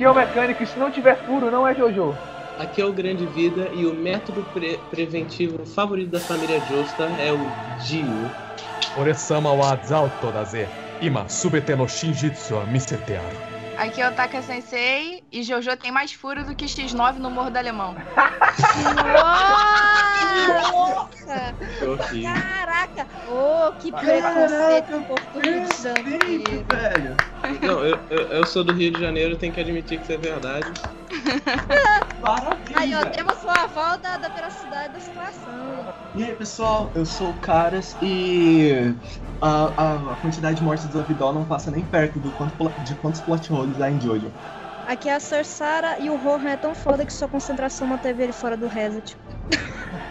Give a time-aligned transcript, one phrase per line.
[0.00, 2.16] Aqui é o mecânico e se não tiver furo, não é Jojo.
[2.58, 7.30] Aqui é o Grande Vida e o método pre preventivo favorito da família Josta é
[7.30, 7.38] o
[7.84, 8.30] Dio.
[8.96, 10.66] Ore-sama wa zao todaze.
[11.02, 13.36] Ima subete no shinjitsu wa misetearu.
[13.76, 17.50] Aqui é o Taka Sensei e Jojo tem mais furo do que X9 no Morro
[17.50, 17.94] do Alemão.
[20.72, 21.54] Nossa!
[22.22, 23.06] Caraca!
[23.26, 26.66] Oh, que preconceito por do Rio de Janeiro.
[26.68, 27.16] velho.
[27.62, 30.16] Não, eu, eu, eu sou do Rio de Janeiro, tenho que admitir que isso é
[30.16, 30.72] verdade.
[32.76, 35.92] Aí, ó, temos sua avó da, da veracidade da situação.
[36.14, 38.94] E aí, pessoal, eu sou o Caras e
[39.40, 42.94] a, a, a quantidade de mortes do Avidol não passa nem perto do quanto, de
[42.96, 44.32] quantos plot holes há em Jojo.
[44.90, 48.32] Aqui é a Cersara e o Rohan é tão foda que sua concentração manteve ele
[48.32, 49.16] fora do reset.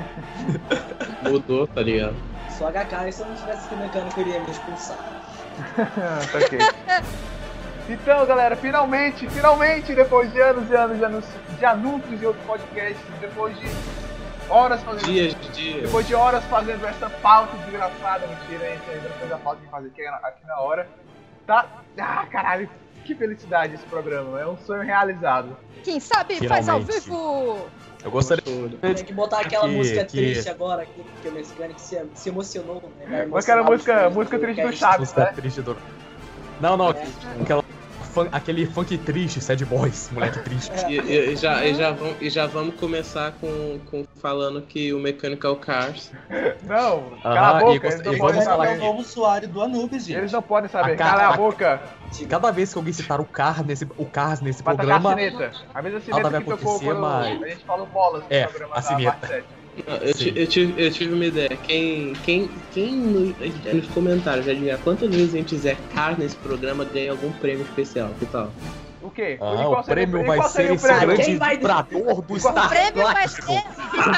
[1.22, 2.16] Mudou, tá ligado?
[2.58, 4.98] Sou HK e se eu não tivesse esse mecânico, ele ia me expulsar.
[5.76, 6.60] tá ok.
[7.90, 12.46] Então, galera, finalmente, finalmente, depois de anos e anos de anúncios de, anúncios e outros
[12.46, 13.68] podcasts, depois de
[14.50, 15.04] horas fazendo.
[15.04, 15.82] Dias de dia.
[15.82, 19.68] Depois de horas fazendo essa pauta desgraçada, mentira, a gente ainda fez a pauta de
[19.68, 20.88] fazer aqui, aqui na hora.
[21.46, 21.66] Tá.
[21.98, 22.70] Ah, caralho,
[23.10, 25.58] que felicidade esse programa, é um sonho realizado.
[25.84, 27.06] Quem sabe faz ao Finalmente.
[27.06, 27.68] vivo!
[28.04, 31.80] Eu gostaria Tem que botar aquela Que- música que- triste agora, que, que o mecânico
[31.80, 33.28] se, se emocionou, né?
[33.36, 34.72] Aquela música, música triste do.
[34.74, 35.32] Chaves, música né?
[35.34, 35.76] triste do.
[36.62, 37.04] Não, não, É.
[37.42, 37.64] aquela,
[38.14, 40.72] fun- aquele funk triste, sad boys, moleque triste.
[40.86, 40.92] É.
[40.92, 44.94] E, e- e já, e, já vamos, e já vamos começar com, com falando que
[44.94, 46.12] o Mechanical Cars.
[46.64, 48.82] Não, Aham, cala a e boca, gost- eles não e podem vamos falar é saber.
[48.82, 50.18] o novo usuário do Anubis, gente.
[50.18, 51.82] Eles não podem saber, A ca- cala a a- boca.
[52.28, 55.52] Cada vez que alguém citar o Cars nesse, o Cars nesse a programa, sineta.
[55.74, 58.48] A mesma sineta vai que tocou acontecer, quando mas- a gente falou bolas no É,
[58.48, 58.88] programa a da
[59.76, 59.92] sineta.
[60.00, 60.30] parte 7.
[60.30, 61.58] Eu, eu tive, eu tive uma ideia.
[61.64, 63.36] Quem, quem, quem no-
[63.74, 67.64] nos comentários já adivinhar quantas vezes a gente fizer Cars nesse programa ganha algum prêmio
[67.64, 68.10] especial.
[68.20, 68.50] Que tal?
[69.02, 69.38] O quê?
[69.40, 73.14] E ah, qual o prêmio vai ser esse grande vibrador do O Star prêmio vai
[73.14, 73.48] Plástico.
[73.54, 73.64] ser.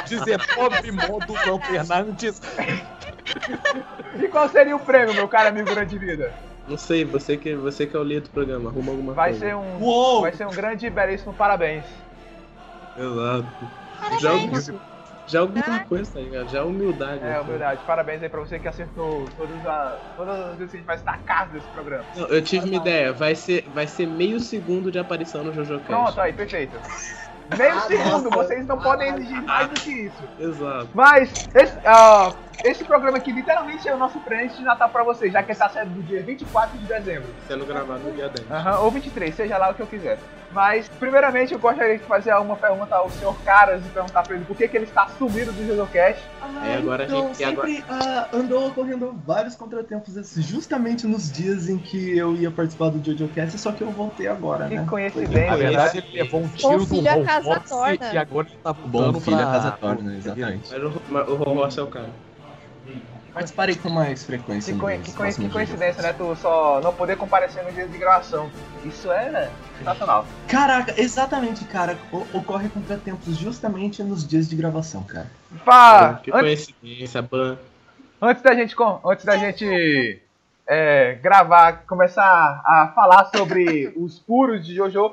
[0.10, 2.42] 19 Módulo Fernandes.
[4.20, 6.34] E qual seria o prêmio, meu caro amigo grande vida?
[6.68, 9.46] Não sei, você que, você que é o líder do programa, arruma alguma Vai coisa.
[9.46, 9.80] ser um.
[9.82, 10.22] Uou!
[10.22, 11.84] Vai ser um grande e belíssimo parabéns.
[12.98, 13.48] Exato.
[14.20, 14.60] Já alguma,
[15.32, 16.50] já alguma coisa, tá ligado?
[16.50, 17.20] Já humildade.
[17.20, 17.40] É, né?
[17.40, 17.82] humildade.
[17.88, 20.96] Parabéns aí pra você que acertou todas, a, todas as vezes que a gente vai
[20.98, 22.04] estar casa desse programa.
[22.16, 25.80] Não, eu tive uma ideia, vai ser, vai ser meio segundo de aparição no JoJo
[25.80, 25.86] Cast.
[25.86, 26.78] Pronto, aí, perfeito.
[27.58, 28.30] Meio Ah, segundo, nossa.
[28.30, 30.24] vocês não podem exigir mais do que isso.
[30.40, 30.90] Exato.
[30.94, 32.32] Mas, esse, ah,
[32.64, 35.70] esse programa aqui literalmente é o nosso presente de Natal pra vocês, já que está
[35.70, 37.30] sendo do dia 24 de dezembro.
[37.48, 38.50] Sendo gravado no dia 10.
[38.52, 40.20] Aham, ou 23, seja lá o que eu quiser.
[40.54, 44.44] Mas, primeiramente, eu gostaria de fazer uma pergunta ao senhor Caras e perguntar pra ele
[44.44, 46.22] por que, que ele está sumido do JoJoCast.
[46.42, 50.46] Ah, É, agora a então, gente- e agora- sempre ah, andou ocorrendo vários contratempos esses,
[50.46, 54.68] justamente nos dias em que eu ia participar do JoJoCast, só que eu voltei agora,
[54.68, 54.86] Que né?
[54.90, 55.52] coincidência.
[55.52, 58.14] Na verdade, ele levou um tiro do filho a casa Roblox torna.
[58.14, 59.48] e agora ele tá Bom voltando filho, pra...
[59.48, 60.70] a casa torna, exatamente.
[61.10, 62.10] Mas o, o é o cara.
[63.34, 64.74] Participarei com mais frequência.
[64.74, 66.12] Que, nos que próximos que coincidência, né?
[66.12, 68.50] Tu só não poder comparecer no dia de gravação.
[68.84, 70.26] Isso é sensacional.
[70.50, 71.98] Caraca, exatamente, cara.
[72.12, 75.32] O- ocorre contratempos justamente nos dias de gravação, cara.
[75.64, 77.58] Pá, que antes, coincidência, Ban.
[78.22, 80.22] antes da gente, com- antes da gente
[80.68, 82.24] é, gravar, começar
[82.66, 85.10] a falar sobre os puros de Jojo,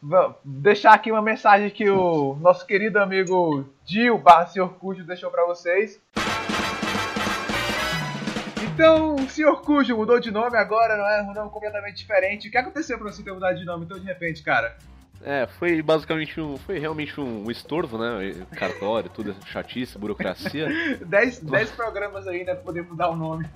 [0.00, 4.68] va- deixar aqui uma mensagem que o nosso querido amigo Gil barra Sr.
[4.78, 6.00] Cujo deixou pra vocês.
[8.74, 9.60] Então, o Sr.
[9.62, 11.22] Cujo mudou de nome agora, não é?
[11.22, 12.48] Um nome completamente diferente.
[12.48, 14.76] O que aconteceu pra você ter mudado de nome tão de repente, cara?
[15.24, 16.56] É, foi basicamente um.
[16.56, 18.44] Foi realmente um estorvo, né?
[18.56, 20.66] Cartório, tudo, chatice, burocracia.
[21.06, 23.46] Dez, dez programas aí, né, pra poder mudar o nome.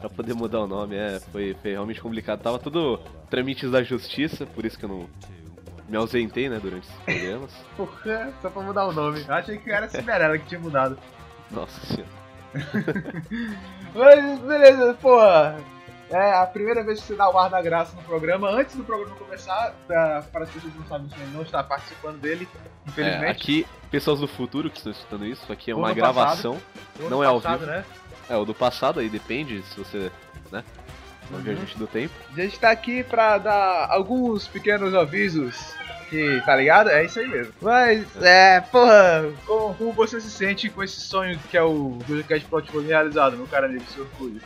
[0.00, 2.42] pra poder mudar o nome, é, foi, foi realmente complicado.
[2.42, 2.98] Tava tudo
[3.30, 5.08] trâmites da justiça, por isso que eu não
[5.88, 7.52] me ausentei, né, durante esses programas.
[7.76, 9.24] Porra, só pra mudar o nome.
[9.26, 10.98] Eu achei que era a Cinderela que tinha mudado.
[11.50, 12.23] Nossa senhora.
[13.94, 15.56] Mas, beleza, porra.
[16.10, 18.48] É a primeira vez que você dá o ar da graça no programa.
[18.50, 22.20] Antes do programa começar, pra, para as pessoas que não sabem, você não está participando
[22.20, 23.30] dele, É, infelizmente.
[23.30, 26.60] aqui, pessoas do futuro que estão escutando isso, aqui é uma do gravação.
[27.00, 27.70] No não ano é ao passado, vivo.
[27.72, 27.84] Né?
[28.28, 30.12] É, o do passado aí depende se você,
[30.52, 30.62] né?
[31.30, 31.44] Não Uhum.
[31.44, 32.12] viajante do tempo.
[32.32, 35.74] A gente tá aqui pra dar alguns pequenos avisos.
[36.14, 36.90] Que, tá ligado?
[36.90, 37.52] É isso aí mesmo.
[37.60, 42.46] Mas, é, porra, como, como você se sente com esse sonho que é o Jogcast
[42.46, 44.06] Portfolio realizado, meu cara amigo, Sr.
[44.16, 44.38] Cujo?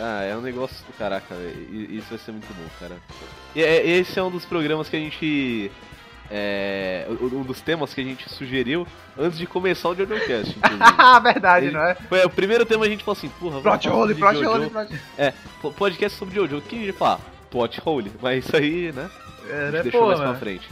[0.00, 1.68] Ah, é um negócio do caraca, velho.
[1.70, 2.96] Isso vai ser muito bom, cara.
[3.54, 5.70] E é- esse é um dos programas que a gente.
[6.30, 7.06] É.
[7.10, 8.86] Um dos temas que a gente sugeriu
[9.18, 10.80] antes de começar o JoJoCast, inclusive.
[10.98, 11.94] Ah, verdade, Ele- não é?
[11.94, 14.50] Foi o primeiro tema a gente falou assim, porra, Plot hole, plot Jojo.
[14.50, 16.56] hole, plot É, po- podcast sobre Jojo.
[16.56, 17.20] O que a gente fala?
[17.50, 18.10] Plot hole.
[18.22, 19.10] Mas isso aí, né?
[19.50, 20.30] É, A né, deixou pô, mais mano.
[20.30, 20.66] pra frente.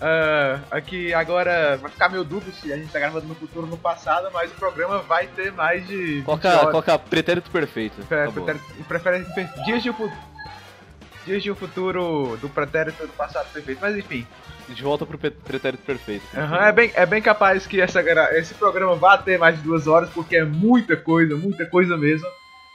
[0.00, 3.70] Ah, aqui agora vai ficar meio dúbio se a gente tá gravando no futuro ou
[3.70, 5.96] no passado, mas o programa vai ter mais de.
[6.20, 6.70] 20 Coloca, horas.
[6.70, 7.96] coloca pretérito perfeito.
[8.12, 8.32] É, bom.
[8.32, 9.24] pretérito- prefere
[9.64, 10.10] dias de um
[11.26, 13.80] dias de um futuro do pretérito do passado perfeito.
[13.82, 14.24] Mas enfim,
[14.68, 16.24] De volta pro pretérito perfeito.
[16.36, 18.00] aham, é, bem, é bem capaz que essa,
[18.36, 22.26] esse programa vá ter mais de duas horas, porque é muita coisa, muita coisa mesmo.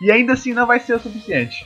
[0.01, 1.65] E ainda assim não vai ser o suficiente.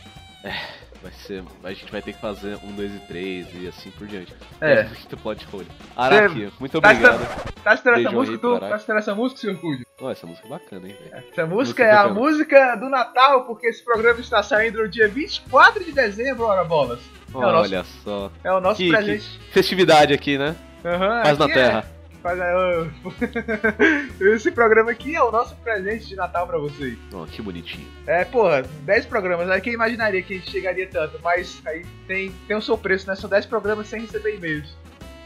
[1.02, 1.44] Vai ser.
[1.64, 4.34] A gente vai ter que fazer um, dois e três e assim por diante.
[4.62, 4.84] É.
[4.84, 5.68] muito plot hole.
[5.96, 7.54] Araki, muito tá obrigado.
[7.64, 8.60] Tá esperando essa música, tu?
[8.60, 9.86] Tá essa música, senhor Cúdio?
[10.00, 11.24] Ó, essa música é bacana, hein, velho.
[11.32, 15.84] Essa música é a música do Natal, porque esse programa está saindo no dia 24
[15.84, 17.00] de dezembro, ora bolas.
[17.34, 18.32] É Olha só.
[18.44, 19.40] é o nosso presente.
[19.52, 20.56] Festividade aqui, né?
[20.86, 21.97] Aham, Paz na aqui Terra.
[22.28, 26.98] É, faz, é, esse programa aqui é o nosso presente de Natal pra vocês.
[27.14, 27.88] Ó, que bonitinho.
[28.06, 32.32] É, porra, 10 programas, aí quem imaginaria que a gente chegaria tanto, mas aí tem,
[32.48, 33.16] tem o seu preço, né?
[33.16, 34.76] São 10 programas sem receber e-mails.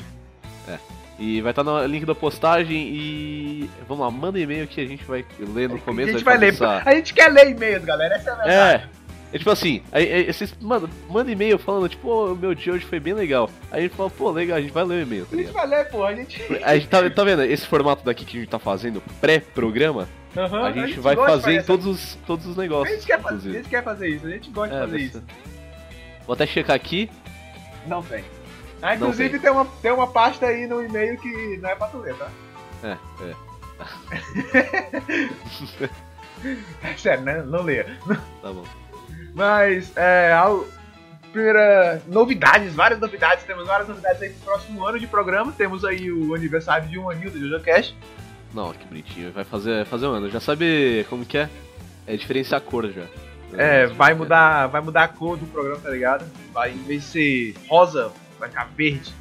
[1.18, 3.70] E vai estar no link da postagem e.
[3.88, 6.10] Vamos lá, manda e-mail que a gente vai ler no começo.
[6.10, 6.52] a gente vai ler.
[6.52, 8.16] fazer essa- A gente quer ler e-mails, galera.
[8.16, 8.82] Essa é a verdade.
[8.92, 8.96] É.
[9.32, 12.72] É tipo assim, aí, aí vocês manda, manda e-mail falando, tipo, "Ô, o meu dia
[12.72, 13.50] hoje foi bem legal.
[13.72, 15.52] Aí a gente fala, pô, legal, a gente vai ler o e-mail, tá A gente
[15.52, 16.04] vai ler, pô.
[16.04, 16.40] A gente.
[16.62, 17.42] A gente tá, tá vendo?
[17.42, 21.42] Esse formato daqui que a gente tá fazendo, pré-programa, Aham, a gente vai gosta de
[21.42, 22.94] fazer em todos os, todos os A negócios.
[22.96, 24.26] gente, quer fazer, a gente quer fazer isso.
[24.26, 25.22] A gente gosta de É, fazer vai isso.
[26.26, 27.10] Vou até checar aqui.
[27.86, 28.24] Não tem.
[28.86, 29.40] Ah, inclusive tem.
[29.40, 29.50] tem.
[29.50, 32.30] uma, tem uma pasta aí no e-mail que não é pra tu ler, tá?
[32.84, 33.34] É, é.
[36.82, 37.42] É sério, né?
[37.42, 37.98] Não leia.
[38.42, 38.62] Tá bom.
[39.34, 40.32] Mas, é.
[40.32, 40.54] A
[41.32, 42.00] primeira.
[42.06, 43.44] Novidades, várias novidades.
[43.44, 45.52] Temos várias novidades aí pro próximo ano de programa.
[45.56, 47.96] Temos aí o aniversário de um aninho do JojoCast.
[48.54, 49.32] Não, que bonitinho.
[49.32, 50.30] Vai fazer, fazer um ano.
[50.30, 51.48] Já sabe como que é?
[52.06, 53.02] É diferenciar a cor já.
[53.56, 56.24] É, vai mudar, vai mudar a cor do programa, tá ligado?
[56.52, 58.12] Vai, em vez de ser rosa,
[58.46, 59.12] vai ficar verde.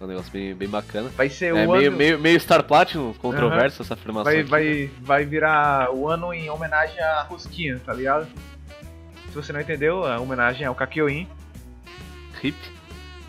[0.00, 1.08] É um negócio bem, bem bacana.
[1.16, 1.96] Vai ser É o meio, ano.
[1.96, 4.24] meio, meio Star Platinum, controverso essa afirmação.
[4.24, 4.50] Vai, aqui.
[4.50, 8.26] vai, vai virar o ano em homenagem à Rosquinha, tá ligado?
[9.28, 11.28] Se você não entendeu, a homenagem ao Kakyoin.
[12.42, 12.56] Hip.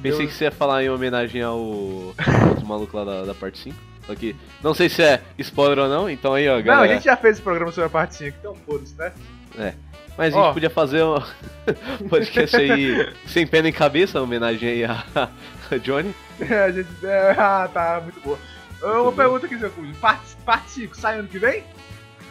[0.01, 1.57] Pensei Deu- que você ia falar em homenagem ao
[2.49, 3.75] outro maluco lá da, da parte 5.
[4.05, 6.93] Só que não sei se é spoiler ou não, então aí, ó, Não, a galera.
[6.93, 9.11] gente já fez o programa sobre a parte 5, então foda-se, né?
[10.17, 10.53] Mas a gente Ó.
[10.53, 11.19] podia fazer um
[12.09, 15.03] podcast aí sem pé nem cabeça, homenagem aí a,
[15.71, 16.15] a Johnny.
[16.39, 16.87] a gente.
[17.03, 18.39] é, ah, tá, muito boa.
[18.81, 19.11] Uma bom.
[19.13, 19.93] pergunta aqui, seu Cujo.
[19.95, 21.63] Parte, parte 5 sai ano que vem?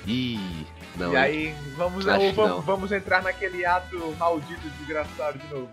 [0.06, 1.12] Ih, não.
[1.12, 5.68] e aí vamos, vamos, vamos entrar naquele ato maldito desgraçado de novo.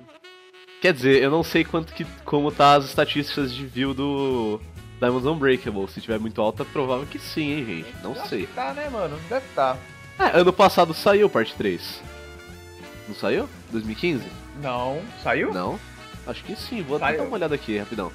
[0.82, 4.60] Quer dizer, eu não sei quanto que como tá as estatísticas de view do
[5.00, 5.88] Diamonds Unbreakable.
[5.88, 7.96] Se tiver muito alta, é provável que sim, hein, gente.
[8.04, 8.48] Não Eu sei.
[8.48, 9.20] que Tá, né, mano?
[9.30, 9.78] Deve tá.
[10.18, 12.02] Ah, ano passado saiu parte 3.
[13.08, 13.50] Não saiu?
[13.72, 14.24] 2015?
[14.62, 15.02] Não.
[15.24, 15.54] Saiu?
[15.54, 15.80] Não?
[16.28, 17.18] Acho que sim, vou até Saiu.
[17.20, 18.12] dar uma olhada aqui, rapidão.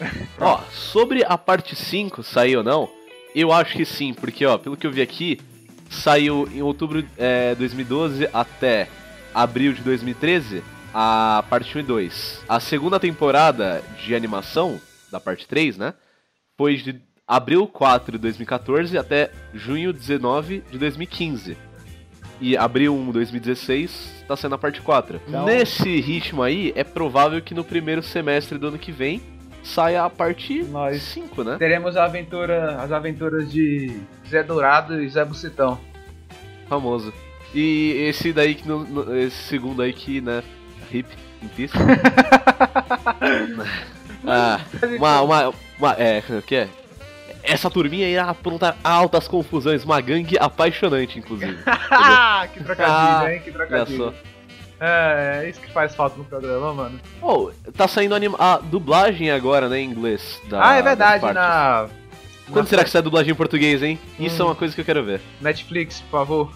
[0.40, 2.88] ó, sobre a parte 5, saiu ou não?
[3.34, 5.40] Eu acho que sim, porque ó, pelo que eu vi aqui,
[5.90, 7.08] saiu em outubro de
[7.56, 8.88] 2012 até
[9.34, 10.62] abril de 2013
[10.92, 12.40] a parte 1 e 2.
[12.48, 14.80] A segunda temporada de animação,
[15.12, 15.94] da parte 3, né?
[16.56, 21.56] Foi de abril 4 de 2014 até junho 19 de 2015.
[22.40, 25.20] E abril 1 de 2016 tá sendo a parte 4.
[25.26, 29.20] Então- Nesse ritmo aí, é provável que no primeiro semestre do ano que vem
[29.64, 31.56] saia a parte Nós 5, né?
[31.58, 35.80] teremos a aventura, as aventuras de Zé Dourado e Zé Bucetão.
[36.68, 37.12] Famoso.
[37.54, 40.42] E esse daí que no- no- esse segundo aí que, né,
[40.92, 41.08] hip
[41.42, 41.74] em peace.
[44.26, 44.60] ah,
[44.98, 46.68] uma, uma, uma, é, o que é?
[47.46, 51.56] Essa turminha irá aprontar altas confusões, uma gangue apaixonante, inclusive.
[52.52, 53.40] Que trocadilho, Ah, hein?
[53.44, 54.14] Que trocadilho.
[54.78, 57.00] É, é isso que faz falta no programa, mano.
[57.22, 60.40] Oh, tá saindo anima a dublagem agora, né, em inglês.
[60.50, 61.86] da- ah, é verdade, na
[62.50, 63.98] Quando na será que sai a dublagem em português, hein?
[64.18, 64.46] Isso Hum.
[64.46, 65.20] é uma coisa que eu quero ver.
[65.40, 66.52] Netflix, por favor.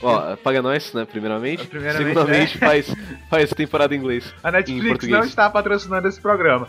[0.00, 1.66] Ó, paga nós, né, primeiramente.
[1.66, 2.94] Primeiramente, Segundamente, faz,
[3.28, 4.32] faz temporada em inglês.
[4.44, 6.68] A Netflix não está patrocinando esse programa.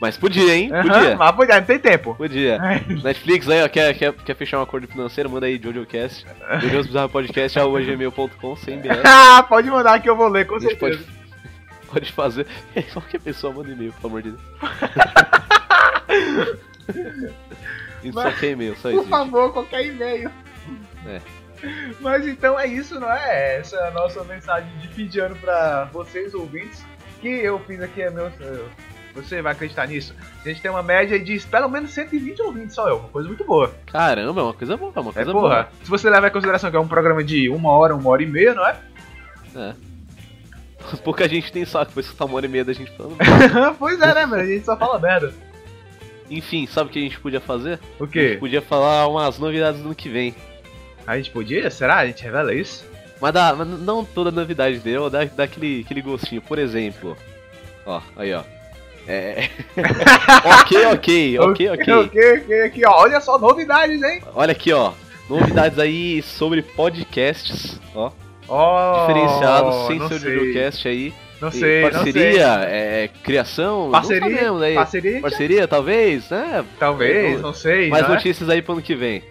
[0.00, 0.70] Mas podia, hein?
[0.70, 1.16] Podia.
[1.16, 2.14] Mas podia, não tem tempo.
[2.14, 2.58] Podia.
[3.02, 5.28] Netflix aí, ó, quer, quer, quer fechar um acordo financeiro?
[5.28, 6.24] Manda aí JojoCast.
[7.86, 8.88] Gmail.com, sem BR.
[9.04, 10.78] Ah, pode mandar que eu vou ler, com certeza.
[10.98, 11.04] pode,
[11.88, 12.46] pode fazer.
[12.92, 14.42] Qualquer pessoa manda e-mail, pelo amor de Deus.
[18.02, 19.00] Isso só Mas- quer e-mail, só Por isso.
[19.02, 19.10] gente.
[19.10, 20.30] favor, qualquer e-mail.
[21.06, 21.20] É.
[22.00, 23.58] Mas então é isso, não é?
[23.58, 26.84] Essa é a nossa mensagem de fim de ano pra vocês, ouvintes.
[27.20, 28.30] Que eu fiz aqui, é meu.
[29.14, 30.14] Você vai acreditar nisso?
[30.44, 32.98] A gente tem uma média de pelo menos 120 ouvintes só eu.
[32.98, 33.74] Uma coisa muito boa.
[33.86, 35.48] Caramba, é uma coisa boa, é uma É coisa porra.
[35.48, 35.68] boa.
[35.82, 38.26] Se você levar em consideração que é um programa de uma hora, uma hora e
[38.26, 38.76] meia, não é?
[39.56, 39.74] É.
[41.02, 43.16] Pouca gente tem saco pra escutar uma hora e meia da gente falando.
[43.78, 44.42] pois é, né, mano?
[44.42, 45.32] A gente só fala merda.
[46.30, 47.80] Enfim, sabe o que a gente podia fazer?
[47.98, 48.36] O A gente quê?
[48.38, 50.34] podia falar umas novidades do ano que vem.
[51.08, 51.70] A gente podia?
[51.70, 51.96] Será?
[51.96, 52.84] A gente revela isso?
[53.18, 56.42] Mas, dá, mas não toda novidade deu, dá, dá aquele, aquele gostinho.
[56.42, 57.16] Por exemplo,
[57.86, 58.42] ó, aí ó.
[59.06, 59.48] É.
[60.60, 61.94] ok, ok, ok, ok.
[61.94, 63.00] ok, ok, aqui, ó.
[63.00, 64.22] Olha só, novidades, hein?
[64.34, 64.92] Olha aqui, ó.
[65.30, 68.12] Novidades aí sobre podcasts, ó.
[69.00, 70.34] Diferenciados, sem não ser o sei.
[70.34, 71.14] JojoCast aí.
[71.40, 72.68] Não sei, não parceria, sei.
[72.68, 74.20] é, criação, Parceria?
[74.20, 74.74] não sabemos aí.
[74.74, 75.20] Parceria?
[75.22, 76.64] Parceria, talvez, né?
[76.78, 77.88] Talvez, não sei.
[77.88, 78.14] Mais não é?
[78.16, 79.22] notícias aí pro ano que vem.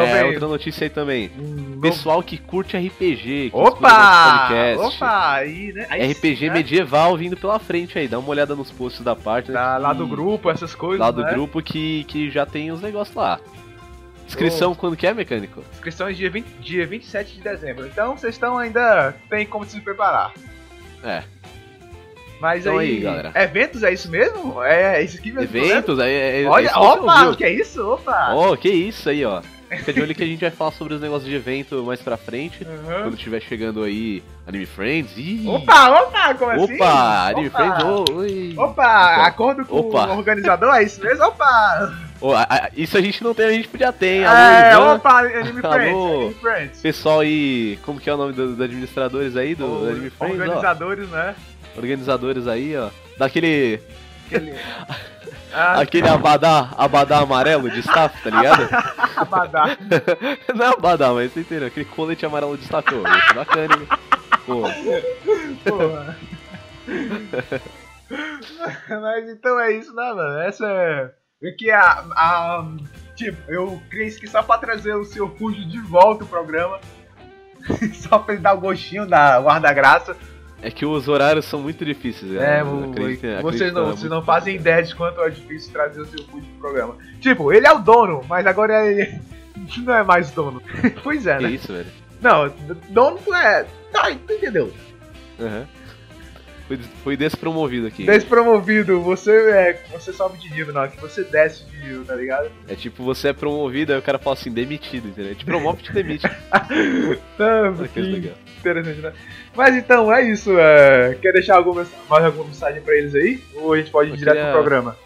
[0.00, 1.30] É, outra notícia aí também.
[1.38, 4.48] Hum, Pessoal que curte RPG, que Opa!
[4.78, 5.32] Opa!
[5.34, 5.86] Aí, né?
[5.88, 6.54] Aí, RPG né?
[6.54, 9.52] medieval vindo pela frente aí, dá uma olhada nos posts da parte.
[9.52, 11.00] Tá lá do grupo, essas coisas.
[11.00, 11.32] Lá do né?
[11.32, 13.38] grupo que, que já tem os negócios lá.
[14.26, 15.62] Inscrição quando que é, mecânico?
[15.72, 17.86] Inscrições dia, 20, dia 27 de dezembro.
[17.86, 19.14] Então vocês estão ainda.
[19.30, 20.32] tem como se preparar.
[21.04, 21.22] É.
[22.40, 22.96] Mas Então aí.
[22.96, 23.32] aí, galera.
[23.34, 24.62] Eventos é isso mesmo?
[24.62, 25.56] É isso aqui mesmo?
[25.56, 27.28] Eventos, aí é, é- Olha, opa!
[27.28, 27.82] O que é isso?
[27.88, 28.34] Opa!
[28.34, 29.40] Ó, que isso aí, ó.
[29.78, 32.16] Fica de olho que a gente vai falar sobre os negócios de evento mais pra
[32.16, 32.64] frente.
[32.64, 33.02] Uhum.
[33.02, 35.12] Quando tiver chegando aí Anime Friends.
[35.16, 35.44] Ih!
[35.46, 36.74] Opa, opa, como assim?
[36.74, 37.28] Opa!
[37.28, 37.56] Anime Opa!
[37.58, 38.54] Friends, oi!
[38.56, 40.06] Opa, acordo com Opa.
[40.08, 41.24] o organizador, é isso mesmo?
[41.24, 41.98] Opa!
[42.20, 44.22] Ô, a- a- isso a gente não tem, a gente podia ter, hein?
[44.24, 46.16] é, Alô, opa, Anime Friends, Alô.
[46.16, 46.80] Anime Friends.
[46.80, 50.38] Pessoal aí, como que é o nome do- dos administradores aí do, do Anime Friends?
[50.38, 50.42] ó?
[50.42, 51.34] Organizadores, né?
[51.76, 52.88] Organizadores aí, ó.
[53.18, 53.80] Daquele.
[54.26, 54.54] Aquele...
[55.58, 58.68] Ah, Aquele abadá, abadá amarelo de staff, tá ligado?
[59.16, 59.64] abadá.
[60.54, 61.68] Não é abadá, mas você entendeu?
[61.68, 63.88] Aquele colete amarelo de staff, ô, isso é bacana, hein?
[64.44, 64.62] Pô,
[65.64, 66.16] Porra.
[68.88, 70.38] Mas então é isso, né, mano?
[70.40, 71.10] Essa é.
[71.48, 72.64] Aqui a, a.
[73.16, 76.78] Tipo, eu criei isso aqui só pra trazer o seu Fuji de volta o programa.
[77.94, 80.16] só pra ele dar o gostinho da guarda-graça.
[80.66, 82.64] É que os horários são muito difíceis, É, galera.
[82.66, 86.00] o- Acreditem- vocês não, vocês é não muito fazem ideia de quanto é difícil trazer
[86.00, 86.96] o seu Fuji pro programa.
[87.20, 89.20] Tipo, ele é o dono, mas agora ele
[89.84, 90.60] não é mais dono.
[91.04, 91.50] pois é, né?
[91.50, 91.86] isso, velho?
[92.20, 92.52] Não,
[92.90, 93.64] dono é.
[93.92, 94.72] Tá, tu entendeu?
[95.40, 95.66] Aham.
[96.66, 98.04] Foi, foi despromovido aqui.
[98.04, 99.82] Despromovido, você é.
[99.92, 102.50] Você sobe de nível, não, que você desce de nível, tá ligado?
[102.66, 105.32] É tipo, você é promovido, aí o cara fala assim, demitido, entendeu?
[105.36, 106.26] Te promove e te demite.
[107.38, 108.34] Tá, que legal.
[108.70, 109.12] Interessante, né?
[109.54, 110.50] Mas então, é isso.
[110.58, 113.42] é, Quer deixar alguma, mais alguma mensagem pra eles aí?
[113.54, 114.96] Ou a gente pode ir Eu direto queria- pro programa?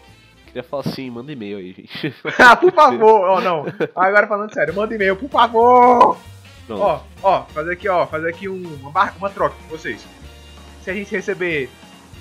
[0.47, 2.13] Queria falar assim, manda e-mail aí, gente.
[2.37, 3.21] ah, por favor!
[3.29, 3.65] Ó, não.
[3.95, 6.17] Agora falando sério, manda e-mail, por favor!
[6.67, 6.81] Pronto.
[6.81, 10.05] Ó, ó, fazer aqui, ó, fazer aqui um- uma, uma troca com vocês.
[10.83, 11.69] Se a gente receber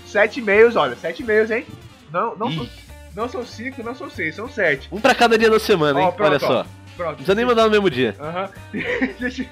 [0.07, 1.67] sete e-mails, olha, sete e-mails, hein?
[2.13, 2.57] Não, não, Ih.
[2.57, 2.69] são,
[3.17, 4.89] não são cinco, não são seis, são sete.
[4.93, 6.13] Um pra cada dia da semana, hein?
[6.17, 6.61] Pronto, Olha só.
[6.61, 6.65] ó.
[6.97, 7.09] Pronto.
[7.09, 8.15] Não precisa nem mandar no mesmo dia.
[8.21, 8.49] Aham.
[8.73, 9.47] Deixa- deixa-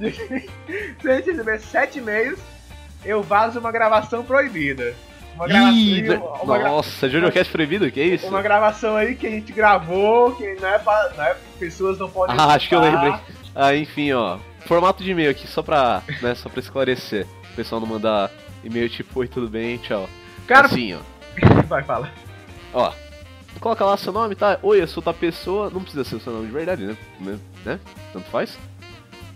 [1.00, 2.38] Se a gente receber sete e-mails,
[3.04, 4.94] eu vazo uma gravação proibida.
[5.34, 6.08] Uma gravação, Ih,
[6.42, 7.90] uma, gra- nossa, JojoCast proibido?
[7.90, 8.26] Que isso?
[8.26, 11.12] uma gravação aí que a gente gravou, que não é pra.
[11.16, 12.36] Não é, pessoas não podem.
[12.38, 13.02] Ah, acho que eu escutar.
[13.02, 13.20] lembrei.
[13.54, 14.38] Ah, enfim, ó.
[14.66, 17.26] Formato de e-mail aqui, só pra, né, só pra esclarecer.
[17.52, 18.30] O pessoal não mandar
[18.62, 20.08] e-mail tipo, oi, tudo bem, tchau.
[20.46, 20.98] Cara, Assim, ó.
[21.66, 22.10] vai, fala.
[22.74, 22.92] Ó.
[23.58, 24.58] Coloca lá seu nome, tá?
[24.62, 25.70] Oi, eu sou tal pessoa.
[25.70, 26.84] Não precisa ser o seu nome de verdade?
[26.84, 27.38] Né?
[27.64, 27.80] né?
[28.12, 28.56] Tanto faz.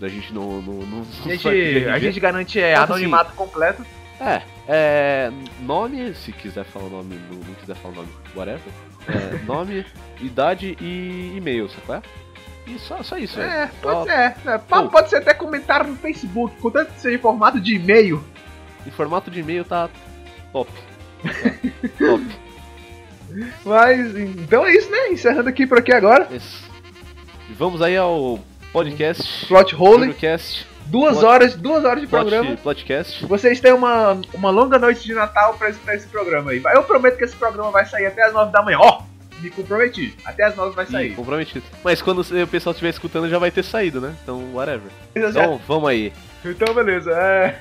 [0.01, 0.61] A gente não.
[0.61, 1.49] não, não A gente,
[1.89, 3.85] a gente garante é, Mas, anonimato completo.
[4.21, 5.31] É, é.
[5.61, 8.61] Nome, se quiser falar o nome, não, não quiser falar o nome, whatever.
[9.09, 9.85] É, nome,
[10.21, 12.05] idade e e-mail, sabe?
[12.67, 13.71] E só, só isso, É, velho.
[13.83, 14.13] pode Só- ser.
[14.49, 14.91] É, pode, Oh.
[14.91, 18.25] pode ser até comentário no Facebook, contanto que seja em formato de e-mail.
[18.87, 19.91] Em formato de e-mail tá
[20.53, 20.71] top.
[21.23, 21.31] Tá,
[21.99, 22.25] top.
[23.65, 25.09] Mas então é isso, né?
[25.09, 26.29] Encerrando aqui por aqui agora.
[26.33, 28.39] E vamos aí ao
[28.75, 29.47] podcast.
[29.47, 30.67] Plot Hole, Podcast.
[30.87, 32.57] duas Plot- horas, duas horas de Plot, programa.
[32.57, 33.25] podcast.
[33.25, 36.61] Vocês têm uma, uma longa noite de Natal pra escutar esse programa aí.
[36.75, 38.79] Eu prometo que esse programa vai sair até as 9 da manhã.
[38.81, 39.03] Ó,
[39.41, 40.15] Me comprometi.
[40.25, 41.15] Até as 9 vai sair.
[41.15, 41.65] comprometido.
[41.85, 44.15] Mas quando o pessoal estiver escutando já vai ter saído, né?
[44.23, 44.91] Então, whatever.
[45.15, 46.13] Então, vamos aí.
[46.45, 47.13] Então, beleza.
[47.13, 47.59] É...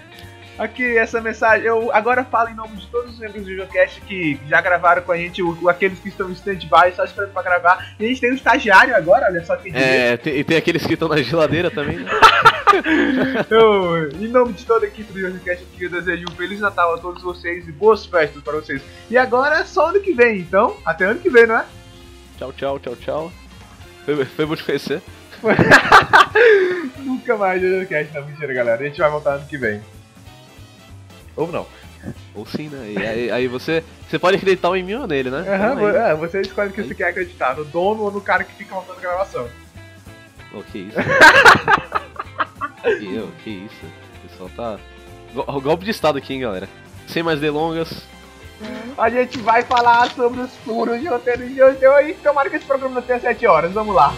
[0.58, 1.66] Aqui, essa mensagem.
[1.66, 5.12] Eu agora falo em nome de todos os membros do Jogcast que já gravaram com
[5.12, 7.96] a gente, o, aqueles que estão em stand-by, só esperando pra gravar.
[8.00, 10.86] E a gente tem um estagiário agora, olha só que É, tem, e tem aqueles
[10.86, 12.12] que estão na geladeira também, né?
[13.50, 16.96] Eu, em nome de toda a equipe do Jogcast aqui, eu desejo um Feliz Natal
[16.96, 18.82] a todos vocês e boas festas para vocês.
[19.12, 21.66] E agora é só ano que vem, então, até ano que vem, não é?
[22.38, 23.32] Tchau, tchau, tchau, tchau.
[24.06, 25.02] Foi, foi bom te conhecer.
[27.00, 28.82] Nunca mais Jogcast, não, mentira, galera.
[28.82, 29.82] A gente vai voltar ano que vem.
[31.36, 31.66] Ou não.
[32.36, 32.92] Ou sim, né?
[32.92, 35.40] E aí, aí você, você pode acreditar em mim ou nele, né?
[35.40, 38.22] Aham, Então, aí- é, você escolhe o que você quer acreditar, no dono ou no
[38.22, 39.48] cara que fica montando a gravação.
[40.54, 40.98] Oh, que isso?
[42.84, 43.86] que, que isso?
[44.25, 44.80] O pessoal tá.
[45.34, 46.68] Go- golpe de estado aqui, hein, galera.
[47.08, 48.04] Sem mais delongas.
[48.98, 52.66] A gente vai falar sobre os furos de roteiro de hoje e tomara que esse
[52.66, 53.72] programa não tenha 7 horas.
[53.74, 54.13] Vamos lá.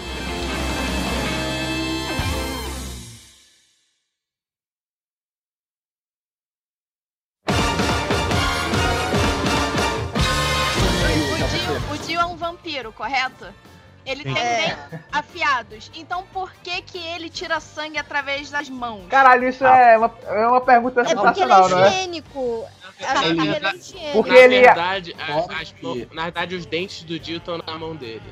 [14.26, 14.78] Ele tem É.
[15.12, 15.92] afiados.
[15.96, 19.04] Então por que que ele tira sangue através das mãos?
[19.08, 21.90] Caralho, isso é, uma, é uma pergunta É porque ele é sensacional, não é?
[21.90, 22.66] higiênico.
[23.08, 24.12] A Ele- ele é higiênico.
[24.14, 27.60] Porque na ele é- verdade, a- as- que- na verdade, os dentes do Dio estão
[27.66, 28.24] na mão dele.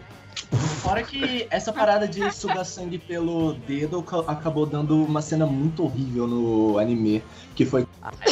[0.82, 5.84] Fora que essa parada de sugar sangue pelo dedo ca- acabou dando uma cena muito
[5.84, 7.24] horrível no anime.
[7.56, 7.86] Que foi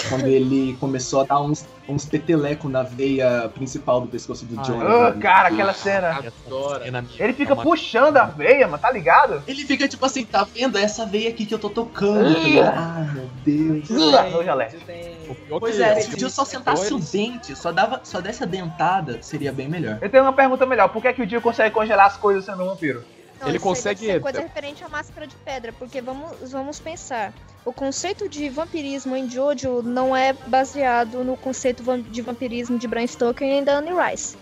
[0.10, 4.64] quando ele começou a dar uns, uns peteleco na veia principal do pescoço do Ah,
[4.64, 4.82] John.
[4.82, 5.22] Ah, sabe?
[5.22, 6.20] cara, aquela cena.
[6.48, 6.88] Adora.
[7.20, 9.44] Ele fica puxando a veia, mano, tá ligado?
[9.48, 10.78] Ele fica tipo assim, tá vendo?
[10.78, 12.34] É essa veia aqui que eu tô tocando.
[12.34, 12.74] tá ligado?
[12.78, 13.90] Ai, meu Deus.
[15.60, 19.20] Pois é, se o Dio só sentasse o dente, só, dava, só desse a dentada,
[19.22, 20.00] seria bem melhor.
[20.02, 20.90] Eu tenho uma pergunta melhor.
[20.90, 23.04] Por que, é que o Dio consegue congelar as coisas sendo um vampiro?
[23.42, 27.34] Não, Ele consegue- deve ser coisa referente à máscara de pedra, porque vamos, vamos pensar.
[27.66, 33.06] O conceito de vampirismo em Jojo não é baseado no conceito de vampirismo de Bram
[33.08, 34.38] Stoker e da Anne Rice.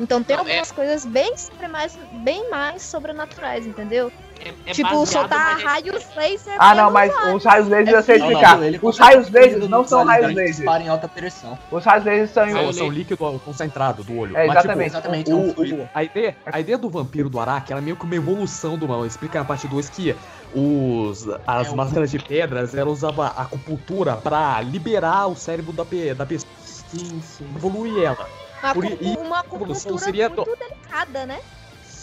[0.00, 1.32] Então tem Não, é- algumas coisas bem,
[1.70, 4.12] mais, bem mais sobrenaturais, entendeu?
[4.44, 6.54] É, é tipo, baseado soltar raios laser.
[6.58, 8.58] Ah, não, pelos mas os raios lasers eu sei Não, explicar.
[8.58, 11.58] não, Os raios do não são raios dispara em alta pressão.
[11.70, 12.88] Os raios lasers são São, são laser.
[12.90, 14.36] líquido concentrado do olho.
[14.36, 14.90] É, Mas, exatamente.
[14.90, 15.88] Exatamente, o- é o- fluido.
[15.94, 19.04] a, ideia, a ideia do vampiro do Araki era meio que uma evolução do mal.
[19.06, 20.14] Explica na parte 2 que
[20.54, 25.72] os, as É, o- máscaras de pedras ela usava a acupuntura pra liberar o cérebro
[25.72, 26.52] da, da pessoa.
[26.62, 27.46] Sim, sim.
[27.56, 28.28] Evoluir ela.
[28.62, 31.40] Uma, por- e- uma evolução acupuntura seria muito delicada, né?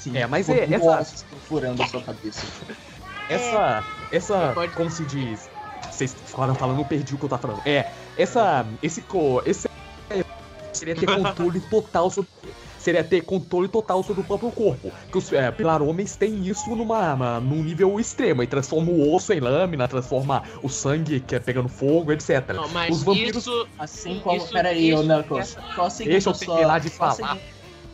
[0.02, 0.18] Sim.
[0.18, 2.46] É, mas é, essa- furando a sua cabeça.
[3.30, 3.84] Essa.
[4.12, 4.52] Essa.
[4.54, 5.50] Pode- Como se diz?
[5.90, 7.62] Vocês ficaram falando, eu perdi o que eu tava falando.
[7.66, 8.66] É, essa.
[8.82, 9.02] Esse.
[9.02, 9.70] co- esse
[10.74, 12.30] seria ter controle total sobre.
[12.80, 14.92] Seria ter controle total sobre o próprio corpo.
[15.12, 18.42] Que os é, pilar homens têm isso numa, uma- num nível extremo.
[18.42, 22.44] E transforma o osso em lâmina, transforma o sangue que é pegando fogo, etc.
[22.56, 23.68] Não, mas Os vampiros- isso.
[23.78, 24.38] Assim como.
[24.38, 25.58] Isso- Pera aí, ô isso- Knuckles.
[25.76, 27.38] Só seguindo Deixa eu só- terminar de falar.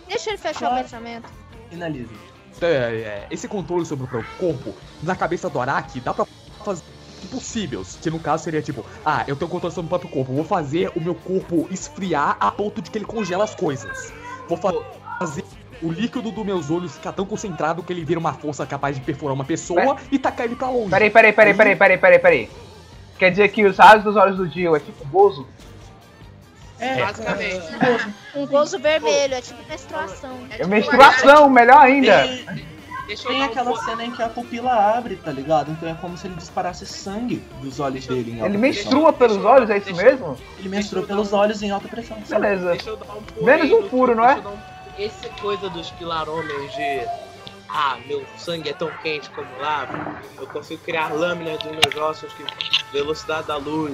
[0.08, 0.76] Deixa ele fechar Claro.
[0.76, 1.30] o pensamento.
[1.69, 2.13] Finaliza.
[2.62, 6.25] É, é, esse controle sobre o próprio corpo, na cabeça do Araki, dá pra
[6.65, 6.84] fazer
[7.30, 7.97] possíveis.
[8.01, 10.91] Que no caso seria tipo, ah, eu tenho controle sobre o próprio corpo, vou fazer
[10.95, 14.12] o meu corpo esfriar a ponto de que ele congela as coisas.
[14.47, 14.73] Vou fa-
[15.19, 15.43] fazer
[15.82, 19.01] o líquido dos meus olhos ficar tão concentrado que ele vira uma força capaz de
[19.03, 20.89] perfurar uma pessoa e tacar ele pra longe.
[20.89, 22.49] Peraí, peraí, peraí, peraí, peraí, peraí, peraí.
[23.19, 25.45] Quer dizer que os raios dos olhos do Dio é tipo gozo?
[26.79, 27.65] É, Basicamente.
[28.35, 30.37] Um gozo vermelho, é tipo menstruação.
[30.49, 32.21] É É tipo menstruação, melhor ainda.
[32.23, 32.67] Tem,
[33.07, 35.71] Deixa eu tem um aquela po- cena em que a pupila abre, tá ligado?
[35.71, 38.83] Então é como se ele disparasse sangue dos olhos dele em alta Ele pressão.
[38.83, 40.37] menstrua pelos olhos, é isso Deixa- mesmo?
[40.59, 42.17] Ele menstrua pelos olhos em alta pressão.
[42.27, 42.71] Beleza.
[42.71, 44.35] Deixa eu dar um Menos um furo, não é?
[44.35, 47.07] um- Esse coisa dos pilarômeros de.
[47.69, 50.19] Ah, meu sangue é tão quente como lava.
[50.37, 52.43] Eu consigo criar lâminas dos meus ossos que
[52.91, 53.93] velocidade da luz.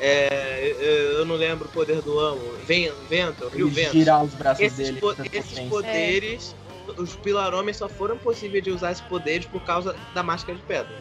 [0.00, 0.74] É,
[1.18, 2.40] eu- não lembro o poder do amo.
[2.66, 3.92] Ven- Vento, rio Ele vento.
[3.92, 5.00] girar os braços Esses, dele.
[5.00, 6.56] po- esses poderes,
[6.96, 10.94] os pilarômeros só foram possíveis de usar esses poderes por causa da máscara de pedra.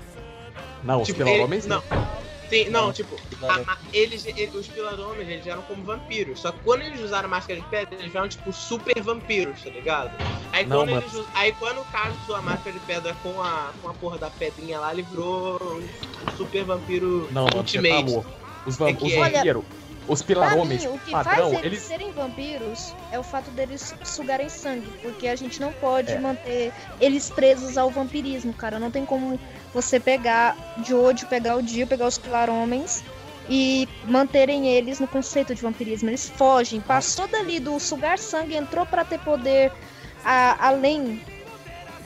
[0.84, 1.82] Não, os Tipo, pilar ele- homens não.
[2.50, 6.40] Sim, não, tipo, Pilar- a- a- eles, eles- os pilarômeros, eles eram como vampiros.
[6.42, 9.70] Só que quando eles usaram a máscara de pedra, eles vieram tipo super vampiros, tá
[9.70, 10.12] ligado?
[10.52, 13.40] Aí Não, quando, mas- eles, aí quando o Carlos usou a máscara de pedra com
[13.42, 17.58] a, com a porra da pedrinha lá, ele virou um super vampiro Não, mano, tá
[17.58, 18.10] ultimate.
[18.12, 18.39] louco.
[18.66, 19.64] Os, vam É que os é- vampiros,
[20.08, 21.82] os pilar Pra homens mim, o que padrão, faz eles, eles.
[21.82, 26.20] serem vampiros é o fato deles sugarem sangue, porque a gente não pode É.
[26.20, 28.80] manter eles presos ao vampirismo, cara.
[28.80, 29.40] Não tem como
[29.74, 33.04] você pegar de hoje, pegar o dia, pegar os pilar homens
[33.50, 36.10] e manterem eles no conceito de vampirismo.
[36.10, 39.72] Eles fogem, passou dali do sugar sangue, entrou pra ter poder
[40.24, 41.24] a- além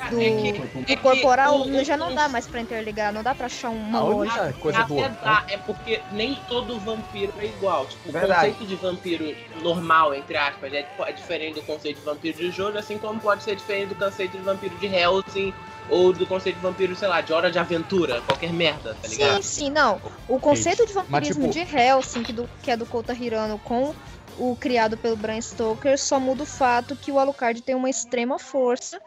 [0.10, 3.24] do, É que- do é que corporal, o- já não dá mais pra interligar, não
[3.24, 4.42] dá pra achar uma A lógica.
[4.44, 5.00] única coisa do.
[5.00, 7.86] Até dá, é porque nem todo vampiro é igual.
[7.86, 12.38] Tipo, o conceito de vampiro normal, entre aspas, é, é diferente do conceito de vampiro
[12.38, 15.54] de Jojo, assim como pode ser diferente do conceito de vampiro de Hellsing
[15.90, 19.16] ou do conceito de vampiro, sei lá, de Hora de Aventura, qualquer merda, tá Sim,
[19.18, 19.44] ligado?
[19.44, 20.02] sim, não.
[20.28, 23.94] O conceito de vampirismo tipo- de Helsing, que, do, que é do Kota Hirano, com
[24.40, 28.40] o criado pelo Bram Stoker, só muda o fato que o Alucard tem uma extrema
[28.40, 29.00] força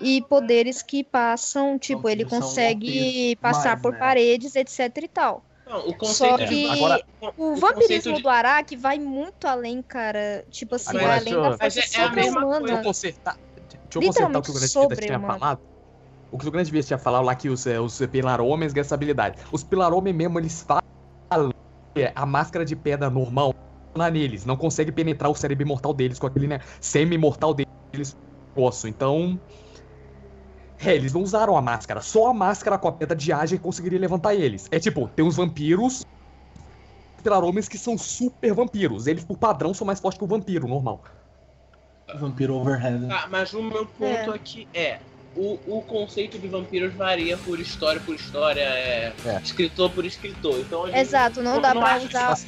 [0.00, 3.98] e poderes que passam, tipo, ele Vampiros são consegue passar mais, por né?
[3.98, 5.44] paredes, etc e tal.
[5.66, 5.96] Não, o Só
[6.36, 10.44] conceito que de Agora- o o vampirismo conceito de- do Araki vai muito além, cara.
[10.50, 12.58] Tipo assim, Agora, vai além da força Mas é- é sobre-humana.
[12.60, 13.36] Deixa eu consertar.
[13.36, 15.60] Deixa eu consertar o que o Grande Vida tinha falado.
[16.30, 18.84] O que o Grande Vida tinha falado lá que os, eh, os Pilar Homens ganham
[18.84, 19.38] essa habilidade.
[19.52, 21.50] Os Pilar Homens mesmo, eles falam
[21.94, 23.54] que a máscara de pedra normal
[23.94, 24.44] lá neles.
[24.46, 28.16] Não consegue penetrar o cérebro imortal deles com aquele, né, semi-imortal deles.
[28.54, 28.88] Posso.
[28.88, 29.38] Então.
[30.84, 32.00] É, eles não usaram a máscara.
[32.00, 34.68] Só a máscara com a pedra de ágil conseguiria levantar eles.
[34.70, 36.04] É tipo, tem uns vampiros.
[37.30, 39.06] Homens que são super vampiros.
[39.06, 41.04] Eles, por padrão, são mais fortes que o vampiro normal.
[42.18, 43.06] Vampiro Overhead.
[43.06, 44.98] Tá, mas o meu ponto aqui é.
[45.36, 49.40] O, o conceito de vampiros varia por história por história, é, É.
[49.42, 50.58] escritor por escritor.
[50.58, 52.38] Então, gente- Exato, não eu dá não pra que- usar.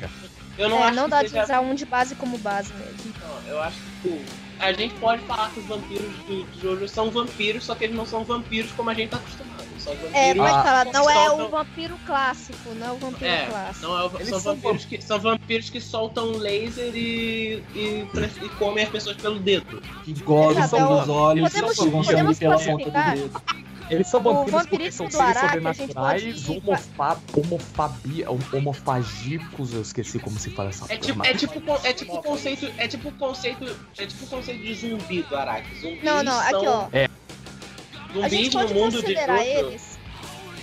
[0.56, 3.12] Eu não é, acho não dá de seja usar um de base como base mesmo.
[3.20, 4.24] Não, eu acho que tipo,
[4.60, 7.96] a gente pode falar que os vampiros do, de Jojo são vampiros, só que eles
[7.96, 9.50] não são vampiros como a gente tá acostumado.
[9.78, 10.14] São vampiros.
[10.14, 10.62] É, pode Ah.
[10.62, 13.86] falar, não é soltam- o vampiro clássico, não é o vampiro É, clássico.
[13.86, 18.06] não é o- são, são vampiros que, são vampiros que soltam laser e, e,
[18.42, 19.82] e comem as pessoas pelo dedo.
[20.04, 23.42] Que gozam é pelos o- olhos podemos- e sugam sangue pela ponta do dedo.
[23.90, 30.18] Eles são vampiros porque são seres a gente sobrenaturais, pode- homofa homofobia, homofagicos, eu esqueci
[30.18, 33.12] como se fala essa É tipo, é tipo, é tipo o conceito, é tipo o
[33.12, 35.80] conceito, é tipo o conceito de zumbi do Araki.
[35.80, 36.88] Zumbis Não, não, aqui são, ó.
[36.88, 39.48] A Zumbis gente no pode mundo de considerar Jojo.
[39.50, 39.98] eles.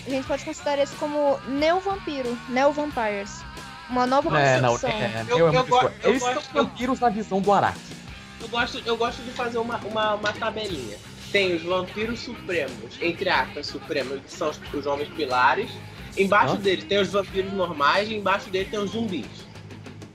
[0.06, 3.42] A gente pode considerar eles como neo-vampiro, neo-vampires.
[3.90, 5.00] Uma nova É, não, concepção.
[5.00, 7.80] é, Eu- eu, eu go- eu Eles gosto- são vampiros na visão do Araki.
[8.42, 10.98] Eu gosto, eu gosto de fazer uma, uma, uma tabelinha.
[11.32, 15.70] Tem os vampiros supremos, entre aspas, supremos, que são os, os homens pilares.
[16.18, 16.60] Embaixo Hã?
[16.60, 19.26] dele tem os vampiros normais e embaixo dele tem os zumbis.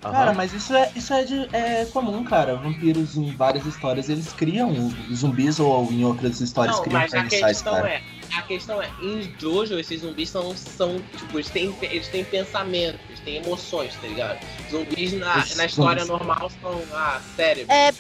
[0.01, 0.35] Cara, Aham.
[0.35, 2.57] mas isso é, isso é, de- é comum, cara.
[2.57, 7.17] Vampiros em várias histórias, eles criam zumbis ou em outras histórias Não, criam mas a
[7.19, 7.89] carniçais, questão cara.
[7.89, 8.03] é,
[8.37, 12.99] a questão é, em Jojo esses zumbis são, são tipo, eles têm, eles têm pensamentos,
[13.09, 14.41] eles têm emoções, tá ligado?
[14.69, 16.19] Zumbis na, Esses na história zumbis.
[16.19, 17.73] normal são, ah, cérebro.
[17.73, 17.93] É,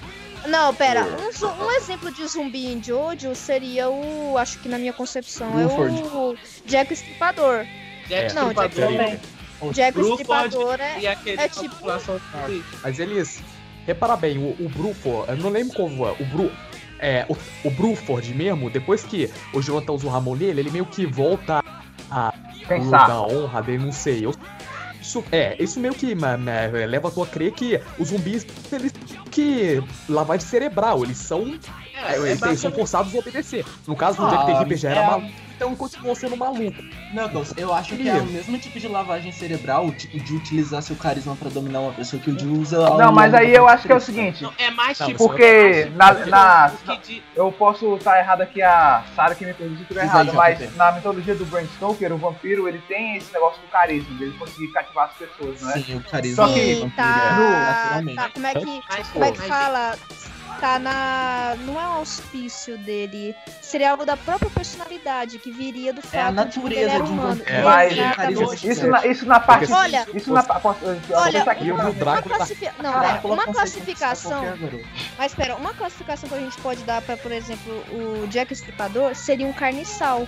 [0.48, 1.04] não, pera.
[1.04, 4.36] Um, um exemplo de zumbi em Jojo seria o.
[4.38, 6.02] Acho que na minha concepção é Bruford.
[6.02, 7.64] o Jack Estripador.
[8.08, 9.20] Jack não, Stripador Jack- também.
[9.72, 11.04] Jack Bruford Estripador é.
[11.44, 11.86] É tipo-.
[12.82, 13.42] Mas eles.
[13.86, 16.52] Repara bem, o, o Bruford, eu não lembro como é, o Bru.
[17.00, 20.86] É, o, o Bruford mesmo, depois que o Jonathan usa o Ramon nele, ele meio
[20.86, 21.64] que volta
[22.08, 22.32] a
[22.68, 23.08] Pensar.
[23.08, 24.24] da honra dele, não sei.
[24.24, 24.32] Eu-
[25.20, 28.92] isso, é, isso meio que ma- ma- leva tu a crer que os zumbis, eles
[29.30, 31.58] que lavagem cerebral, eles são,
[31.94, 33.64] É, é, é eles, eles são forçados a obedecer.
[33.86, 36.36] No caso do Ah, Jack the Ripper já era é a- maluco, então continuou sendo
[36.36, 36.82] maluco.
[37.12, 40.82] Knuckles, eu acho que é o mesmo tipo de lavagem cerebral, o tipo de utilizar
[40.82, 42.78] seu carisma pra dominar uma pessoa que o Jill usa.
[42.96, 44.42] Não, mas aí eu acho que é o seguinte.
[44.42, 45.18] Não, é mais Não, tipo.
[45.28, 46.72] Porque é na- tipo na-
[47.06, 50.32] de- Eu posso estar errado aqui, a Sarah que me corrija se eu estiver errado,
[50.34, 54.34] mas na mitologia do Bram Stoker, o vampiro ele tem esse negócio do carisma, dele
[54.38, 55.72] conseguir cativar as pessoas, não é?
[55.80, 58.16] Sim, o carisma Só que- vampiro tá, é naturalmente.
[58.16, 58.28] tá.
[58.30, 58.80] Como é que.
[58.90, 59.96] Mas, Como é que fala?
[60.60, 61.56] Tá na.
[61.60, 63.34] Não é um auspício dele.
[63.60, 66.90] Seria algo da própria personalidade, que viria do fato É a de natureza que ele
[66.90, 67.36] era de um humano.
[67.36, 67.62] vampiro.
[67.64, 68.68] Mas- Exatamente.
[68.68, 69.60] Isso na, isso na parte.
[69.60, 70.84] Porque- Olha, isso na parte.
[71.12, 74.42] Olha, uma, uma tá- classifi- Não, pera, uma classificação.
[74.44, 74.80] garoto.
[75.18, 79.14] Mas espera, uma classificação que a gente pode dar pra, por exemplo, o Jack Estripador
[79.14, 80.26] seria um carniçal.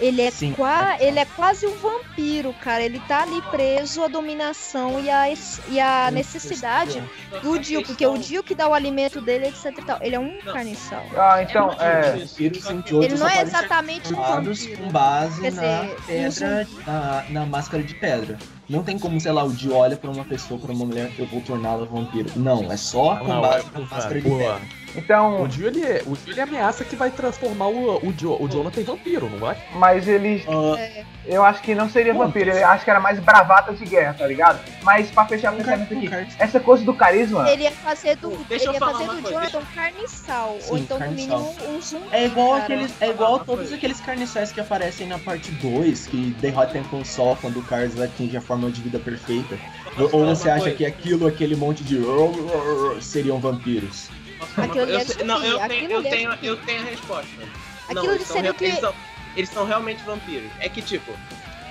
[0.00, 2.82] Ele é, Sim, qua- ele é quase um vampiro, cara.
[2.82, 5.26] Ele tá ali preso à dominação e à,
[5.68, 7.02] e à necessidade
[7.42, 9.98] do Dio, porque o Dio que dá o alimento dele, etc e tal.
[10.00, 11.04] Ele é um carniçal.
[11.16, 12.16] Ah, então, é.
[12.18, 14.78] Jojo Ele não é exatamente um vampiro.
[14.78, 18.38] com base Quer na dizer, pedra, na, na máscara de pedra.
[18.68, 21.26] Não tem como, sei lá, o Dio olha pra uma pessoa, pra uma mulher, eu
[21.26, 22.30] vou torná-la vampiro.
[22.36, 24.60] Não, é só com base é- na máscara de pedra.
[24.96, 28.48] Então, O Dio, ele, o Dio, ele ameaça que vai transformar o, o, Jo- o
[28.48, 29.56] Jonathan em vampiro, não vai?
[29.74, 30.44] mas ele.
[30.48, 33.84] Ah, Eu acho que não seria Bom, vampiro, eu acho que era mais bravata de
[33.84, 34.58] guerra, tá ligado?
[34.82, 37.48] Mas pra fechar o pensamento aqui, essa coisa do carisma.
[37.50, 40.54] Ele ia fazer do, Deixa ele ia fazer do coisa, Jonathan um carniçal.
[40.54, 42.06] ou Sim, então, no mínimo, um zumbi.
[42.10, 42.62] É igual cara.
[42.64, 47.04] aqueles, é igual todos aqueles carniçais que aparecem na parte 2, que derrotam com o
[47.04, 49.56] sol quando o Cars atinge a forma de vida perfeita.
[49.98, 52.00] Ou, ou você acha que aquilo, aquele monte de
[53.00, 54.08] seriam vampiros?
[54.40, 56.56] Posso falar uma Aquilo é Eu sei- não, eu zumbi, tenho, eu é tenho, eu
[56.56, 57.28] tenho a resposta.
[57.88, 58.94] Aquilo eles de são que- eles são,
[59.36, 60.50] eles são realmente vampiros.
[60.60, 61.12] É que, tipo,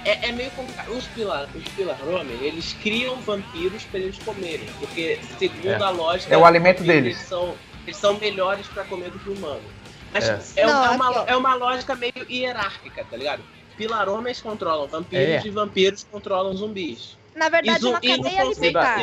[0.06, 0.92] é, é meio complicado.
[0.92, 4.68] Os Pilar, os Pilarome, eles criam vampiros pra eles comerem.
[4.80, 5.76] Porque, segundo É.
[5.84, 6.34] a lógica.
[6.34, 7.18] É o alimento deles.
[7.18, 7.56] Eles são,
[7.86, 9.62] eles são melhores pra comer do que o humano.
[10.14, 10.40] Mas É.
[10.58, 13.44] é, Não, é uma, aqui, é uma lógica meio hierárquica, tá ligado?
[13.78, 15.48] Pilaromes controlam vampiros É.
[15.48, 17.18] e vampiros controlam zumbis.
[17.36, 19.00] Na verdade, E é uma zu- e no cadeia alimentar.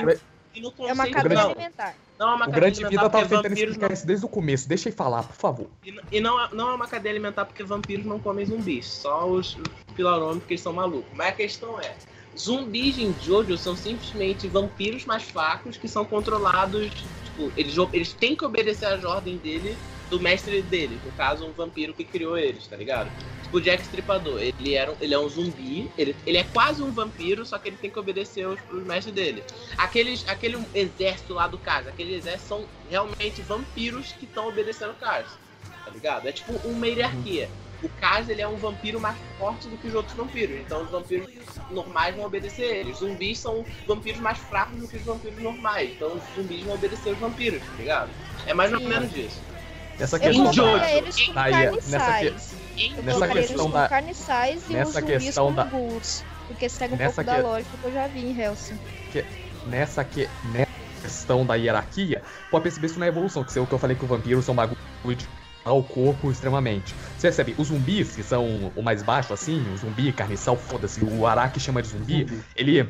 [0.55, 1.95] E no É uma cadeia não, alimentar.
[2.19, 4.69] Não é uma O Grande Vida tava tentando explicar não isso desde o começo.
[4.69, 5.67] Deixa ele falar, por favor.
[5.85, 9.27] e, e não, é- não é uma cadeia alimentar porque vampiros não comem zumbis, só
[9.29, 9.57] os
[9.95, 11.11] pilarômetros porque eles são malucos.
[11.15, 11.95] Mas a questão é,
[12.37, 18.37] zumbis em Jojo são simplesmente vampiros mais fracos que são controlados, tipo, eles, eles têm
[18.37, 19.77] que obedecer às ordens dele,
[20.11, 23.11] do mestre deles, no caso um vampiro que criou eles, tá ligado?
[23.43, 26.83] Tipo o Jack Stripador, ele, era, um- ele é um zumbi, ele, ele é quase
[26.83, 29.43] um vampiro, só que ele tem que obedecer os, os mestres dele.
[29.79, 34.95] Aqueles, aquele exército lá do Cars, aqueles exércitos são realmente vampiros que estão obedecendo o
[34.95, 35.27] Cars,
[35.85, 36.27] tá ligado?
[36.29, 37.49] É tipo uma hierarquia.
[37.83, 40.91] O Cars, ele é um vampiro mais forte do que os outros vampiros, então os
[40.91, 41.29] vampiros
[41.71, 42.91] normais vão obedecer ele.
[42.93, 46.75] Os zumbis são vampiros mais fracos do que os vampiros normais, então os zumbis vão
[46.75, 48.11] obedecer os vampiros, tá ligado?
[48.47, 49.41] É mais ou menos isso.
[49.99, 50.77] Essa questão como
[51.35, 52.23] Aí, nessa
[52.97, 56.25] Eu nessa questão da- carniçais e nessa os zumbis questão da- ghouls.
[56.47, 58.79] Porque segue um nessa pouco da que- lógica que eu já vi em Hellsing.
[59.67, 60.71] nessa, que, nessa
[61.03, 64.05] questão da hierarquia, pode perceber isso na evolução, que é o que eu falei que
[64.05, 64.77] os vampiros são bagulho
[65.17, 65.27] de
[65.65, 66.95] ao corpo extremamente.
[67.19, 71.27] Você percebe, os zumbis, que são o mais baixo assim, o zumbi, carniçal, foda-se, o
[71.27, 72.83] Araki chama de zumbi, ele.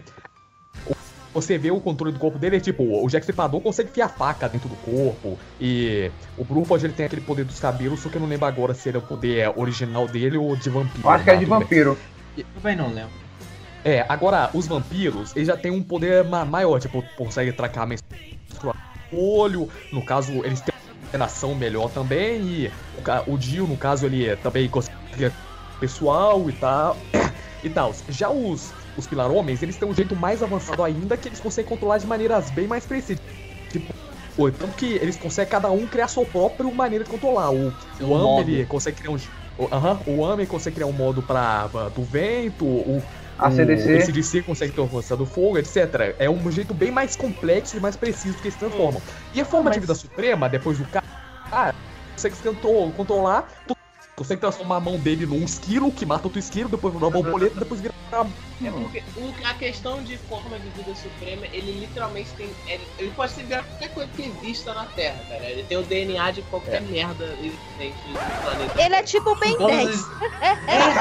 [0.85, 0.95] o-
[1.37, 4.49] Você vê o controle do corpo dele, é tipo, o Jack Stripador consegue enfiar faca
[4.49, 5.38] dentro do corpo.
[5.61, 8.72] E o Brupod ele tem aquele poder dos cabelos, só que eu não lembro agora
[8.72, 11.07] se ele é o poder original dele ou de vampiro.
[11.07, 11.99] Eu acho que é de vampiro.
[12.55, 13.12] Também não lembro.
[13.85, 17.87] É, agora, os vampiros, eles já têm um poder ma- maior, tipo, consegue tracar a
[17.87, 18.81] menstruação
[19.12, 22.72] no olho, no caso, eles têm uma coordenação melhor também, e
[23.27, 24.96] o, o Dio, no caso, ele é- também consegue
[25.79, 26.96] pessoal e tal,
[27.62, 27.94] e tal.
[28.09, 31.99] Já os, os Pilar-Homens, eles têm um jeito mais avançado ainda, que eles conseguem controlar
[31.99, 33.21] de maneiras bem mais precisas.
[33.71, 33.93] Tipo,
[34.53, 37.51] tanto que eles conseguem cada um criar sua própria maneira de controlar.
[37.51, 39.19] O, o Am, ele consegue criar um...
[39.59, 43.03] O, aham, o Am consegue criar um modo pra, pra- do vento, o,
[43.39, 43.97] A o CDC.
[43.97, 46.15] ACDC consegue ter força do fogo, etc.
[46.19, 49.01] É um jeito bem mais complexo e mais preciso que eles se transformam.
[49.33, 51.05] E a forma de vida suprema, depois do cara,
[51.51, 51.73] ah,
[52.15, 53.49] consegue se contro- controlar,
[54.16, 57.61] consegue transformar a mão dele num esquilo, que mata outro esquilo, depois vira uma borboleta,
[57.61, 58.26] depois vira uma...
[58.64, 62.48] É porque o- a questão de forma de vida suprema, ele literalmente tem.
[62.66, 65.44] Ele, ele pode ser virar qualquer coisa que exista na Terra, cara.
[65.44, 68.83] Ele tem o DNA de qualquer merda existente no planeta.
[68.83, 70.00] Ele é tipo o Ben 10.
[70.66, 70.92] Ele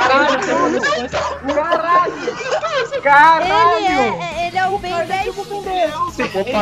[3.01, 3.85] Caralho!
[3.87, 5.35] é, é- ele é o Ben 10.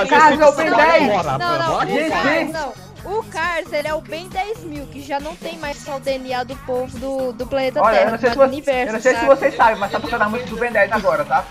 [0.09, 1.07] Cars é o Ben 10!
[1.09, 2.21] Bora, Não, não, bora, o gente, bora.
[2.21, 2.51] Cars, gente.
[2.53, 2.92] não.
[3.05, 5.99] O Cars, ele é o Ben 10 mil, que já não tem mais só o
[5.99, 8.89] DNA do povo do, do planeta Olha, Terra, eu não sei, se, do você, universo,
[8.89, 11.25] eu não sei se vocês sabem, mas tá tocando a música do Ben 10 agora,
[11.25, 11.45] tá?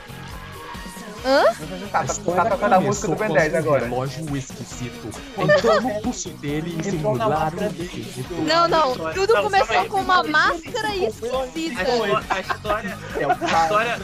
[1.25, 1.45] Hã?
[1.55, 3.85] Se tá, tá tocando a música do Ben 10 agora.
[3.85, 5.11] relógio esquisito.
[5.39, 7.85] Entrou no pulso dele e Entrou na simular máscara um dele.
[7.85, 8.35] esquisito.
[8.35, 11.83] Não, não, tudo começou com uma máscara A esquisita.
[11.83, 14.01] história, a história, É a história,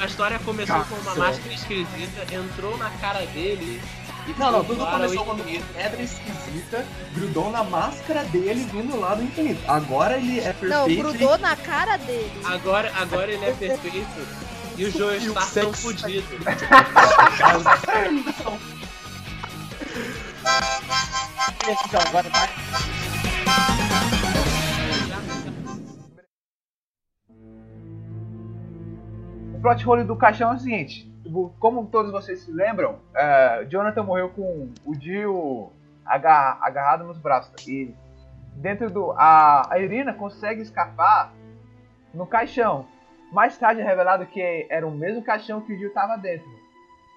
[0.00, 3.80] a história começou com uma máscara esquisita, entrou na cara dele
[4.38, 6.84] Não, não, tudo começou quando pedra esquisita
[7.14, 9.60] grudou na máscara dele vindo lá do infinito.
[9.66, 10.68] Agora ele é perfeito.
[10.68, 12.30] Não, grudou na cara dele.
[12.44, 14.46] Agora, agora ele é perfeito.
[14.76, 15.82] E o Joe o está tão sexo.
[15.82, 16.26] fudido.
[21.86, 22.48] Então, agora tá.
[29.54, 31.10] O plot hole do caixão é o seguinte:
[31.58, 35.70] como todos vocês se lembram, é, Jonathan morreu com o
[36.04, 37.66] agarra- agarrado nos braços.
[37.66, 37.94] E
[38.54, 39.12] dentro do.
[39.12, 41.32] A, a Irina consegue escapar
[42.14, 42.86] no caixão.
[43.32, 46.48] Mais tarde é revelado que era o mesmo caixão que o Dio tava dentro.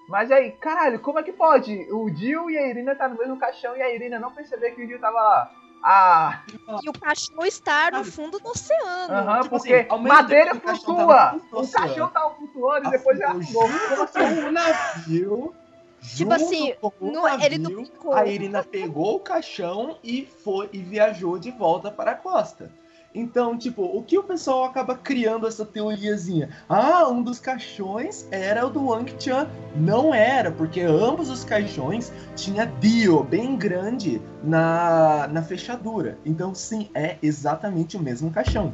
[0.08, 1.86] Mas aí, caralho, como é que pode?
[1.92, 4.82] O Dio e a Irina tá no mesmo caixão e a Irina não perceber que
[4.82, 5.50] o Dio tava lá.
[5.82, 6.42] Ah,
[6.82, 9.14] E o cachorro está no fundo do oceano.
[9.14, 11.32] aham, tipo porque assim, madeira flutua.
[11.52, 14.02] no o caixão tava flutuando e depois ele afundou.
[14.04, 14.40] Assim?
[14.44, 15.54] o navio.
[16.02, 18.12] Tipo assim, com o não- ele não navio, ficou.
[18.14, 22.70] A Irina pegou o caixão e foi e viajou de volta para a costa.
[23.12, 26.50] Então, tipo, o que o pessoal acaba criando essa teoriazinha?
[26.68, 29.48] Ah, um dos caixões era o do Wang Chan.
[29.74, 36.18] Não era, porque ambos os caixões tinha Dio bem grande na, na fechadura.
[36.24, 38.72] Então, sim, é exatamente o mesmo caixão.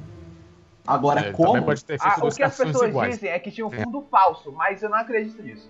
[0.86, 1.56] Agora, É, como?
[2.00, 3.14] Ah, o que as pessoas iguais.
[3.14, 3.82] dizem é que tinha um É.
[3.82, 5.68] fundo falso, mas eu não acredito nisso.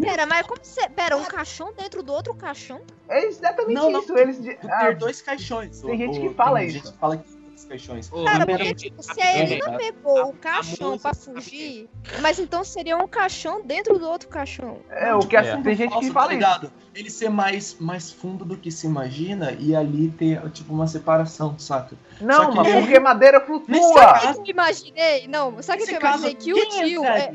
[0.00, 0.88] Pera, mas como você.
[0.88, 2.80] Pera, um caixão dentro do outro caixão?
[3.08, 4.00] É exatamente Não, não.
[4.00, 4.16] isso.
[4.16, 4.40] Eles.
[4.42, 5.80] de- Tu ah, ter dois caixões.
[5.80, 6.76] tem gente que fala tem isso.
[6.78, 8.08] gente que fala que tem dois caixões.
[8.24, 11.88] Cara, porque, tipo, se a Elina pegou o caixão pra fugir,
[12.22, 14.78] mas então seria um caixão dentro do outro caixão.
[14.88, 15.40] é, o que É.
[15.40, 16.72] assim, tem gente que fala tá isso.
[16.94, 21.56] Ele ser mais, mais fundo do que se imagina e ali ter, tipo, uma separação,
[21.58, 21.94] saca?
[22.20, 24.00] Não, mas ele- porque madeira flutua.
[24.00, 25.28] caso- Sabe o que eu imaginei?
[25.28, 26.34] Não, sabe o que eu imaginei?
[26.34, 27.32] Que o Jill é.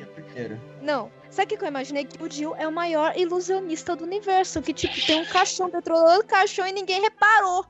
[0.82, 1.10] Não.
[1.30, 2.06] Sabe o que eu imaginei?
[2.06, 4.62] Que o Jill é o maior ilusionista do universo.
[4.62, 7.66] Que, tipo, tem um caixão dentro do outro caixão e ninguém reparou.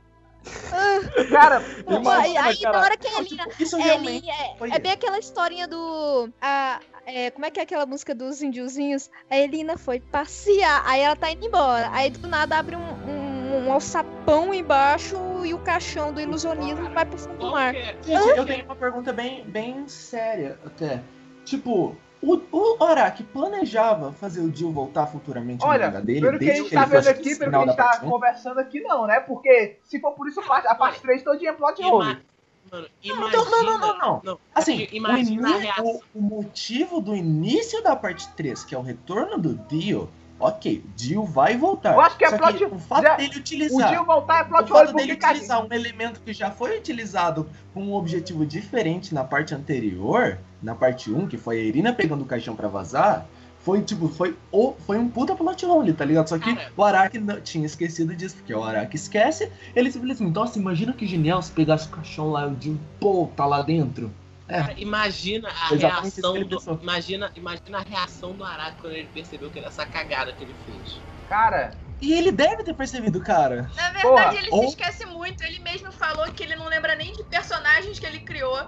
[1.32, 2.80] Cara, Imagina, aí, aí na cara.
[2.86, 3.48] hora que a Não, Elina.
[3.48, 6.30] tipo, isso É, realmente é, é bem aquela historinha do.
[6.40, 9.10] A, é, como é que é aquela música dos índiozinhos?
[9.30, 11.90] A Elina foi passear, aí ela tá indo embora.
[11.92, 17.06] Aí do nada abre um, um, um alçapão embaixo e o caixão do ilusionismo vai
[17.06, 17.74] pro fundo do mar.
[17.74, 21.02] qualquer- Gente, eu tenho uma pergunta bem, bem séria até.
[21.44, 21.96] Tipo,
[22.34, 26.22] o, o Araki planejava fazer o Jill voltar futuramente olha, no mangá dele?
[26.22, 29.06] pelo que a gente tá vendo aqui, pelo que a gente tá conversando aqui, não,
[29.06, 29.20] né?
[29.20, 32.08] Porque se for por isso, a parte, a parte 3 todinha é plot hole.
[32.08, 32.22] Mano,
[32.72, 33.32] Não, imagina.
[33.32, 34.22] não, não, não, não.
[34.24, 34.40] não.
[34.54, 35.86] Assim, imagina o, a ini- reação.
[35.86, 40.84] o, o motivo do início da parte 3, que é o retorno do Dio, ok,
[40.86, 41.94] o Dio vai voltar.
[41.94, 43.90] Eu acho que é Só plot- o fato já- dele O utilizar.
[43.90, 47.50] Jill voltar é o plot hole fato dele utilizar um elemento que já foi utilizado
[47.74, 52.22] com um objetivo diferente na parte anterior, na parte 1, que foi a Irina pegando
[52.24, 53.26] o caixão pra vazar,
[53.60, 56.28] foi tipo, foi, o, foi um puta plot hole, tá ligado?
[56.28, 60.60] Só que o Araki não, tinha esquecido disso, porque o Araki esquece, ele simplesmente, nossa,
[60.60, 64.12] imagina que genial se pegasse o caixão lá e o Jill, pô, tá lá dentro.
[64.48, 66.82] Cara, imagina a Exatamente reação do.
[66.82, 70.56] Imagina, imagina a reação do Araki quando ele percebeu que era essa cagada que ele
[70.66, 71.02] fez.
[71.28, 73.72] cara, E ele deve ter percebido, cara.
[73.76, 75.42] Na verdade, Porra, ele ou- se esquece muito.
[75.44, 78.60] Ele mesmo falou que ele não lembra nem de personagens que ele criou.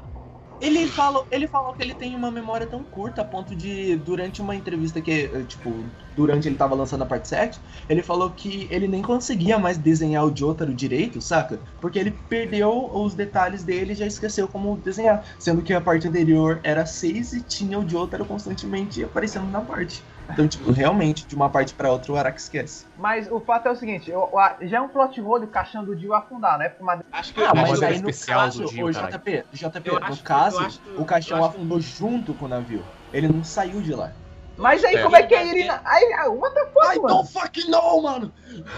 [0.60, 4.42] Ele falou, ele falou que ele tem uma memória tão curta a ponto de, durante
[4.42, 8.68] uma entrevista que, eh, tipo, durante ele tava lançando a parte 7, ele falou que
[8.72, 11.62] ele nem conseguia mais desenhar o Jotaro direito, saca?
[11.80, 15.24] Porque ele perdeu os detalhes dele e já esqueceu como desenhar.
[15.38, 20.04] Sendo que a parte anterior era 6 e tinha o Jotaro constantemente aparecendo na parte.
[20.30, 22.86] Então, tipo, realmente, de uma parte pra outra, o Araki esquece.
[22.98, 25.84] mas o fato é o seguinte, eu- o- já é um plot hole o caixão
[25.86, 26.74] do Jill afundar, né?
[26.80, 28.92] Uma- Acho que Ah, acho mas que- aí no especial caso, do Dio, o.
[28.92, 32.86] JP, JP, Eu no acho- caso, acho- o caixão afundou junto com o navio.
[33.14, 34.12] Ele não saiu de lá.
[34.58, 35.04] Mas aí É.
[35.04, 35.80] como é que a Irina...
[35.86, 37.08] Aí, ah, what the fuck, I mano?
[37.16, 38.34] don't fucking know, mano!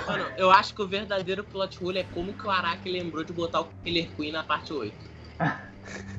[0.06, 3.32] Mano, eu acho que o verdadeiro plot hole é como que o Araki lembrou de
[3.32, 4.94] botar o Killer Queen na parte 8.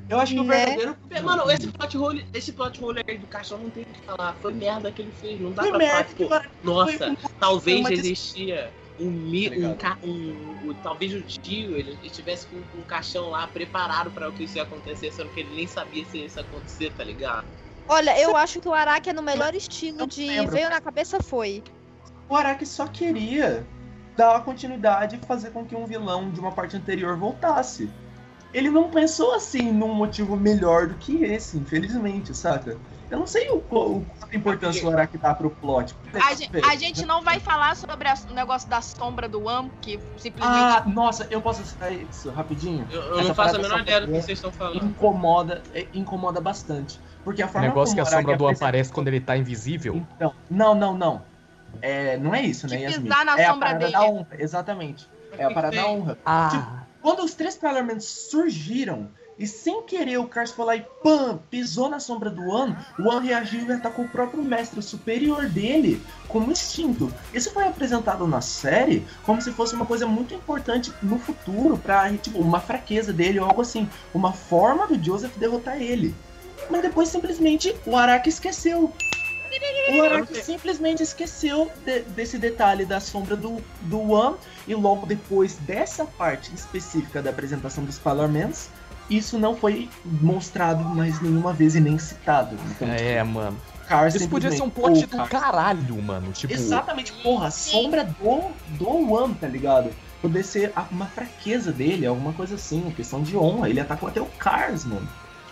[0.09, 0.57] Eu acho que o Né?
[0.57, 0.97] verdadeiro.
[1.23, 4.37] Mano, esse plot hole, esse plot hole aí do caixão não tem o que falar.
[4.41, 5.41] Foi merda que ele fez.
[5.41, 7.99] Não dá Foi pra falar, merda que tipo, o Araki nossa, foi um- talvez des-
[8.01, 13.31] existia um, mi, Tá um, um, o- talvez o tio ele estivesse com um caixão
[13.31, 16.39] lá preparado pra o que isso ia acontecer, sendo que ele nem sabia se isso
[16.39, 17.47] ia acontecer, tá ligado?
[17.89, 21.63] Olha, eu acho que o Araki é no melhor estilo de veio na cabeça foi.
[22.29, 23.67] O Araki só queria
[24.17, 27.89] dar uma continuidade e fazer com que um vilão de uma parte anterior voltasse.
[28.53, 32.77] Ele não pensou assim num motivo melhor do que esse, infelizmente, saca?
[33.09, 35.95] Eu não sei o, qual- o quanta importância o Araki dá pro plot.
[36.15, 39.71] A gente, a gente não vai falar sobre a- o negócio da sombra do One,
[39.83, 40.43] que simplesmente.
[40.43, 42.87] Ah, nossa, eu posso citar isso rapidinho?
[42.91, 44.85] Eu, eu não faço a menor ideia do que vocês estão falando.
[44.85, 47.01] Incomoda, é, incomoda bastante.
[47.25, 49.21] Porque a O forma negócio que como a o sombra do apresenta- aparece quando ele
[49.21, 49.97] tá invisível.
[49.97, 51.23] Então, não, não, não.
[51.83, 53.05] É, não é isso, né, Yasmin?
[53.05, 53.93] pisar na é a sombra parada dele.
[53.93, 55.09] da honra, exatamente.
[55.37, 56.19] É a parada da honra.
[56.25, 59.09] Ah, Quando os três Parliaments surgiram,
[59.39, 63.09] e sem querer o Cars foi lá e pam, pisou na sombra do One, o
[63.09, 67.11] One reagiu e atacou o próprio mestre superior dele como instinto.
[67.33, 72.13] Isso foi apresentado na série como se fosse uma coisa muito importante no futuro, pra,
[72.19, 73.89] tipo, uma fraqueza dele ou algo assim.
[74.13, 76.15] Uma forma do Joseph derrotar ele.
[76.69, 78.93] Mas depois simplesmente o Araki esqueceu.
[79.97, 84.37] O Araki simplesmente esqueceu de- desse detalhe da sombra do, do One
[84.69, 88.69] e logo depois dessa parte específica da apresentação dos Parliaments,
[89.09, 92.57] isso não foi mostrado mais nenhuma vez e nem citado.
[92.71, 93.57] Então, é, mano.
[93.89, 96.31] Cars Isso podia ser um simplesmente- plot do cara, caralho, mano.
[96.31, 99.91] Tipo, Exatamente, porra, a sombra do, do One, tá ligado?
[100.23, 103.69] Poder ser uma fraqueza dele, alguma coisa assim, uma questão de honra.
[103.69, 105.09] Ele atacou até o Cars, mano.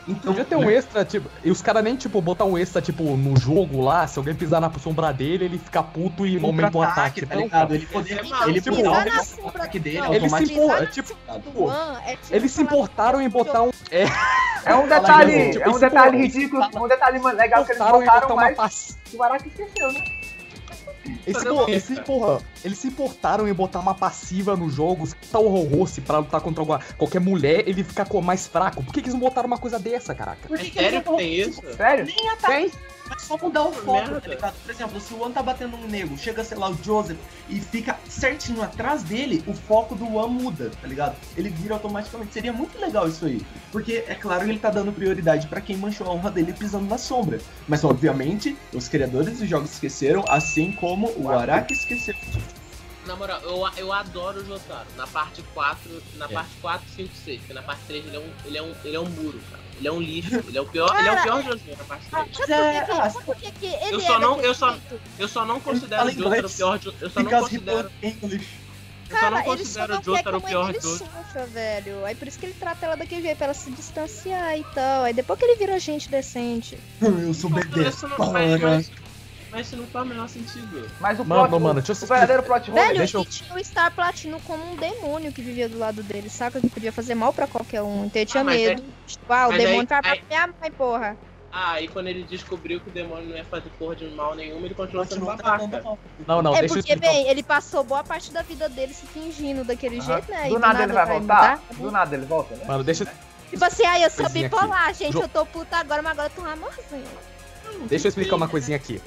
[0.09, 3.03] Então, Podia ter um extra, tipo, e os caras nem, tipo, botar um extra, tipo,
[3.17, 6.83] no jogo lá, se alguém pisar na sombra dele, ele fica puto e aumenta o
[6.83, 7.27] ataque.
[7.27, 7.75] tá Não, ligado?
[7.75, 10.33] Ele poder, Então, ele tipo, pisar na aumentar o sombra- ataque dele não, Ele se
[10.35, 10.83] na tipo, pô, One
[12.07, 13.71] é tipo Eles se importaram em botar um.
[13.91, 14.05] É,
[14.65, 18.57] É um detalhe, é um detalhe ridículo, um detalhe legal que eles botaram, uma mas
[18.57, 18.99] pass...
[19.15, 20.05] o Araki esqueceu, né?
[21.27, 26.01] Esse, porra, esse, porra, Eles se importaram em botar uma passiva nos jogos, tal Rossi
[26.01, 28.83] pra lutar contra alguma- qualquer mulher, ele ficar mais fraco.
[28.83, 30.49] Por que, que eles não botaram uma coisa dessa, caraca?
[30.49, 31.63] Por É que que sério eles que tem isso?
[31.77, 32.05] Sério?
[32.07, 32.73] Nem ataque.
[33.11, 34.21] É só mudar o foco, merda.
[34.21, 34.55] tá ligado?
[34.63, 37.61] Por exemplo, se o One tá batendo um nego, chega, sei lá, o Joseph e
[37.61, 41.17] fica certinho atrás dele, o foco do One muda, tá ligado?
[41.37, 42.33] Ele vira automaticamente.
[42.33, 43.41] Seria muito legal isso aí.
[43.73, 46.99] Porque, é claro, ele tá dando prioridade pra quem manchou a honra dele pisando na
[46.99, 47.39] sombra.
[47.67, 52.15] Mas, obviamente, os criadores dos jogos esqueceram, assim como o Araki esqueceu.
[53.07, 54.87] Na moral, eu, eu adoro o Jotaro.
[54.97, 56.29] Na parte 4, na É.
[56.29, 57.39] parte 4, 5, 6.
[57.41, 59.63] Porque na parte 3 ele é um, ele é um, ele é um muro, cara.
[59.79, 60.35] Ele é um lixo.
[60.47, 62.37] Ele é o pior, ele é o pior Jojo na parte 3.
[62.37, 64.77] Sabe é, por que, ah, ele Eu só é não- eu só-?
[65.19, 67.91] Eu só não considero o Jotaro o pior Jo- Eu só não considero.
[68.03, 68.47] English.
[69.11, 72.05] Eu só Cara, não considero o quer que Jotaro a o pior dele sofra, velho.
[72.05, 75.05] Aí por isso que ele trata ela daquele jeito, pra ela se distanciar e tal.
[75.05, 76.77] Aí depois que ele vira gente decente.
[77.01, 77.89] Eu sou Mas bebê.
[77.89, 78.33] isso não, Para.
[78.33, 78.91] mas, mas,
[79.51, 80.91] mas isso não faz o menor sentido.
[81.01, 83.25] Mas o Mano, plot, mano, o, deixa eu o verdadeiro plot hole Velho, deixa eu-
[83.25, 86.61] tinha o Star Platino como um demônio que vivia do lado dele, saca?
[86.61, 88.05] Que podia fazer mal pra qualquer um.
[88.07, 88.83] Então ele tinha Ah, medo.
[89.07, 91.17] Tipo, ah, o mas demônio aí- vai aí- matar minha mãe, porra.
[91.51, 94.67] Ah, e quando ele descobriu que o demônio não ia fazer porra de mal nenhuma,
[94.67, 95.99] ele continuou sendo Continua babaca.
[96.27, 99.07] Não, não, é deixa eu porque, bem, ele passou boa parte da vida dele se
[99.07, 100.47] fingindo daquele jeito, né?
[100.51, 101.57] E Do nada ele vai voltar?
[101.57, 101.61] mudar.
[101.79, 102.65] Do nada ele volta, né?
[102.67, 103.07] Mano, deixa,
[103.49, 106.37] Tipo assim, ai, eu sou bipolar, gente, Jo- eu tô puta agora, mas agora eu
[106.37, 107.05] tô um amorzinho.
[107.89, 109.01] deixa eu explicar uma coisinha aqui.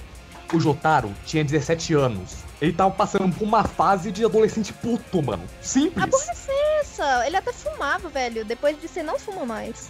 [0.53, 2.35] O Jotaro tinha 17 anos.
[2.61, 5.43] Ele tava passando por uma fase de adolescente puto, mano.
[5.61, 6.03] Simples.
[6.03, 8.43] Aborrecência, ele até fumava, velho.
[8.45, 9.89] Depois de você não fuma mais.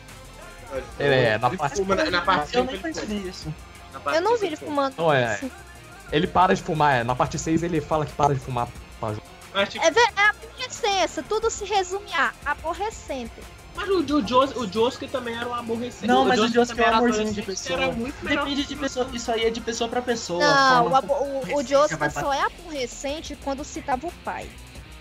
[1.00, 3.54] É, na Ele parte- fuma na, na parte Eu 5 nem ele percebi isso.
[4.06, 4.70] Na Eu não vi ele fuma.
[4.92, 4.96] fumando.
[4.98, 5.34] Não, é.
[5.34, 5.52] assim.
[6.12, 7.04] Ele para de fumar, é.
[7.04, 8.68] Na parte 6 ele fala que para de fumar.
[9.00, 9.22] pra jo-
[9.54, 13.34] Mas, tipo, É, é aborrecência, tudo se resume a aborrecente.
[13.76, 16.08] Mas o, o, Jos, o Josuke também era um aborrecente.
[16.08, 17.82] Não, mas o Josuke também é um era amorzinho de pessoa.
[17.82, 18.44] Era muito melhor.
[18.46, 19.08] Depende de pessoa.
[19.14, 20.40] Isso aí é de pessoa pra pessoa.
[20.40, 24.50] Não, o, o, o Josuke só é aborrecente quando citava o pai.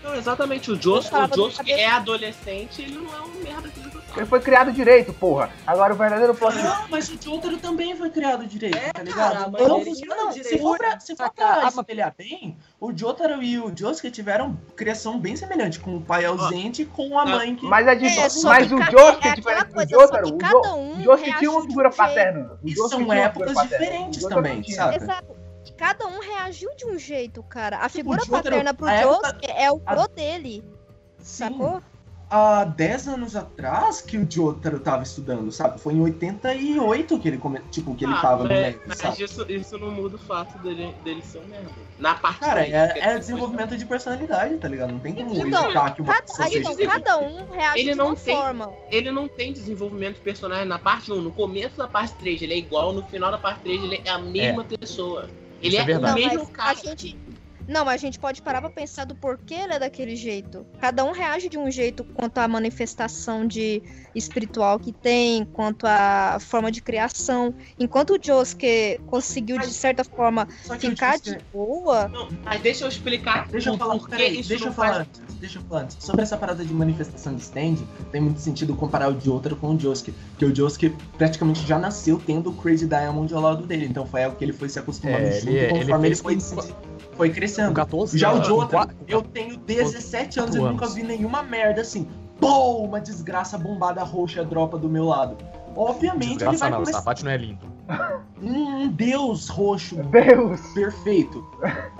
[0.03, 0.71] Não, exatamente.
[0.71, 4.41] O Josuke, o Josuke é adolescente ele não é um merda que ele Ele foi
[4.41, 5.49] criado direito, porra.
[5.65, 9.33] Agora o verdadeiro plot Não, mas o Jotaro também foi criado direito, É, tá ligado?
[9.33, 10.49] cara, criou não, direito.
[10.49, 14.59] se for pra, se for pra ah, espelhar bem, o Jotaro e o Josuke tiveram
[14.75, 17.65] criação bem semelhante, com o pai ausente e com a mãe que...
[17.65, 20.27] Mas é de, É, só mas o Josuke é diferente do Jotaro.
[20.27, 22.59] O, Jo- um o Josuke tinha uma figura paterna.
[22.63, 24.95] E são épocas figura diferentes também, não sabe?
[24.97, 25.35] Exato.
[25.77, 27.77] Cada um reagiu de um jeito, cara.
[27.77, 30.63] A figura Jotaro, paterna pro Josuke é o pro dele,
[31.19, 31.81] Sim, sacou?
[32.31, 35.79] Há 10 anos atrás que o Jotaro tava estudando, sabe?
[35.81, 37.59] Foi em 88 que ele, come...
[37.69, 39.21] tipo, que ele Ah, tava no médio, mas sabe?
[39.23, 41.69] isso, isso não muda o fato dele, dele ser um merda.
[41.99, 44.93] Na parte Cara, é, é desenvolvimento de personalidade, tá ligado?
[44.93, 46.71] Não tem como Então, evitar que uma Cada, pessoa aí, seja...
[46.71, 48.71] então, cada um reage Ele de não uma tem- forma.
[48.89, 51.21] Ele não tem desenvolvimento de personagem na parte 1.
[51.21, 54.09] No começo da parte 3 ele é igual, no final da parte 3 ele é
[54.09, 55.29] a mesma pessoa.
[55.61, 56.13] Ele Isso é é, verdade.
[56.21, 56.71] o mesmo cara.
[56.71, 57.17] a gente.
[57.71, 60.65] Não, mas a gente pode parar pra pensar do porquê ele é daquele jeito.
[60.81, 63.81] Cada um reage de um jeito quanto à manifestação de
[64.13, 67.55] espiritual que tem, quanto à forma de criação.
[67.79, 70.45] Enquanto o Josuke conseguiu, de certa forma,
[70.79, 72.09] ficar de boa.
[72.09, 75.07] Não, mas deixa eu explicar Deixa eu o falar, peraí, isso deixa eu falar faz-
[75.07, 75.97] antes, deixa eu falar antes.
[76.03, 77.75] Sobre essa parada de manifestação de stand,
[78.11, 82.21] tem muito sentido comparar o Jotaro com o Josuke, porque o Josuke praticamente já nasceu
[82.25, 85.23] tendo o Crazy Diamond ao lado dele, então foi algo que ele foi se acostumando
[85.27, 86.75] É, junto ele- conforme ele, ele foi, foi
[87.17, 87.73] Com crescendo.
[87.73, 92.07] 14 Já o qua- eu tenho 17 anos e nunca vi nenhuma merda assim.
[92.39, 95.37] Pô, uma desgraça bombada roxa dropa do meu lado.
[95.75, 96.99] Obviamente ele vai não, o começar...
[96.99, 97.71] Safate não é lindo.
[98.43, 100.59] Um deus roxo Deus!
[100.73, 101.45] perfeito.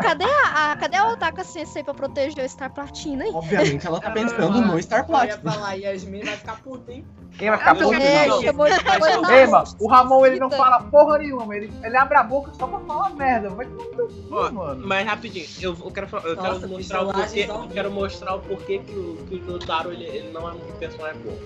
[0.02, 3.30] Cadê a, a- cadê a Otaka Sensei pra proteger o Star Platina aí?
[3.32, 5.52] Obviamente ela tá pensando no Star Eu ia Platinum.
[5.52, 7.06] falar, Yasmin vai ficar puta, hein?
[7.38, 7.76] Quem vai ficar.
[7.78, 12.18] É, eu- na Ei, mano, o Ramon ele não fala porra nenhuma, ele, ele abre
[12.18, 13.50] a boca só pra falar merda.
[13.52, 14.88] Vai tomar mano.
[14.88, 17.46] Mas rapidinho, eu, eu quero, falar- eu Nossa, quero mostrar o porquê.
[17.48, 20.60] Eu quero mostrar o porquê que o, que o Jotaro ele, ele não é um
[20.80, 21.38] personagem bom.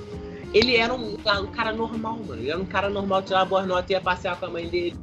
[0.56, 2.42] Ele era um, um cara normal, mano.
[2.42, 4.96] Ele era um cara normal, tirava boas notas ia passear com a mãe dele.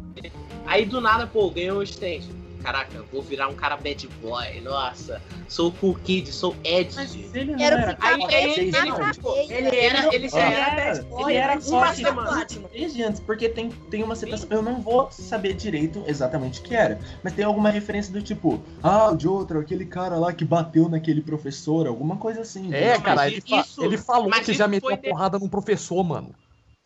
[0.64, 2.22] Aí do nada, pô, ganhou um stand.
[2.62, 5.20] Caraca, vou virar um cara bad boy, nossa.
[5.48, 6.92] Sou cool kid, sou Ed.
[6.94, 10.66] Mas ele não era Aí ele- na ele- tipo, Ele era, ele já Ele era
[10.80, 14.48] era, bad boy, ele era uma semana antes, porque tem, tem uma situação.
[14.50, 18.62] Eu não vou saber direito exatamente o que era, mas tem alguma referência do tipo,
[18.82, 22.72] ah, o Jotaro, aquele cara lá que bateu naquele professor, alguma coisa assim.
[22.72, 26.02] É, cara, ele, fa- isso- ele falou que já meteu a de- porrada num professor,
[26.04, 26.34] mano.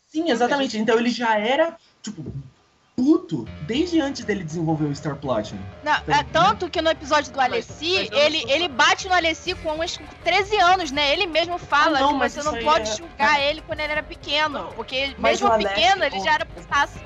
[0.09, 0.79] Sim, exatamente.
[0.79, 2.25] Então ele já era, tipo,
[2.97, 5.61] puto desde antes dele desenvolver o Star Platinum.
[5.85, 9.55] Não, é tanto que no episódio do Mas- Alessi, mas ele, ele bate no Alessi
[9.57, 11.13] com uns 13 anos, né?
[11.13, 13.93] Ele mesmo fala Ah, não, que mas você não pode é- julgar ele quando ele
[13.93, 14.69] era pequeno.
[14.75, 16.99] Porque Mas mesmo Alessi- pequeno, ele já era putaço.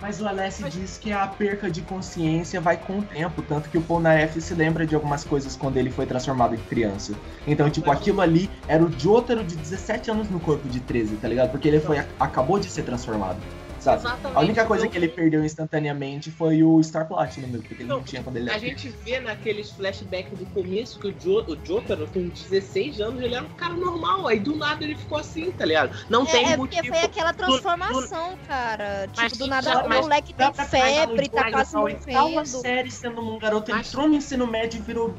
[0.00, 3.78] Mas o Alessi diz que a perca de consciência vai com o tempo, tanto que
[3.78, 7.14] o Polnareff se lembra de algumas coisas quando ele foi transformado em criança.
[7.46, 11.26] Então, tipo, aquilo ali era o Jotaro de 17 anos no corpo de 13, tá
[11.26, 11.50] ligado?
[11.50, 13.38] Porque ele foi, acabou de ser transformado.
[13.86, 14.00] Sabe?
[14.00, 14.36] Exatamente.
[14.36, 17.98] A única coisa que ele perdeu instantaneamente foi o Star Platinum mesmo, porque ele não
[17.98, 21.44] Não, tinha quando ele A era gente vê naqueles flashbacks do começo que o, jo,
[21.46, 24.26] o Jotaro, com 16 anos, ele era um cara normal.
[24.26, 25.96] Aí do nada ele ficou assim, tá ligado?
[26.10, 26.94] Não É, tem é porque motivo.
[26.96, 29.08] foi aquela transformação, cara.
[29.16, 32.46] Mas Tipo, do nada já- o moleque tem febre, tá quase na oitava morrendo.
[32.46, 35.14] série sendo um garoto, Mas- entrou no ensino médio e virou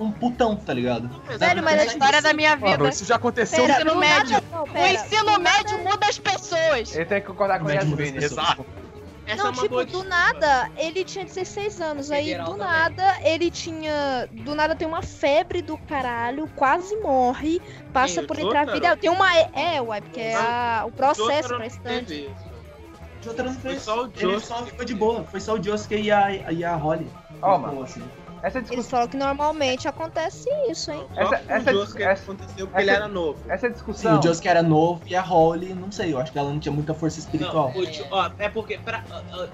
[0.00, 1.08] um putão, tá ligado?
[1.38, 2.70] Velho, mas A é história da minha vida.
[2.70, 4.42] Mano, isso já aconteceu Pera, ensino do médio.
[4.50, 6.94] não, O ensino médio muda as pessoas.
[6.94, 8.16] Ele tem que concordar com as Yasmin.
[8.16, 8.64] Exato.
[9.26, 12.58] Essa Não, é tipo, do nada, ele tinha 16 anos, aí do também.
[12.58, 14.28] nada ele tinha.
[14.32, 17.60] Do nada tem uma febre do caralho, quase morre,
[17.92, 18.96] passa o por vida.
[18.96, 19.32] Tem uma.
[19.54, 22.28] É, uai, porque é a- o processo pra estante.
[23.20, 23.82] O Jotaro não Foi fez.
[23.82, 24.46] só o Ele Josuke.
[24.46, 25.22] só ficou de boa.
[25.24, 27.06] Foi só o Josuke e a, e a Holly.
[27.42, 27.82] Ó, Ficou mano.
[27.84, 28.02] assim.
[28.42, 31.04] Essa Eles discussão, falam que normalmente acontece isso, hein?
[31.14, 33.38] Só Essa- essa- o Josuke essa- aconteceu porque essa- ele era novo.
[33.50, 34.18] essa Sim, discussão.
[34.18, 36.72] o Josuke era novo e a Holly, não sei, eu acho que ela não tinha
[36.72, 37.70] muita força espiritual.
[37.74, 39.04] Não, o ó, é porque pra-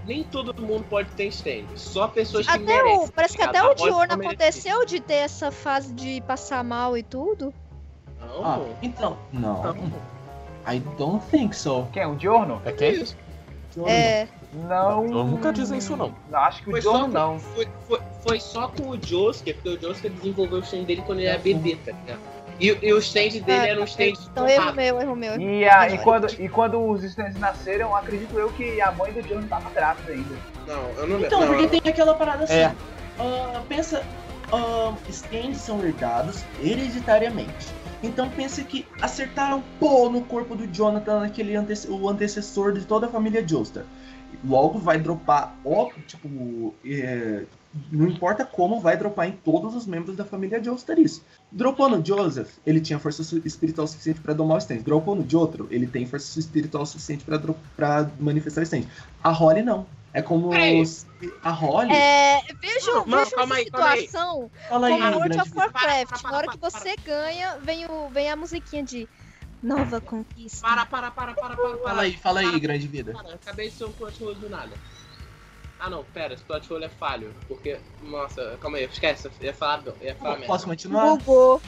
[0.05, 1.64] nem todo mundo pode ter stand.
[1.74, 2.99] Só pessoas que Até merecem.
[3.07, 7.03] o, parece que até o Diorno aconteceu de ter essa fase de passar mal e
[7.03, 7.53] tudo.
[8.20, 9.62] Não, Ah, então, não.
[9.62, 10.16] não.
[10.72, 11.87] I don't think so.
[11.93, 12.05] Quem?
[12.07, 12.61] O Diorno?
[12.64, 13.03] É quem?
[13.03, 13.26] É.
[13.77, 15.05] Não.
[15.05, 16.14] Eu nunca dizem isso, não.
[16.31, 17.39] Não, acho que o Foi com, não.
[17.39, 21.18] foi, foi, foi só com o Josuke, porque o Josuke desenvolveu o stand dele quando
[21.18, 22.20] ele era bebê, tá ligado?
[22.59, 25.39] E, e o stand dele Ah, era um stand Então erro meu, erro meu.
[25.39, 29.22] E, a, e, quando, e quando os stands nasceram, acredito eu que a mãe do
[29.22, 30.35] Diorno tava grávida ainda.
[30.66, 32.55] Não, eu não Então, não, porque tem aquela parada assim.
[32.55, 32.74] É.
[33.18, 34.03] ah, pensa,
[34.53, 37.66] ah, stands são herdados hereditariamente.
[38.03, 43.07] Então pensa que acertaram pô no corpo do Jonathan, aquele ante o antecessor de toda
[43.07, 43.84] a família Joestar.
[44.44, 47.44] Logo vai dropar, ó, tipo, é,
[47.91, 51.24] não importa como, vai dropar em todos os membros da família Joestar isso.
[51.51, 54.79] Dropou no Joseph, ele tinha força espiritual suficiente pra domar o stand.
[54.79, 57.24] Dropou no Jotaro, ele tem força espiritual suficiente
[57.77, 58.85] pra manifestar o stand.
[59.22, 59.87] A Holly não.
[60.12, 60.51] É como
[60.87, 61.07] se
[61.43, 61.93] a Holly.
[61.93, 66.09] É, vejo, Não, vejo calma essa aí, situação Fala aí, como World grande of Warcraft.
[66.09, 69.07] Para, para, Na hora que para, você ganha, vem, o, vem a musiquinha de
[69.62, 70.66] Nova Conquista.
[70.66, 71.79] Para, para, para, para, para, para.
[71.83, 73.12] Fala aí, fala aí, Para, grande vida.
[73.12, 74.72] Cara, acabei de ser um hole do nada.
[75.79, 77.35] Ah não, pera, esse plot hole é falho.
[77.47, 80.47] Porque, nossa, calma aí, esquece, eu ia falar, ia falar merda.
[80.47, 81.16] Posso continuar?
[81.16, 81.61] Bugou.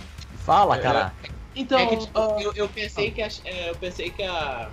[0.44, 1.14] Fala, cara.
[1.54, 4.70] Então, é que, tipo, ah, eu, eu pensei que a, é, eu pensei que a.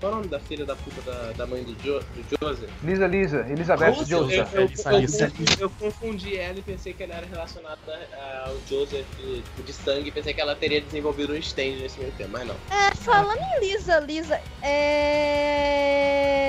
[0.00, 2.70] Qual é o nome da filha da puta da, da mãe do, jo, do Joseph?
[2.82, 4.54] Lisa, Lisa, Elizabeth Nossa, Eu, Joseph.
[4.54, 7.78] eu, eu, eu confundi, eu confundi ela e pensei que ela era relacionada
[8.14, 12.00] ah, ao Joseph tipo, de sangue e pensei que ela teria desenvolvido um stand nesse
[12.00, 12.54] meio tempo, mas não.
[12.70, 16.40] É, falando em Lisa, Lisa, é.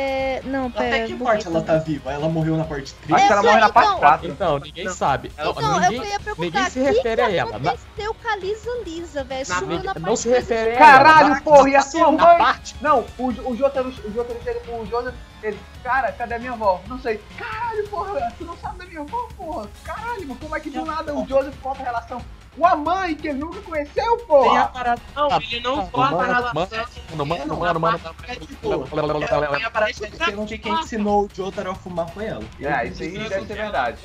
[0.45, 0.87] Não, pera.
[0.95, 2.11] até que parte ela tá viva?
[2.11, 3.13] Ela morreu na parte 3?
[3.15, 3.99] Acho que ela morre na parte então.
[3.99, 4.27] 4.
[4.27, 4.93] Então, ninguém Não.
[4.93, 5.31] sabe.
[5.37, 7.59] Ela- Então, ninguém, eu ia perguntar, ninguém se refere que a ela.
[7.59, 9.45] Na- aconteceu com a Lisa Lisa, velho?
[9.45, 10.77] Sumiu na não parte se refere a ela.
[10.77, 12.37] Caralho, porra, e a sua mãe?
[12.37, 16.53] parte Não, o, o Jotaro, o Jotaro chega pro Joseph, ele, cara, cadê a minha
[16.53, 16.81] avó?
[16.87, 17.21] Não sei.
[17.37, 19.69] Caralho, porra, tu não sabe da minha avó, porra?
[19.83, 22.21] Caralho, mano, como é que do nada o Joseph conta a relação
[22.57, 24.67] com a mãe que ele nunca conheceu, Tem a porra?
[24.67, 25.01] parada.
[25.15, 26.85] Não, ele não corta a relação.
[27.11, 27.99] Mano, mano, mano, mano.
[28.27, 32.25] É tipo, tem a parada que disseram que quem ensinou o Jotaro a fumar foi
[32.25, 32.43] ela.
[32.59, 33.97] É, isso aí deve ser verdade.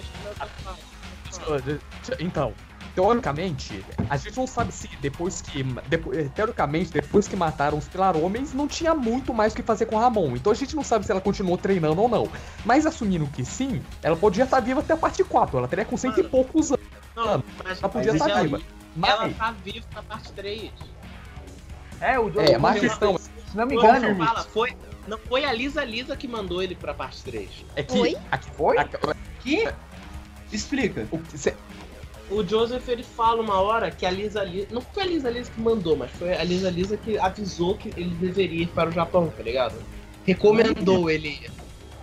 [2.21, 2.55] Então,
[2.97, 5.63] teoricamente, a gente não sabe se depois que.
[5.87, 9.63] depo- eh, teoricamente, depois que mataram os Pilar Homens, não tinha muito mais o que
[9.63, 10.35] fazer com a Ramon.
[10.35, 12.27] Então a gente não sabe se ela continuou treinando ou não.
[12.65, 15.59] Mas assumindo que sim, ela podia estar viva até a parte 4.
[15.59, 16.85] Ela teria com cento e poucos anos.
[17.15, 18.57] Não, mas Ela podia Mas estar ela- viva.
[18.57, 20.71] ela Mas, tá viva na parte 3.
[22.01, 24.77] É, o Joseph, é, mas Foi- questão se não me Foi, engano, fala, foi,
[25.07, 27.49] não foi a Lisa Lisa que mandou ele pra parte 3.
[27.75, 27.99] é que.
[27.99, 28.17] Oi?
[28.31, 28.79] Aqui, Foi?
[28.79, 28.97] aqui-
[29.41, 29.69] Que?
[30.53, 31.07] Explica.
[31.11, 31.55] o que- cê-
[32.29, 34.67] O Joseph ele fala uma hora que a Lisa Lisa.
[34.71, 37.89] Não foi a Lisa Lisa que mandou, mas foi a Lisa Lisa que avisou que
[37.91, 39.77] ele deveria ir para o Japão, tá ligado?
[40.25, 41.51] Recomendou ele ir.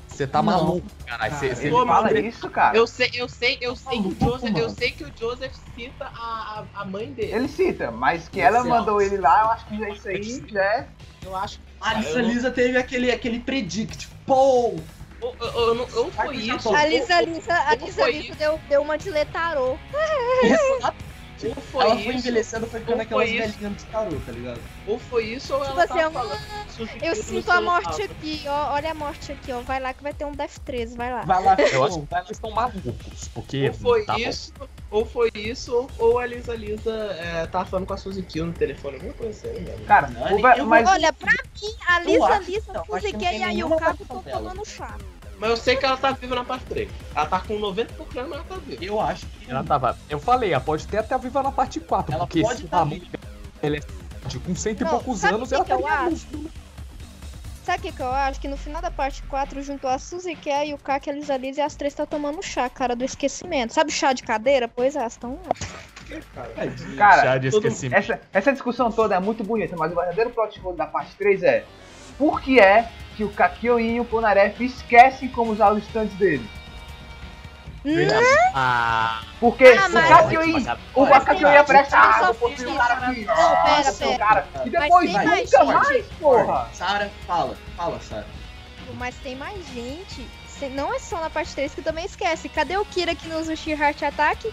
[0.08, 0.46] Você tá Não.
[0.46, 1.36] maluco, caralho.
[1.40, 2.78] Cê- cê- ele Pô, fala isso, cara.
[2.78, 6.06] Eu sei, eu sei, eu sei que o Joseph, eu sei que o Joseph cita
[6.06, 7.34] a, a, a mãe dele.
[7.34, 10.46] Ele cita, mas que ela Você mandou ele lá, eu acho que já isso aí
[10.48, 10.88] já é.
[11.26, 11.64] Eu acho que.
[11.82, 14.08] A Lisa Lisa teve aquele, aquele predict.
[14.26, 14.76] Pô!
[15.24, 16.76] Ou, ou, ou, foi isso.
[16.76, 19.78] A Lisa Lisa, a Lisa Lisa deu, deu uma de letarô.
[21.44, 23.48] Ou foi Ela isso, foi envelhecendo, foi ficando ou aquelas foi isso.
[23.54, 24.62] velhinhas de tarô, tá ligado?
[24.86, 26.40] ou foi isso, ou Tipo ela assim, tá eu- falando
[27.02, 28.12] Eu no sinto a morte lado.
[28.12, 28.74] aqui, ó.
[28.74, 29.62] Olha a morte aqui, ó.
[29.62, 31.22] Vai lá que vai ter um Death 13, vai lá.
[31.24, 33.68] Vai lá, Eu acho que eles estão malucos, porque.
[33.68, 34.20] Ou foi tá bom.
[34.20, 34.54] isso,
[34.90, 38.96] ou foi isso, ou- a Lisa Lisa é, tava falando com a Suzuki no telefone,
[38.96, 39.86] alguma coisa assim, velho.
[39.86, 42.86] Cara, Não, o eu- eu- mas Olha, pra mim, a Eu Lisa Lisa, não, não
[42.86, 44.98] Fuziki tem e a Yukaku estão tomando chá.
[45.40, 46.90] Mas eu sei que ela tá viva na parte 3.
[47.16, 48.84] Ela tá com 90%, mas ela tá viva.
[48.86, 49.50] eu acho que.
[49.52, 49.98] Ela tava.
[50.10, 52.82] Eu falei, ela pode ter até viva na parte 4, Ela porque pode se tá
[52.82, 53.06] a viva.
[53.62, 53.80] ela é
[54.28, 56.28] de- com cento e Não, poucos sabe anos, o que ela que eu estaria acho?
[57.66, 58.40] Sabe o que, que eu acho?
[58.42, 61.64] Que no final da parte 4 juntou a Suzuki, a Yukaki, a Lisa Lisa e
[61.64, 63.74] as três estão tomando chá, cara do esquecimento.
[63.74, 64.68] Sabe chá de cadeira?
[64.68, 66.18] Pois é, elas estão lá.
[66.98, 67.98] Cara, Chá de todo- esquecimento.
[68.00, 71.64] essa, essa discussão toda é muito bonita, mas o verdadeiro plot da parte 3 é
[72.18, 76.47] por que é que o Kakyoin e o Ponaref esquecem como usar os stands dele?
[78.55, 82.93] Ah, Porque Ah, o Kakyoin, o Mas Kakyoin aparece, mais ah, eu o fiz cara
[82.93, 84.18] aqui, Não, pera, pera.
[84.18, 84.47] cara.
[84.66, 85.74] E depois mais nunca gente.
[85.74, 86.70] mais, porra.
[86.74, 88.28] Sara, fala, fala, Sara.
[88.95, 90.30] Mas tem mais gente.
[90.70, 92.47] Não é só na parte 3 que também esquece.
[92.49, 94.47] Cadê o Kira que não usa o Sheer Heart Attack?
[94.47, 94.51] Hum,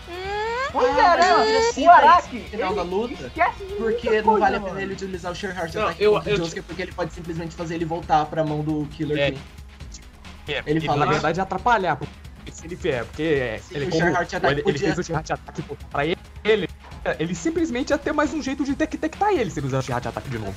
[0.72, 1.84] Pois Ah, é, né?
[1.84, 4.92] O Araki, no final da luta, esquece de Porque não coisa, vale a pena ele
[4.92, 7.54] utilizar o Sure Heart Não, Attack eu- contra o eu- Josuke, porque ele pode simplesmente
[7.56, 9.30] fazer ele voltar pra mão do Killer É.
[9.32, 9.42] Queen.
[10.48, 11.96] é, Ele fala na verdade atrapalhar.
[11.96, 14.78] Porque se ele vier, porque é, Sim, ele, o como, Sure Heart Attack ele, ele
[14.78, 16.68] fez o Heart Attack pra ele, ele,
[17.18, 20.06] ele simplesmente ia ter mais um jeito de detectar ele se ele usar o Heart
[20.06, 20.54] Attack de novo.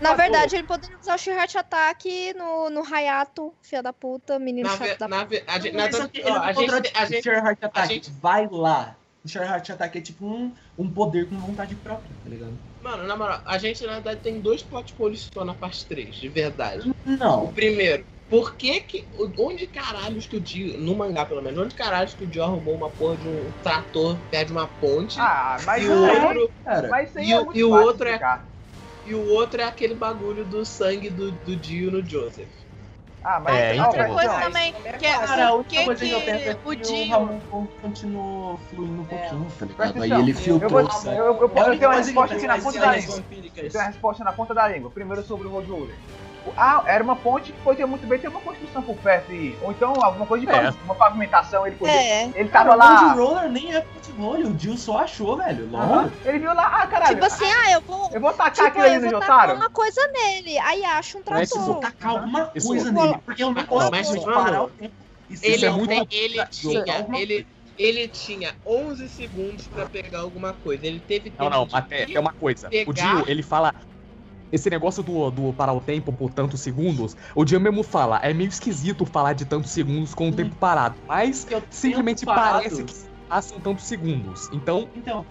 [0.00, 4.38] Na verdade, ele poderia usar o Sheer Heart Attack no, no Hayato, filha da puta,
[4.38, 6.92] menino Na, chato ve- da ve- a gente, na- ó, ele a gente, contradiz.
[6.94, 8.96] a O gente, Sure Heart Attack, gente- vai lá.
[9.24, 12.58] O Heart Attack é tipo um, um poder com vontade própria, tá ligado?
[12.82, 16.16] mano, na moral, a gente na verdade tem dois plot holes só na parte 3,
[16.16, 16.90] de verdade.
[16.90, 17.52] O Não.
[17.52, 21.74] primeiro, por que que, o- onde caralhos que o Dio, no mangá pelo menos, onde
[21.76, 25.58] caralhos que o Dio arrumou uma porra de um trator perto de uma ponte, Ah,
[25.64, 28.08] mas e isso o aí, outro, Cara, mas e é o- e o fácil outro
[28.08, 28.18] é-.
[29.06, 32.48] E o outro é aquele bagulho do sangue do, do Dio no Joseph.
[33.24, 35.94] Ah, mas É, ó, outra mas- coisa ó, também, que é Cara, por única que,
[35.94, 37.08] que eu penso é que que o o Dio.
[37.08, 40.02] Ramon continuou fluindo um pouquinho, tá ligado?
[40.02, 41.16] Aí ele eu filtrou vou, o eu, sangue.
[41.18, 43.24] eu, eu, eu É a tenho uma eu resposta aqui na ponta é da língua.
[43.56, 44.90] Eu tenho a resposta na ponta da língua.
[44.90, 45.94] Primeiro sobre o Road Roller.
[46.56, 49.70] Ah, era uma ponte que podia muito bem ter uma construção por perto e ou
[49.70, 50.70] então alguma coisa de É.
[50.84, 52.24] uma pavimentação, ele podia, É.
[52.34, 52.96] ele Cara, tava o lá.
[53.14, 55.68] Road Roller nem é futebol, o Jill só achou, velho.
[55.70, 56.10] Logo.
[56.24, 57.14] Ele viu lá, ah, caralho.
[57.14, 58.10] Tipo assim, ah, eu vou.
[58.12, 59.54] eu vou tacar Tipo, aquilo ali no Jotaro.
[59.54, 60.58] uma coisa nele.
[60.58, 61.80] Aí acha um é Eu vou trator.
[61.80, 63.90] tacar alguma coisa nele, porque eu não posso
[64.24, 64.94] parar o tempo.
[65.42, 67.46] Ele, é muito- ele tinha, alguma ele,
[67.78, 70.86] ele tinha 11 segundos pra pegar alguma coisa.
[70.86, 72.68] Ele teve tempo Não, não, ir, tem uma coisa.
[72.86, 73.74] O Dio, ele fala.
[74.52, 78.32] Esse negócio do, do parar o tempo por tantos segundos, o Dio mesmo fala, é
[78.34, 82.94] meio esquisito falar de tantos segundos com o tempo parado, mas o simplesmente parece que
[83.28, 84.50] passam tantos segundos.
[84.52, 85.24] Então, Então,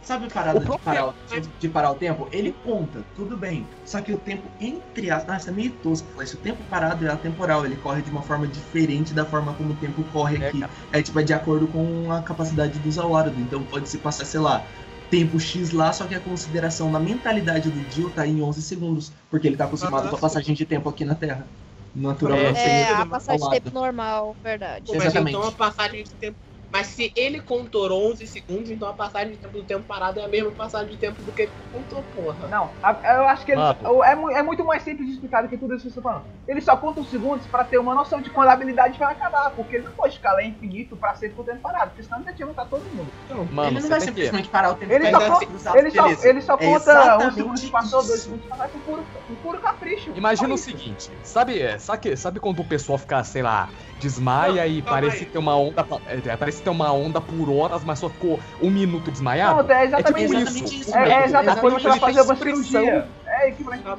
[0.00, 1.14] sabe a parada O de parar, o-
[1.58, 2.28] de parar o tempo?
[2.30, 3.66] Ele conta, tudo bem.
[3.84, 5.26] Só que o tempo entre as.
[5.26, 6.06] Nossa, é meio tosco.
[6.12, 6.36] falar isso.
[6.36, 9.76] o tempo parado é atemporal, ele corre de uma forma diferente da forma como o
[9.76, 10.60] tempo corre É, aqui.
[10.60, 10.72] cara.
[10.92, 13.36] É tipo, é de acordo com a capacidade dos Awards.
[13.38, 14.64] Então pode se passar, sei lá,
[15.08, 19.12] tempo X lá, só que a consideração na mentalidade do Jill tá em 11 segundos.
[19.30, 21.50] Porque ele tá acostumado Ah, com a passagem de tempo aqui na Terra.
[21.94, 22.58] Naturalmente.
[22.58, 24.84] É, sem a passagem de tempo normal, verdade.
[24.86, 25.36] Pô, mas Exatamente.
[25.36, 26.38] então a passagem de tempo.
[26.70, 30.24] Mas se ele contou 11 segundos, então a passagem de tempo do tempo parado é
[30.24, 32.46] a mesma passagem de tempo do que ele contou, porra.
[32.48, 33.60] Não, a- eu acho que ele,
[34.04, 36.26] é, é muito mais simples de explicar do que tudo isso que você tá falando.
[36.46, 39.50] Ele só conta os segundos pra ter uma noção de quando a habilidade vai acabar,
[39.50, 42.32] porque ele não pode ficar lá infinito pra sempre por tempo parado, porque senão ele
[42.34, 43.12] tinha matado todo mundo.
[43.52, 44.06] mano, ele não você vai que.
[44.06, 45.40] simplesmente parar o tempo Ele e só,
[45.78, 48.80] ele só, ele só É conta um exatamente segundo que passou, dois segundos que passou,
[48.80, 50.12] por puro, por puro capricho.
[50.14, 54.72] Imagina o seguinte, sabe, é, sabe, sabe quando o pessoal fica, sei lá, desmaia Não,
[54.72, 55.30] e parece aí.
[55.30, 59.10] ter uma onda, é, parece ter uma onda por horas, mas só ficou um minuto
[59.10, 59.62] desmaiado?
[59.62, 60.36] Não, é É exatamente tipo isso.
[60.36, 60.90] exatamente isso.
[60.90, 61.12] isso, É, velho.
[61.12, 63.08] é exatamente quando você vai Exatamente, fazer uma cirurgia.
[63.26, 63.96] É equivalente a.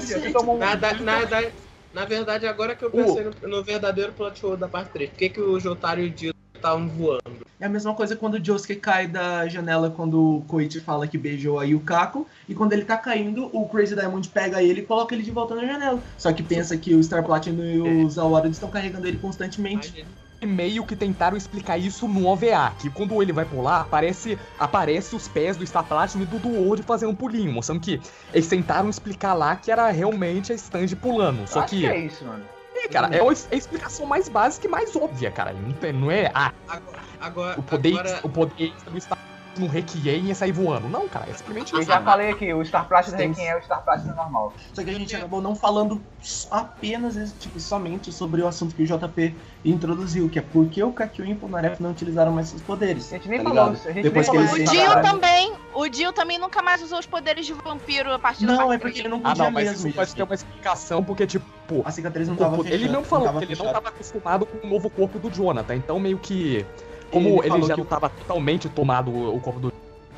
[0.00, 0.58] Você toma um...
[0.58, 1.50] Na, da- na, da-
[1.92, 5.16] na verdade, agora que eu pensei no, no verdadeiro plot hole da parte 3, por
[5.18, 6.32] que, que o Jotaro e o Dio
[6.62, 7.46] estavam voando?
[7.60, 11.18] É a mesma coisa quando o Josuke cai da janela quando o Koichi fala que
[11.18, 12.26] beijou a Yukako.
[12.48, 15.54] E quando ele tá caindo, o Crazy Diamond pega ele e coloca ele de volta
[15.54, 16.00] na janela.
[16.16, 20.04] Só que pensa que o Star Platinum e os Awards estão carregando ele constantemente.
[20.40, 25.14] E meio que tentaram explicar isso no OVA, que quando ele vai pular, aparece, aparece
[25.14, 28.00] os pés do Star Platinum e do Duode fazendo um pulinho, mostrando que
[28.34, 31.46] eles tentaram explicar lá que era realmente a stand pulando.
[31.46, 32.42] Só Acho que, que é isso, mano.
[32.74, 35.52] É, cara, é a explicação mais básica e mais óbvia, cara.
[35.52, 39.18] Não, é, ah, Agora, agora, o poder, agora o poder do Star
[39.58, 40.88] no Requiem e sair voando.
[40.88, 41.88] Não, cara, é simplesmente Eu isso.
[41.90, 44.54] já falei aqui, o Star Platinum Tem- Requiem é o Star Platinum normal.
[44.72, 46.02] Só que a gente acabou não falando
[46.50, 50.92] apenas, tipo, somente sobre o assunto que o JP introduziu, que é por que o
[50.92, 53.12] Kakyoin e o Polnareff não utilizaram mais seus poderes.
[53.12, 54.70] A gente nem tá falou disso, a gente Depois nem que falou eles.
[54.70, 55.52] O Dio também.
[55.74, 58.74] O Dio também nunca mais usou os poderes de vampiro a partir da Não, parte
[58.74, 59.88] é porque ele não Ah, podia não, mas mesmo.
[59.88, 60.16] isso pode gente.
[60.16, 63.56] ter uma explicação, porque, tipo, A cicatriz não tava ele mesmo falou que ele não
[63.56, 63.72] fechada.
[63.72, 66.64] tava acostumado com o novo corpo do Jonathan, então meio que.
[67.12, 69.72] Como Ele ele, já que não o- tava totalmente tomado o corpo do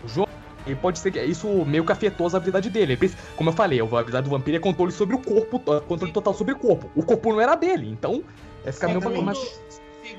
[0.07, 0.33] Jonathan,
[0.67, 2.97] e pode ser que isso meio que afetou a habilidade dele.
[3.37, 6.55] Como eu falei, a habilidade do vampiro é controle sobre o corpo, controle total sobre
[6.55, 6.89] o corpo.
[6.97, 8.23] O corpo não era dele, então
[8.65, 9.61] é ficar meio Segundo- mais.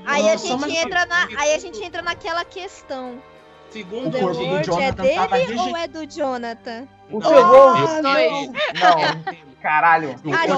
[0.04, 3.14] Aí a Não, gente mais- entra na, aí a gente entra naquela questão.
[3.70, 6.88] Segundo O The corpo do Word é Jonathan tava dele ou é do Jonathan?
[7.10, 8.48] O Não, seu dois.
[8.48, 9.34] Não,
[9.66, 10.14] caralho.
[10.24, 10.50] O Aí,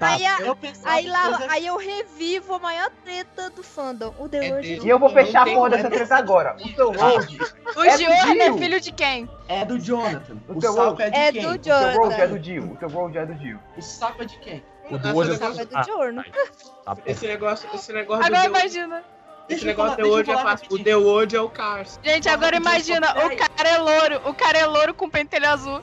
[0.00, 4.14] aí, aí, Eu pensava aí que lá, aí eu revivo a maior treta do fandom.
[4.18, 4.62] O The É.
[4.62, 6.56] E eu vou fechar a porra dessa treta agora.
[6.78, 7.38] O Ah, Rogue,
[7.76, 9.28] O É do é filho de quem?
[9.48, 10.36] É do Jonathan.
[10.48, 11.42] O O, teu saco é de é quem?
[11.42, 12.26] do o teu Rogue é Jonathan.
[12.28, 12.72] do Dio.
[12.72, 13.60] O teu Rogue é do Dio.
[13.76, 14.64] O saco é de quem?
[14.90, 16.24] O do Essa hoje O negócio- saco é do Giorno.
[16.86, 19.04] Ah, Esse negócio, esse negócio Agora do The- imagina.
[19.48, 20.66] Esse negócio falar- de hoje é fácil.
[20.70, 20.82] O.
[20.82, 22.00] The World é o Cars.
[22.02, 25.82] Gente, agora imagina, o cara é louro, o cara é louro com pentelho azul.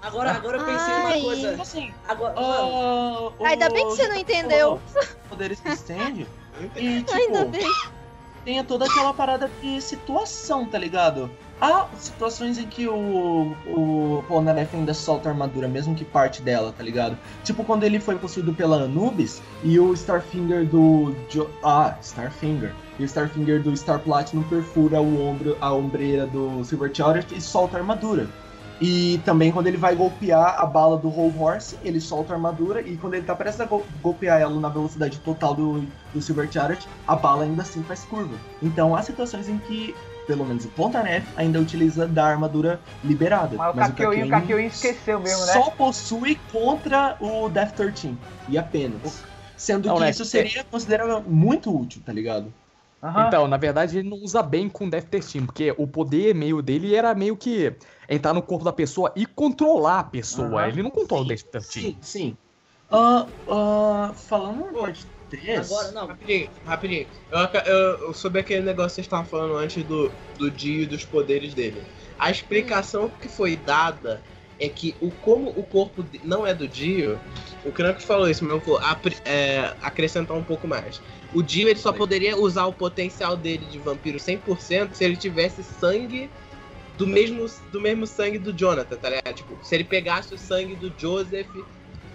[0.00, 1.02] Agora, agora eu pensei Ai.
[1.02, 1.62] numa coisa.
[1.62, 4.80] Assim, Agora, mano, ah, Ainda bem que você não entendeu.
[5.28, 6.26] Poderes que estende.
[6.74, 7.70] E, tipo, Ainda bem.
[8.44, 11.30] tem toda aquela parada de situação, tá ligado?
[11.60, 16.74] Há situações em que o, o Polnareff ainda solta a armadura, mesmo que parte dela,
[16.76, 17.16] tá ligado?
[17.44, 21.14] Tipo quando ele foi possuído pela Anubis e o Starfinger do.
[21.28, 22.74] Jo- ah, Starfinger.
[22.98, 27.40] E o Starfinger do Star Platinum perfura o ombro, a ombreira do Silver Chariot e
[27.40, 28.26] solta a armadura.
[28.80, 32.80] E também quando ele vai golpear a bala do Whole Horse, ele solta a armadura
[32.80, 35.82] e quando ele tá prestes a gol- golpear ela na velocidade total do,
[36.14, 38.36] do Silver Chariot, a bala ainda assim faz curva.
[38.62, 39.94] Então há situações em que,
[40.28, 43.56] pelo menos o Pontaref ainda utiliza da armadura liberada.
[43.56, 45.52] Mas o Kakyoin, esqueceu mesmo, né?
[45.52, 48.16] só possui contra o Death 13
[48.48, 49.22] e apenas.
[49.56, 52.52] Sendo Não, que né, isso seria considerado muito útil, tá ligado?
[53.02, 53.26] Aham.
[53.26, 56.94] Então, na verdade, ele não usa bem com Death Testing, porque o poder meio dele
[56.94, 57.72] era meio que
[58.08, 60.66] entrar no corpo da pessoa e controlar a pessoa.
[60.68, 61.80] Ele não controla o Death Testing.
[61.80, 62.36] Sim, sim.
[62.90, 65.70] Ah, ah, falando na parte 3.
[65.70, 66.06] agora não.
[66.06, 67.06] Rapidinho, rapidinho.
[67.30, 70.86] Eu, eu, eu- sobre aquele negócio que vocês estavam falando antes do, do Dio e
[70.86, 71.82] dos poderes dele.
[72.18, 74.22] A explicação que foi dada
[74.58, 77.18] é que o como o corpo não é do Dio,
[77.64, 78.80] o Krankos falou isso, mas eu vou
[79.24, 81.00] é, acrescentar um pouco mais.
[81.34, 85.62] O Dio ele só poderia usar o potencial dele de vampiro 100% se ele tivesse
[85.62, 86.28] sangue
[86.98, 89.32] do mesmo, do mesmo sangue do Jonathan, tá ligado?
[89.32, 91.48] Tipo, se ele pegasse o sangue do Joseph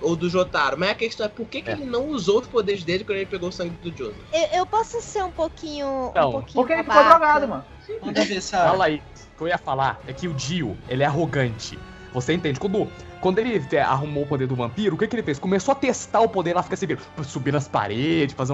[0.01, 0.77] ou do Jotaro.
[0.77, 1.73] Mas a questão é por que, que É.
[1.73, 4.17] ele não usou os poderes dele quando ele pegou o sangue do Joseph?
[4.33, 6.11] Eu, eu posso ser um pouquinho.
[6.13, 7.65] Não, um pouquinho Porque ele ficou drogado, mano.
[8.01, 8.69] Pode ver, sabe?
[8.71, 9.01] Fala aí.
[9.33, 11.79] O que eu ia falar é que o Dio, ele é arrogante.
[12.13, 12.59] Você entende?
[12.59, 12.87] Quando,
[13.21, 15.39] quando ele é, arrumou o poder do vampiro, o que, que ele fez?
[15.39, 16.87] Começou a testar o poder lá, fica assim,
[17.23, 18.53] subir nas paredes, fazer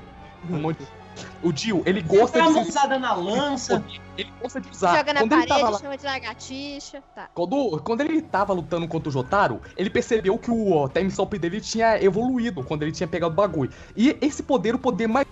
[0.49, 0.87] um, um monte.
[1.41, 3.83] O Dio, ele gosta Dá de uma se usada na lança.
[4.17, 4.97] Ele gosta de usar.
[4.97, 7.03] Joga na quando ele tava parede, lá, chama de lagartixa.
[7.15, 7.29] Tá.
[7.33, 11.61] quando, quando ele tava lutando contra o Jotaro, ele percebeu que o time stop dele
[11.61, 13.71] tinha evoluído quando ele tinha pegado o bagulho.
[13.95, 15.25] E esse poder, o poder mais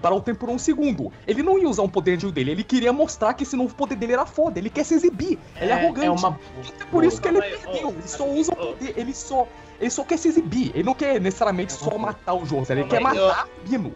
[0.00, 1.12] para o tempo por um segundo.
[1.26, 3.96] Ele não ia usar um poder antigo dele, ele queria mostrar que esse novo poder
[3.96, 5.38] dele era foda, ele quer se exibir.
[5.60, 6.06] Ele é, arrogante.
[6.06, 6.38] É uma.
[6.80, 7.90] É por isso que ele perdeu.
[7.90, 9.48] Ele só usa o poder, ele só.
[9.80, 10.70] Ele só quer se exibir.
[10.74, 13.94] Ele não quer necessariamente só matar o José, ele quer matar o Bino.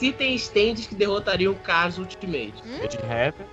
[0.00, 2.54] Se tem stands que derrotariam o Cars Ultimate.
[2.82, 3.46] Ed Heaven.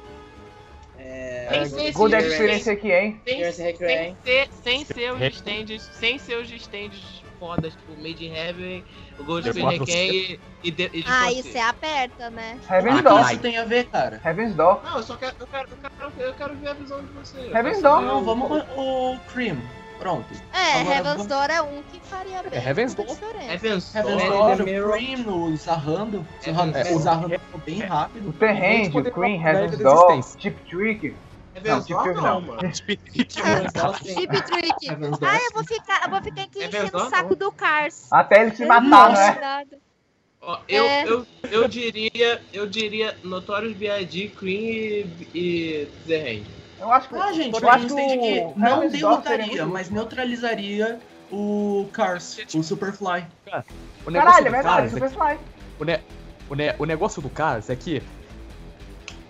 [0.98, 1.50] É.
[1.50, 3.22] Sem ser Good experience aqui, hein?
[3.26, 4.18] sem, sem, Requiem.
[4.24, 8.84] ser, sem ser os stands, sem ser os stands fodas, tipo Made in Heaven,
[9.20, 12.58] o Gold Spirit Quatro e, e, de, e Ah, isso é aperta, né?
[12.70, 13.32] Heaven's O Door.
[13.32, 14.22] isso tem a ver, cara?
[14.24, 14.82] Heaven's Door.
[14.86, 17.40] Não, eu só quero, eu quero, eu quero, eu quero ver a visão de você.
[17.54, 18.02] Heaven's Door.
[18.04, 19.58] Não, vamos com o Cream.
[20.00, 20.26] Pronto.
[20.54, 22.60] É, Agora, Heaven's vamos- Door é um que faria bem.
[22.66, 23.32] Heaven's muita Door.
[23.34, 23.54] diferença.
[23.54, 24.56] Heaven's Heaven's Door.
[24.58, 24.92] Door, o.
[24.92, 26.28] Cream, o Zarrando.
[26.44, 28.30] É, O Zarrando ficou bem rápido.
[28.30, 30.24] O Perrand, o da Heaven's Door.
[30.40, 31.16] Chip Trick.
[31.56, 32.60] Heaven's Não, Door tipo, não, mano.
[32.76, 33.40] Chip Trick.
[34.88, 35.20] Heaven's.
[35.22, 38.08] Ah, eu vou ficar, eu vou ficar aqui Heaven's enchendo o saco do Cars.
[38.12, 39.40] Até ele se matar, é?
[39.42, 39.80] nada.
[40.40, 41.04] Ó, eu, É.
[41.10, 46.46] eu, eu diria, eu diria Notorious B.I.G., Queen e, e The Hand.
[46.80, 51.00] Eu acho que, Ah, gente, eu acho que o não derrotaria, muito- mas neutralizaria
[51.32, 53.26] o Cars, o Superfly.
[54.06, 55.40] O Caralho, é verdade, Cars é Superfly.
[55.80, 56.00] o, ne-
[56.50, 58.02] o, ne- o negócio do Cars é que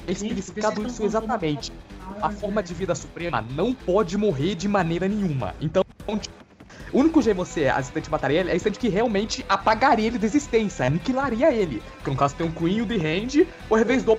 [0.08, 1.72] é explicado vocês isso exatamente.
[2.22, 5.54] A forma de vida suprema não pode morrer de maneira nenhuma.
[5.60, 10.26] Então, o único jeito você assistente matar ele é assistente que realmente apagaria ele da
[10.26, 11.82] existência, aniquilaria ele.
[12.04, 14.18] Que no caso tem o Queen, o The Hand, o revés do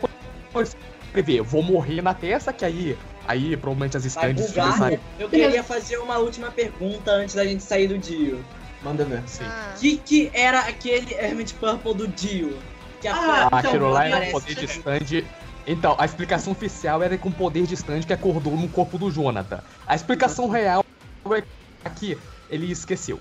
[1.08, 2.96] escrever, vou morrer na testa, que aí,
[3.26, 4.66] aí provavelmente as bugar.
[4.66, 8.44] começarem- Eu queria fazer uma última pergunta antes da gente sair do Dio.
[8.82, 9.22] Manda ver.
[9.26, 9.44] Sim.
[9.44, 12.56] Ah, O que, que era aquele Hermit Purple do Dio?
[13.00, 15.24] Que a Ah, Ah, aquilo lá era um poder de stand.
[15.66, 19.60] Então, a explicação oficial era com poder de stand que acordou no corpo do Jonathan.
[19.86, 20.82] A explicação real
[21.30, 22.16] é que
[22.48, 23.20] ele esqueceu.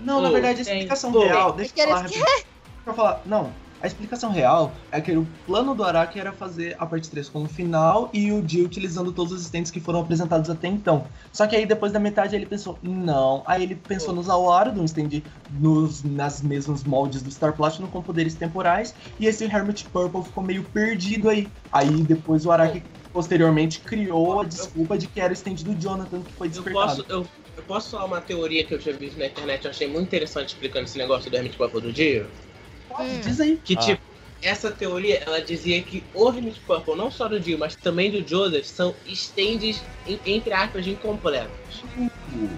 [0.00, 1.20] Não, na Pô, verdade, a tem- explicação pô.
[1.24, 1.52] real.
[1.52, 2.02] Deixa que eu falar.
[2.02, 2.24] Deixa
[2.86, 3.20] eu falar.
[3.24, 3.52] Não.
[3.82, 7.48] A explicação real é que o plano do Araki era fazer a parte 3 como
[7.48, 11.04] final e o Dio utilizando todos os stands que foram apresentados até então.
[11.32, 13.42] Só que aí depois da metade ele pensou, não.
[13.44, 18.00] Aí ele pensou no Zawara, do stand nos, nas mesmos moldes do Star Platinum com
[18.00, 18.94] poderes temporais.
[19.18, 21.48] E esse Hermit Purple ficou meio perdido aí.
[21.72, 26.20] Aí depois o Araki posteriormente criou a desculpa de que era o stand do Jonathan
[26.22, 27.02] que foi Eu despertado.
[27.02, 27.26] posso, eu,
[27.56, 30.50] eu posso falar uma teoria que eu já vi na internet, eu achei muito interessante
[30.50, 32.28] explicando esse negócio do Hermit Purple do dia.
[33.00, 33.20] Hum.
[33.20, 33.60] Diz aí.
[33.64, 33.80] Que Ah.
[33.80, 34.02] tipo,
[34.42, 38.26] essa teoria ela dizia que o Hermit Purple, não só do Dio, mas também do
[38.26, 41.82] Joseph, são stands, em- entre aspas, incompletos.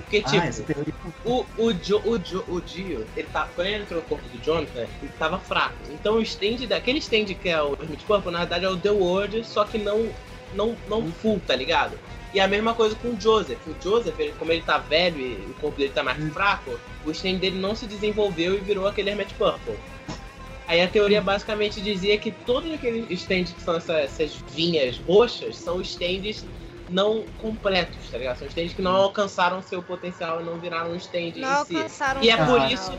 [0.04, 3.66] Porque, tipo, ah, essa teoria O, o, jo, o, jo, o Dio, ele tá, quando
[3.66, 5.74] ele entrou no corpo do Jonathan, ele tava fraco.
[5.90, 8.90] Então o stand, daquele stand que é o Hermit Purple, na verdade é o The
[8.90, 10.08] World, só que não,
[10.54, 11.98] não, não full, tá ligado?
[12.32, 13.58] E a mesma coisa com o Joseph.
[13.66, 17.10] O Joseph, ele- como ele tá velho e o corpo dele tá mais fraco, o
[17.10, 19.74] stand dele não se desenvolveu e virou aquele Hermit Purple.
[20.66, 25.56] Aí a teoria basicamente dizia que todos aqueles stands que são essa- essas vinhas roxas
[25.56, 26.44] são stands
[26.88, 28.38] não completos, tá ligado?
[28.38, 31.76] São stands que não alcançaram seu potencial e não viraram um stand Não em si.
[31.76, 32.92] alcançaram E é o por isso-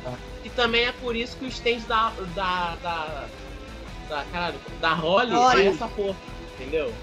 [0.43, 2.11] E também é por isso que o stand da.
[2.35, 2.75] da.
[2.81, 3.25] da.
[4.09, 5.61] da, caralho, da Holly Holly.
[5.63, 6.15] é essa porra,
[6.53, 6.93] entendeu?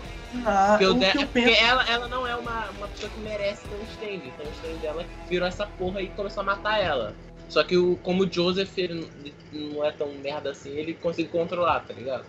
[0.47, 1.63] Ah, Porque, eu o de- que eu é porque penso...
[1.65, 4.29] ela, ela não é uma, uma pessoa que merece ter um stand.
[4.29, 7.15] Então o stand dela virou essa porra e começou a matar ela.
[7.49, 9.11] Só que o, como o Joseph ele
[9.53, 12.25] não é tão merda assim, ele consegue controlar, tá ligado?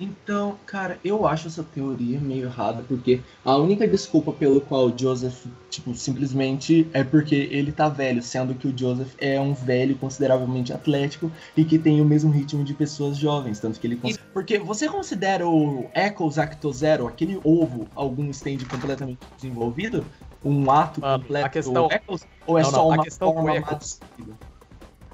[0.00, 4.98] Então, cara, eu acho essa teoria meio errada, porque a única desculpa pelo qual o
[4.98, 9.94] Joseph, tipo, simplesmente é porque ele tá velho, sendo que o Joseph é um velho
[9.96, 14.18] consideravelmente atlético e que tem o mesmo ritmo de pessoas jovens, tanto que ele cons...
[14.32, 20.04] Porque você considera o Echoes Acto Zero, aquele ovo, algum stand completamente desenvolvido?
[20.44, 22.26] Um ato Mano, completo a questão- do Echoes?
[22.44, 24.38] Ou é Não, só não, a uma questão do forma Echoes- massiva?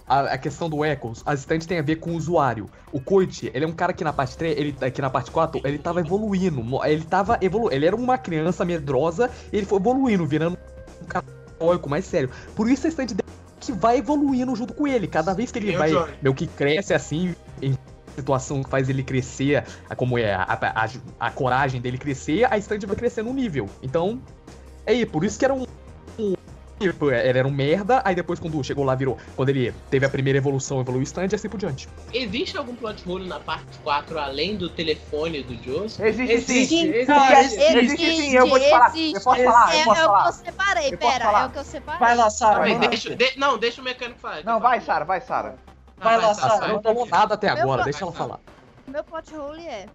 [0.09, 2.71] A, a questão do Echoes, as stands tem a ver com o usuário.
[2.91, 5.61] O Koichi, ele é um cara que na parte 3, ele, aqui na parte 4,
[5.65, 6.65] ele tava evoluindo.
[6.85, 7.75] Ele tava evoluindo.
[7.75, 10.57] Ele era uma criança medrosa e ele foi evoluindo, virando
[11.03, 12.31] um católico mais sério.
[12.57, 13.23] Por isso a stand dele
[13.61, 15.07] que vai evoluindo junto com ele.
[15.07, 15.91] Cada vez que ele vai,
[16.23, 17.77] meio que cresce assim, em
[18.17, 20.89] situação que faz ele crescer, a- como é a, a,
[21.27, 23.69] a coragem dele crescer, a stand vai crescendo um nível.
[23.83, 24.21] Então,
[24.87, 25.67] é aí, por isso que era um.
[26.79, 29.19] Tipo, ele era um merda, aí depois quando chegou lá virou.
[29.35, 31.89] Quando ele teve a primeira evolução, evoluiu o stand e assim por diante.
[32.13, 36.01] Existe algum plot hole na parte 4 além do telefone do Joseph?
[36.07, 36.85] Existe sim.
[36.89, 37.77] Existe, Cara, existe.
[37.77, 38.93] Existe sim, eu vou te falar.
[38.97, 40.27] Eu posso falar, É, eu posso é o que falar.
[40.27, 41.43] eu separei, Eu pera, falar?
[41.43, 41.99] é o que eu separei.
[42.01, 42.79] Vai lá, Sara.
[42.89, 44.45] Deixa, de- não, deixa o mecânico falar.
[44.45, 45.57] Não, vai, Sara, vai, Sara.
[45.97, 46.61] Vai lá, Sara, Sara.
[46.67, 46.73] vai.
[46.75, 48.39] Não falou nada até agora, deixa ela falar.
[48.87, 49.87] Meu plot hole é.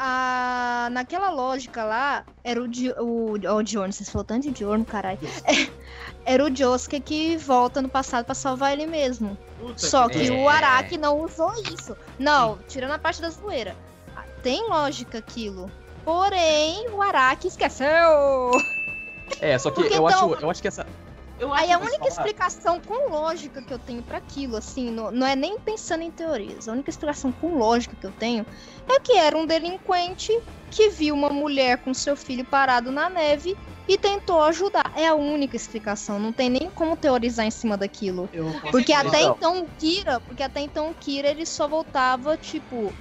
[0.00, 4.84] A, naquela lógica lá, era o, Di, o, o Diorno, vocês falam tanto de Diorno,
[4.84, 5.18] caralho.
[6.24, 9.36] Era o Josuke que volta no passado pra salvar ele mesmo.
[9.58, 10.30] Puta Só que É.
[10.30, 11.96] o Araki não usou isso.
[12.18, 13.74] Não, tirando a parte da zoeira.
[14.42, 15.68] Tem lógica aquilo.
[16.04, 17.88] Porém, o Araki esqueceu.
[19.40, 20.86] É, só que Porque eu, então- acho, eu acho que essa.
[21.38, 25.26] Eu Aí a única explicação com lógica que eu tenho pra aquilo, assim, não, não
[25.26, 26.68] é nem pensando em teorias.
[26.68, 28.44] A única explicação com lógica que eu tenho
[28.88, 30.36] é que era um delinquente
[30.70, 34.92] que viu uma mulher com seu filho parado na neve e tentou ajudar.
[34.96, 36.18] É a única explicação.
[36.18, 38.28] Não tem nem como teorizar em cima daquilo.
[38.32, 39.36] Eu Porque até Então.
[39.36, 42.92] então o Kira, porque até então o Kira ele só voltava tipo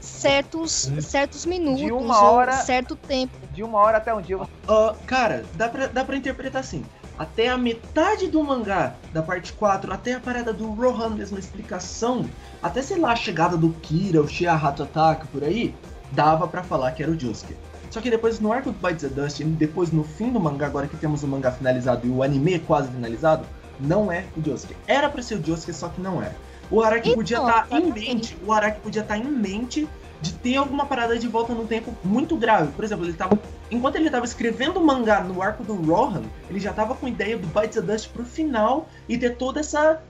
[0.00, 3.38] certos certos minutos uma ou hora- certo tempo.
[3.52, 4.38] De uma hora até um dia.
[4.68, 6.84] Ah, cara, dá pra, dá pra interpretar assim.
[7.18, 12.28] Até a metade do mangá, da parte 4, até a parada do Rohan, mesma explicação,
[12.60, 15.74] até sei lá, a chegada do Kira, o Shiahato Attack por aí,
[16.10, 17.54] dava pra falar que era o Josuke.
[17.90, 20.66] Só que depois no arco do Bites the Dust, e depois no fim do mangá,
[20.66, 23.46] agora que temos o mangá finalizado e o anime quase finalizado,
[23.78, 24.74] não é o Josuke.
[24.88, 26.32] Era pra ser o Josuke, só que não é.
[26.70, 28.08] O Araki Então, podia estar em exatamente.
[28.08, 29.88] mente, o Araki podia estar em mente
[30.20, 32.72] de ter alguma parada de volta no tempo muito grave.
[32.72, 33.38] Por exemplo, ele tava
[33.70, 37.08] enquanto ele tava escrevendo o mangá no arco do Rohan, ele já tava com a
[37.08, 40.00] ideia do Bites the Dust pro final e ter toda essa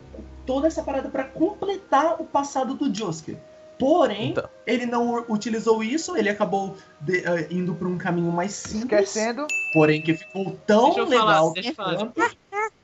[0.46, 3.36] toda essa parada pra completar o passado do Josuke.
[3.78, 4.44] Porém, Então.
[4.66, 9.46] ele não utilizou isso, ele acabou de- eh, indo pra um caminho mais simples, Esquecendo.
[9.72, 12.12] porém que ficou tão legal falar,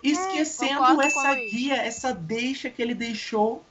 [0.02, 3.62] esquecendo concordo essa guia, essa deixa que ele deixou.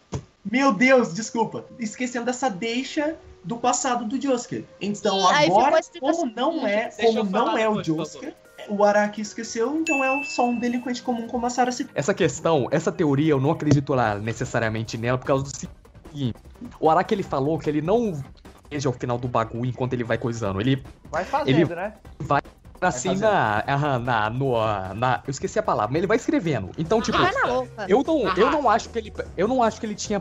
[0.49, 1.65] Meu Deus, desculpa.
[1.79, 4.65] Esquecendo essa deixa do passado do Josuke.
[4.81, 8.33] Então Sim, aí agora, como não é, como não é o Josuke,
[8.67, 11.91] o Araki esqueceu, então é só um delinquente comum como a Sarah citou.
[11.95, 16.35] Essa questão, essa teoria, eu não acredito lá necessariamente nela por causa do seguinte.
[16.79, 18.21] O Araki ele falou que ele não
[18.71, 20.59] veja o final do bagulho enquanto ele vai coisando.
[20.61, 21.93] Ele Vai fazendo, Ele- né?
[22.81, 23.29] assim fazendo.
[23.31, 25.23] na, aham, na, no, ah, na.
[25.25, 26.69] Eu esqueci a palavra, mas ele vai escrevendo.
[26.77, 27.85] Então, tipo, Vai louca.
[27.87, 28.51] eu não, eu Arrasta.
[28.51, 29.13] não acho que ele.
[29.35, 30.19] Eu não acho que ele tinha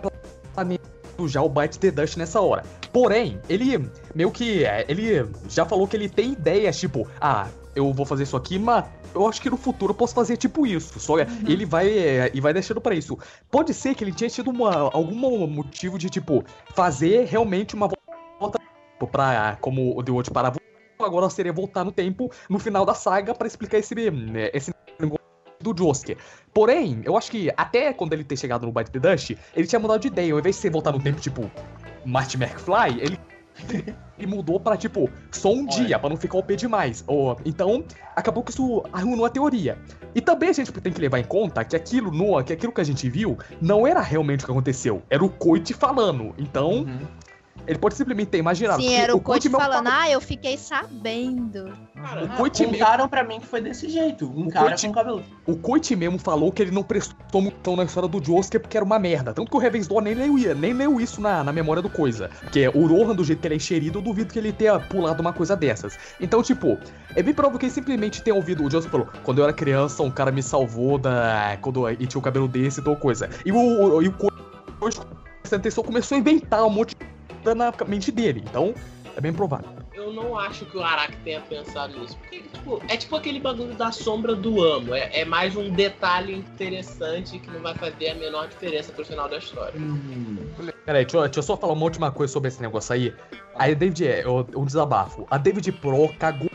[0.55, 0.89] planejado
[1.27, 2.63] já o Bite the Dust nessa hora.
[2.93, 4.65] Porém, ele meio que.
[4.65, 8.59] é, Ele já falou que ele tem ideias, tipo, ah, eu vou fazer isso aqui,
[8.59, 11.01] mas eu acho que no futuro eu posso fazer tipo isso.
[11.01, 13.19] Só ele vai é, e vai deixando pra isso.
[13.51, 16.45] Pode ser que ele tinha tido uma, algum motivo de, tipo,
[16.75, 17.89] fazer realmente uma
[18.39, 18.59] volta
[19.11, 19.57] pra.
[19.61, 20.53] Como o The Watch para
[21.01, 25.25] agora seria voltar no tempo no final da saga pra explicar esse, né, esse negócio
[25.61, 26.17] do Josuke.
[26.53, 29.79] Porém, eu acho que até quando ele ter chegado no Bite the Dust, ele tinha
[29.79, 30.33] mudado de ideia.
[30.33, 31.51] Ao invés de você voltar no tempo, tipo,
[32.05, 33.21] Marty McFly, ele.
[34.17, 37.03] ele mudou pra, tipo, só um dia, pra não ficar OP demais.
[37.07, 37.85] Ou, então,
[38.15, 39.77] acabou que isso arruinou a teoria.
[40.15, 42.81] E também a gente tem que levar em conta que aquilo, no, que aquilo que
[42.81, 45.03] a gente viu não era realmente o que aconteceu.
[45.11, 46.35] Era o Coit falando.
[46.39, 46.87] Então,
[47.67, 48.81] ele pode simplesmente ter imaginado.
[48.83, 51.73] Sim, era o coach mesmo falando, ah, eu fiquei sabendo.
[51.95, 54.27] Cara, O Coit mesmo Contaram pra mim que foi desse jeito.
[54.27, 55.23] Um O cara Coit- com cabelo.
[55.47, 58.85] O Coit mesmo falou que ele não prestou muito na história do Josuke porque era
[58.85, 59.33] uma merda.
[59.33, 62.31] Tanto que o Revensdor nem leu, nem leu isso na, na memória do coisa.
[62.53, 64.79] Que é o Rohan, do jeito que ele é enxerido, eu duvido que ele tenha
[64.79, 65.99] pulado uma coisa dessas.
[66.21, 66.79] Então, tipo,
[67.15, 68.65] é bem provável que ele simplesmente tenha ouvido.
[68.65, 71.59] O Josuke falou: quando eu era criança, um cara me salvou da.
[71.61, 73.29] Quando, e tinha o cabelo desse e tal coisa.
[73.45, 74.15] E o, o, e o
[75.53, 77.18] atenção, começou a inventar um monte de
[77.49, 78.43] coisa na mente dele.
[78.45, 78.75] Então,
[79.17, 79.69] é bem provável.
[79.95, 82.17] Eu não acho que o Araki tenha pensado nisso.
[82.19, 84.95] Porque, tipo, é tipo aquele bagulho da sombra do amo.
[84.95, 89.29] É, é mais um detalhe interessante que não vai fazer a menor diferença pro final
[89.29, 89.75] da história.
[90.85, 93.15] Peraí, deixa eu, deixa eu só falar uma última coisa sobre esse negócio aí.
[93.57, 95.27] Aí, David, é, um desabafo.
[95.31, 96.51] A David Pro cagou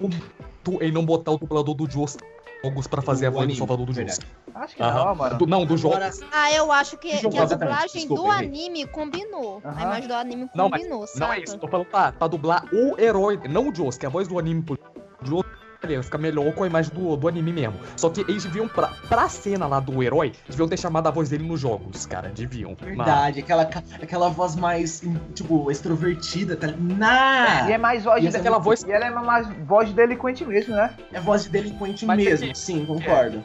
[0.00, 2.24] muito em não botar o dublador do Josuke
[2.62, 3.92] jogos pra fazer a voz do Salvador do.
[3.92, 4.26] Josuke.
[4.54, 5.04] Acho que Aham.
[5.04, 5.38] não, mano.
[5.38, 5.96] Do- não, do jogo.
[6.32, 8.46] Ah, eu acho que, Jogo, que a dublagem desculpa, do errei.
[8.48, 9.60] anime combinou.
[9.64, 9.80] A Aham.
[9.82, 13.00] imagem do anime Não, mas- combinou, Não é isso, tô falando pra, pra dublar o
[13.00, 14.78] herói, não o Josuke, a voz do anime pro
[15.22, 15.48] Josuke.
[15.80, 17.74] Fica melhor com a imagem do, do anime mesmo.
[17.96, 21.28] Só que eles deviam, pra, pra cena lá do herói, deviam ter chamado a voz
[21.28, 22.30] dele nos jogos, cara.
[22.34, 22.76] Deviam.
[22.80, 25.02] Mas- Verdade, aquela, ca- aquela voz mais,
[25.34, 26.66] tipo, extrovertida, tá?
[26.76, 27.68] Na!
[27.68, 28.36] E é mais voz E dele.
[28.38, 30.92] aquela voz- E ela é mais voz delinquente mesmo, né?
[31.12, 33.42] É voz de delinquente Mas mesmo, é que- sim, concordo.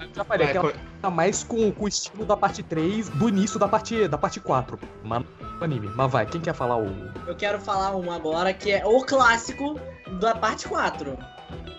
[0.00, 3.28] Eu já falei, Vai, aquela tá mais com, com o estilo da parte 3, do
[3.28, 4.78] início da parte, da parte 4.
[5.02, 5.26] Mas no
[5.64, 5.88] anime.
[5.94, 6.86] Mas vai, quem quer falar o.
[7.26, 9.78] eu quero falar um agora que é o clássico
[10.20, 11.18] da parte 4.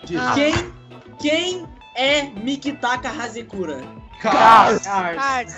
[0.04, 0.20] Diz.
[0.20, 0.34] Ah.
[0.34, 0.72] Quem,
[1.20, 3.82] quem é Mikitaka Hazekura?
[4.20, 4.82] Cars.
[4.82, 5.52] Discordo.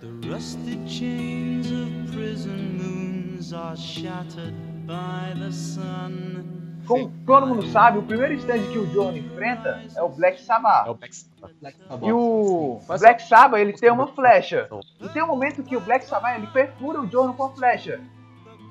[0.00, 6.55] The rusted chains of prison moons are shattered by the sun.
[6.86, 10.86] Como todo mundo sabe, o primeiro stand que o John enfrenta é o Black Sabbath.
[10.86, 11.14] É o Black
[11.60, 12.10] Black E Sabbath.
[12.12, 14.68] o Black Sabbath, ele tem uma flecha.
[15.00, 18.00] E tem um momento que o Black Sabbath, ele perfura o Jorno com a flecha.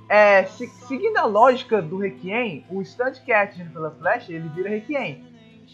[0.08, 4.48] É, se- seguindo a lógica do Requiem, o stand que é atingido pela flecha, ele
[4.50, 5.26] vira Requiem.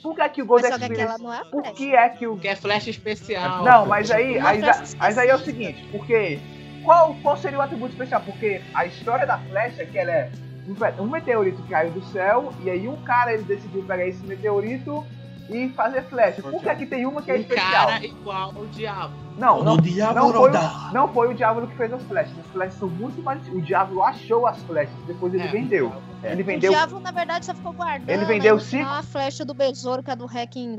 [0.01, 1.41] Por que é que o Gold Mas só que aquela Experience...
[1.47, 1.75] é Por flecha.
[1.75, 2.31] que é que o...
[2.33, 3.63] Porque é flash especial.
[3.63, 6.39] Não, mas aí, Uma aí, flecha mas aí é o seguinte, porque...
[6.83, 8.21] Qual, qual seria o atributo especial?
[8.21, 10.31] Porque a história da flecha é que ela é
[10.67, 15.03] um, um meteorito caiu do céu, e aí um cara ele decidiu pegar esse meteorito
[15.49, 16.41] e fazer flecha.
[16.41, 17.87] Por que é que tem uma que é Um especial?
[17.87, 19.13] cara igual ao diabo.
[19.37, 22.37] Não, não, O diabo não foi, o, não foi o diabo que fez as flechas.
[22.39, 23.45] As flechas são muito mais.
[23.47, 25.91] O diabo achou as flechas, depois ele É, vendeu.
[26.23, 26.71] Ele O vendeu.
[26.71, 28.09] diabo, na verdade, só ficou guardando.
[28.09, 30.77] Ele vendeu cinco- a flecha do besouro, que é do Hacking.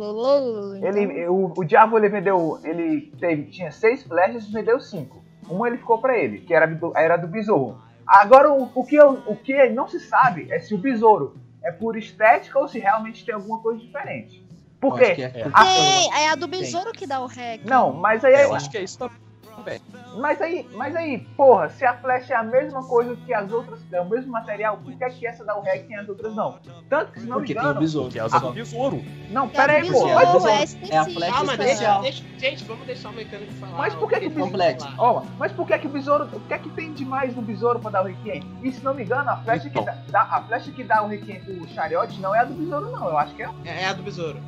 [0.83, 2.59] Ele, o, o diabo ele vendeu.
[2.63, 5.23] Ele teve, tinha seis flechas e vendeu cinco.
[5.49, 7.79] Uma ele ficou pra ele, que era do, era do besouro.
[8.13, 11.35] Agora, o, o, que eu- o que não se sabe é se o besouro
[11.65, 14.43] é por estética ou se realmente tem alguma coisa diferente.
[14.79, 15.39] Por Eu acho que quê?
[15.39, 17.61] é- A- Tem, é a do besouro que dá o hack.
[17.65, 18.35] Não, mas aí.
[18.35, 19.81] É, eu acho que é isso também.
[20.17, 23.81] Mas aí, mas aí, porra, se a flecha é a mesma coisa que as outras,
[23.93, 26.35] é o mesmo material, por que, é que essa dá o hack e as outras
[26.35, 26.59] não?
[26.89, 27.81] Tanto que se não me Porque tem o engano.
[27.81, 28.11] besouro.
[28.11, 29.03] Que é asa do besouro.
[29.31, 30.07] Não, pera aí, pô.
[30.09, 32.03] é Mas, besouro, mas- é é a flecha Calma, especial.
[32.03, 33.77] deixa, deixa, gente, vamos deixar o mecânico falar.
[33.79, 34.95] mas por que que o besouro.
[34.99, 36.25] Ó, mas por que que o besouro.
[36.33, 38.43] O que é que tem demais no besouro pra dar o requiem?
[38.63, 39.85] E se não me engano, a flecha, que Então.
[39.85, 42.91] dá, dá- a flecha que dá o requiem pro chariote não é a do besouro,
[42.91, 43.09] não.
[43.09, 43.49] Eu acho que é.
[43.65, 44.39] É, é a do besouro.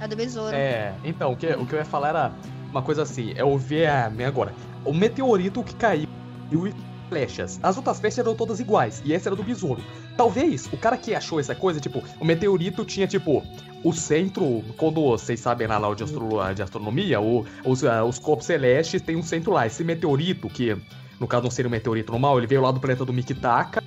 [0.00, 0.54] É a do besouro.
[0.54, 2.32] É, então, o que, o que eu ia falar era
[2.70, 4.52] uma coisa assim, é ouvir a minha agora.
[4.84, 6.06] O meteorito que caiu
[6.52, 6.72] e
[7.08, 7.58] flechas.
[7.62, 9.82] As outras flechas eram todas iguais, e essa era do besouro.
[10.16, 13.42] Talvez o cara que achou essa coisa, tipo, o meteorito tinha, tipo,
[13.82, 18.18] o centro, quando vocês sabem na aula de, astro- de astronomia, o- os, ah, os
[18.18, 19.66] corpos celestes tem um centro lá.
[19.66, 20.76] Esse meteorito, que
[21.20, 23.82] no caso não seria um meteorito normal, ele veio lá do planeta do Mikitaka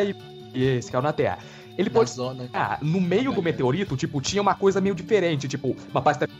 [0.00, 0.14] e,
[0.54, 1.38] e esse caiu na Terra.
[1.78, 2.48] Ele Na pode zona.
[2.54, 6.30] ah, no meio do meteorito, tipo, tinha uma coisa meio diferente, tipo, uma parte mais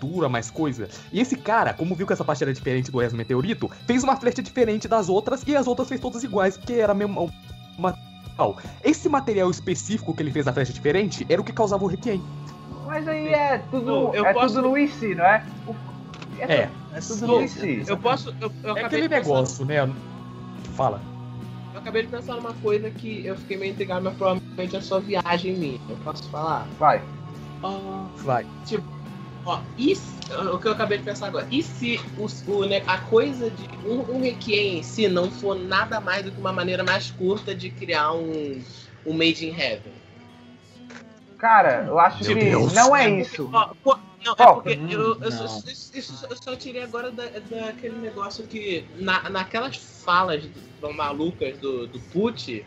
[0.00, 0.88] dura, mais coisa.
[1.12, 4.02] E esse cara, como viu que essa parte era diferente do resto do meteorito, fez
[4.04, 7.30] uma flecha diferente das outras e as outras fez todas iguais, porque era mesmo
[7.78, 8.56] material.
[8.82, 12.22] Esse material específico que ele fez a flecha diferente era o que causava o Requiem.
[12.86, 15.44] Mas aí é tudo, Bom, eu é posso- tudo no IC, não é?
[15.66, 15.74] O-
[16.38, 17.84] É, É tudo Sim, no IC.
[17.88, 18.34] Eu posso.
[18.40, 19.94] Eu, eu é acabei aquele de pensar- negócio, né?
[20.74, 21.00] Fala.
[21.72, 24.98] Eu acabei de pensar numa coisa que eu fiquei meio intrigado, mas provavelmente é só
[25.00, 25.80] viagem minha.
[25.88, 26.66] Eu posso falar?
[26.78, 27.00] Vai.
[27.62, 28.44] Ah, Vai.
[29.44, 30.12] Ó, e se-
[30.52, 31.46] o que eu acabei de pensar agora?
[31.50, 35.54] E se os- o, né, a coisa de um, um Requiem em si não for
[35.56, 38.62] nada mais do que uma maneira mais curta de criar um,
[39.04, 39.92] um Made in Heaven?
[41.38, 42.72] Cara, eu acho Meu que Deus.
[42.72, 43.50] não é isso.
[43.52, 43.74] Ó,
[44.24, 45.58] não, é porque hum, eu, eu, só, não.
[45.58, 51.58] isso, isso eu só tirei agora da, daquele negócio que na, naquelas falas do- malucas
[51.58, 52.64] do, do Put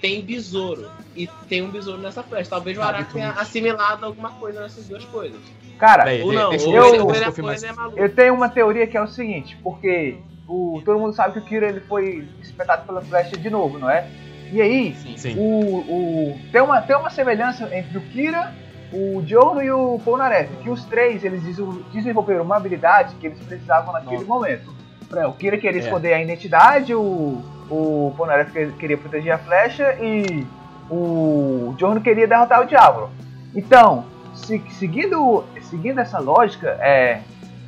[0.00, 0.90] tem besouro.
[1.14, 2.50] E tem um besouro nessa flecha.
[2.50, 5.40] Talvez o Araki tenha como- assimilado alguma coisa nessas duas coisas.
[5.78, 8.96] Cara, Peraí, Ou de- não, deixa ou eu- é é eu tenho uma teoria que
[8.96, 10.16] é o seguinte, porque
[10.48, 13.90] o, todo mundo sabe que o Kira ele foi espetado pela flecha de novo, não
[13.90, 14.06] é?
[14.52, 15.34] E aí, Sim.
[15.36, 18.54] o, o, tem, uma, tem uma semelhança entre o Kira,
[18.92, 23.38] o Jono e o Polnareff, que os três eles desenvol- desenvolveram uma habilidade que eles
[23.40, 24.26] precisavam naquele Nossa.
[24.26, 24.72] momento.
[25.08, 25.84] Pra- O Kira queria É.
[25.84, 30.46] esconder a identidade, o, o Polnareff que- queria proteger a flecha e
[30.88, 33.10] o Jono queria derrotar o Diablo.
[33.54, 34.04] Então,
[34.34, 37.20] se- seguindo, seguindo essa lógica, é,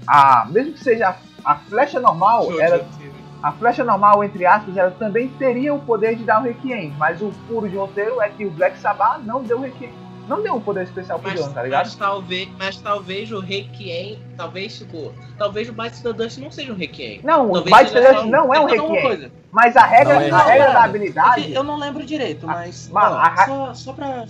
[0.07, 1.11] a, mesmo que seja
[1.45, 2.87] a, a flecha normal, ela,
[3.43, 7.21] a flecha normal, entre aspas, ela também teria o poder de dar o Requiem, mas
[7.23, 9.93] o furo de roteiro é que o Black Sabbath não deu Requiem.
[10.29, 11.87] Não deu um poder especial pro Jono, tá ligado?
[11.87, 16.71] mas talvez, mas talvez o Requiem, talvez tipo, talvez o Bites the Dust não seja
[16.71, 17.21] um Requiem.
[17.25, 20.31] Não, o Talvez Bite seja Dust não é um Requiem, mas a regra, Não é
[20.31, 21.45] a regra Não, da é habilidade...
[21.45, 22.91] que eu não lembro direito, mas.
[22.93, 24.27] mas ó, a só, só, pra,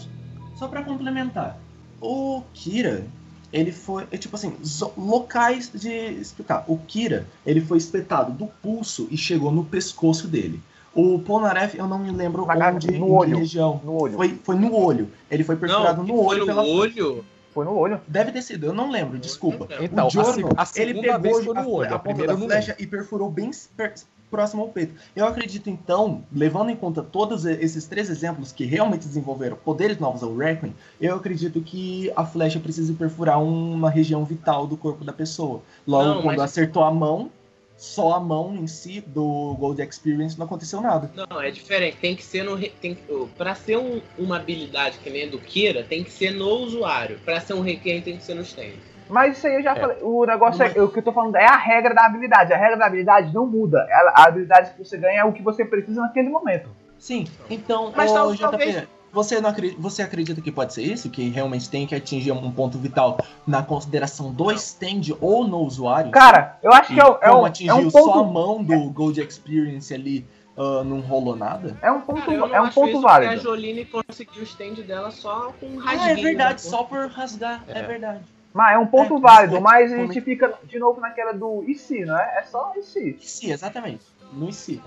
[0.55, 1.59] só pra complementar.
[2.01, 3.05] O Kira,
[3.53, 4.07] ele foi.
[4.11, 4.55] é Tipo assim,
[4.97, 6.65] locais de explicar.
[6.67, 10.61] O Kira, ele foi espetado do pulso e chegou no pescoço dele.
[10.95, 13.39] O Polnareff, eu não me lembro Na onde, no em que olho.
[13.39, 13.81] região.
[13.85, 14.15] No olho.
[14.17, 15.09] Foi, foi no olho.
[15.31, 17.25] Ele foi perfurado Não, no foi olho no pela olho.
[17.55, 18.01] Foi no olho.
[18.07, 19.69] Deve ter sido, eu não lembro, desculpa.
[19.81, 21.99] Então, o a, Jorno, seg- a ele pegou vez foi a, no olho, a a
[21.99, 23.95] ponta primeira da flecha e perfurou bem per-
[24.31, 24.95] próximo ao peito.
[25.15, 30.23] Eu acredito, então, levando em conta todos esses três exemplos que realmente desenvolveram poderes novos
[30.23, 35.13] ao Requiem, eu acredito que a flecha precisa perfurar uma região vital do corpo da
[35.13, 35.63] pessoa.
[35.87, 37.31] Logo, Não, quando mas- acertou a mão,
[37.77, 41.11] só a mão em si do Gold Experience não aconteceu nada.
[41.15, 41.97] Não, é diferente.
[42.01, 42.59] Tem que ser no.
[42.59, 42.99] Tem,
[43.37, 47.21] pra ser um- uma habilidade que nem do Kira, tem que ser no usuário.
[47.25, 48.73] Pra ser um Requiem, tem que ser no stand.
[49.09, 49.81] Mas isso aí eu já É.
[49.81, 49.97] falei.
[50.03, 52.53] O negócio é, o que eu tô falando é a regra da habilidade.
[52.53, 53.87] A regra da habilidade não muda.
[53.91, 56.69] Ela- a habilidade que você ganha é o que você precisa naquele momento.
[56.99, 61.09] Sim, então, Mas ô, JP, talvez- você, não acredita, você acredita que pode ser isso?
[61.09, 66.11] Que realmente tem que atingir um ponto vital na consideração do stand ou no usuário?
[66.11, 68.33] Cara, eu acho que é, um- é como um, é atingiu um só a ponto.
[68.33, 71.77] mão do Gold Experience ali, ah, não rolou nada?
[71.81, 73.43] É um ponto, Cara, é um ponto isso porque A válido.
[73.43, 76.03] Joline conseguiu o stand dela só com rasguinho.
[76.03, 77.83] Ah, é verdade, na só por rasgar, é, É.
[77.83, 78.21] verdade.
[78.59, 81.63] Mas é um ponto É, válido, é- mas a gente fica de novo naquela do
[81.69, 82.41] e se, não é?
[82.41, 83.17] É só e se.
[83.21, 84.83] Sim, exatamente, no si.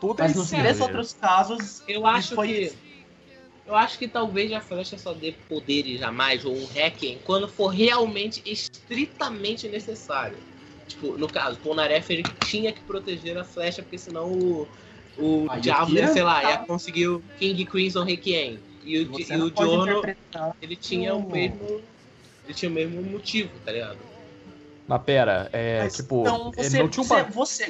[0.00, 2.60] Tudo Mas é nos três outros casos, Eu acho foi que.
[2.62, 2.76] isso.
[3.66, 7.48] Eu acho que talvez a flecha só dê poderes a mais, ou um hacking, quando
[7.48, 10.38] for realmente estritamente necessário.
[10.86, 14.68] Tipo, no caso, o Polnareff ele tinha que proteger a flecha, porque senão o,
[15.18, 18.60] o Kira ia, sei lá, tá- ia conseguir o King Crimson Requiem.
[18.84, 20.00] E o, e o Giorno,
[20.62, 21.82] ele tinha o- mesmo.
[22.46, 23.98] Ele tinha o mesmo motivo, tá ligado?
[24.86, 26.20] Mas pera, é Mas, tipo.
[26.20, 27.66] então, é, você, não tinha um você, você,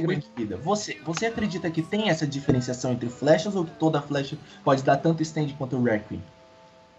[0.62, 4.98] você, você acredita que tem essa diferenciação entre flechas ou que toda flecha pode dar
[4.98, 6.22] tanto stand quanto o Requiem?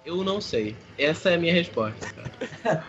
[0.04, 0.76] Eu não sei.
[0.98, 2.32] Essa é a minha resposta, cara.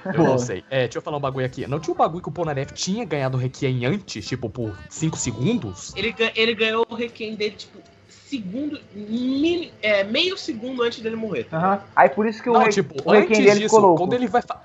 [0.14, 0.62] Eu não sei.
[0.70, 1.66] É, deixa eu falar um bagulho aqui.
[1.66, 5.16] Não tinha um bagulho que o Polnareff tinha ganhado o Requiem antes, tipo, por 5
[5.18, 5.94] segundos?
[5.96, 7.78] Ele, ele ganhou o Requiem dele, tipo,
[8.08, 8.80] segundo.
[8.94, 11.44] mili- é, meio segundo antes dele morrer.
[11.44, 11.84] tá.
[11.94, 13.98] Aí por isso que o, Não, re- tipo, o antes dele disso, ficou louco.
[13.98, 14.42] quando ele vai.
[14.42, 14.62] fa-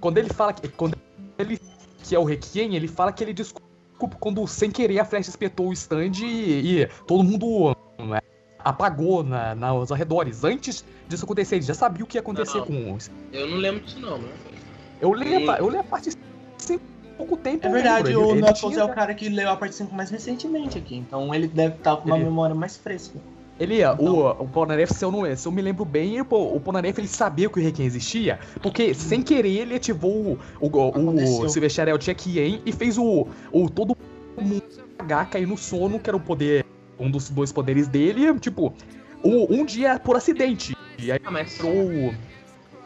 [0.00, 0.68] Quando ele fala que.
[0.68, 0.96] Quando
[1.38, 1.58] ele
[2.02, 3.68] que é o Requiem, ele fala que ele desculpa
[4.18, 8.18] quando sem querer a flecha espetou o stand e, e todo mundo né,
[8.58, 10.42] apagou na, nos arredores.
[10.42, 12.66] Antes disso acontecer, ele já sabia o que ia acontecer Não.
[12.66, 13.10] com os.
[13.32, 14.32] Eu não lembro disso, não, mano.
[15.00, 16.10] Eu leio, a, pa- eu leio a parte
[17.18, 17.66] pouco tempo.
[17.66, 18.28] É verdade, lembro.
[18.30, 21.34] o Knuckles tinha- é o cara que leu a parte 5 mais recentemente aqui, então
[21.34, 23.18] ele deve estar com uma Ele- memória mais fresca.
[23.60, 26.98] Ele, o, o Polnareff, se eu, não, se eu me lembro bem, o, o Polnareff
[26.98, 31.48] ele sabia que o Requiem existia, porque sem querer ele ativou o, o, o, o
[31.50, 33.94] Silvestre Check-in e fez o, o todo
[34.40, 34.62] mundo
[34.98, 36.64] H cair no sono, que era o poder,
[36.98, 38.72] um dos dois poderes dele, tipo,
[39.22, 40.74] o, um dia por acidente.
[40.98, 42.14] E aí Ah, mas, entrou.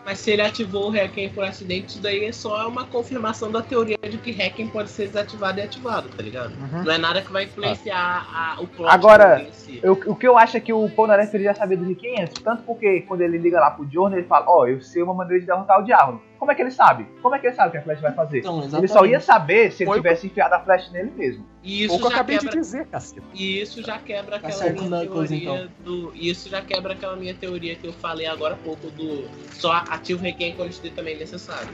[0.04, 3.62] Mas se ele ativou o Requiem por acidente, isso daí é só uma confirmação da
[3.62, 6.52] teoria de que Requiem pode ser desativado e ativado, tá ligado?
[6.84, 9.80] Não é nada que vai influenciar a- o plot Agora, em si.
[9.82, 11.84] Eu- o que eu acho é que o Polnareff já sabia do
[12.20, 15.14] antes, tanto porque quando ele liga lá pro Journey, ele fala, ó, eu sei uma
[15.14, 16.20] maneira de derrotar o diabo.
[16.38, 17.06] Como é que ele sabe?
[17.22, 18.38] Como é que ele sabe o que a Flash vai fazer?
[18.40, 21.46] Então, Ele só ia saber se ele Foi- tivesse enfiado a Flash nele mesmo.
[21.64, 23.22] E isso que eu já acabei de quebra dizer, caceta.
[23.32, 25.68] E isso já quebra Tá aquela minha Knuckles, teoria então.
[25.84, 26.12] do.
[26.14, 29.72] e Isso já quebra aquela minha teoria que eu falei agora há pouco do só
[29.72, 31.70] ativa o Requiem quando estritamente necessário.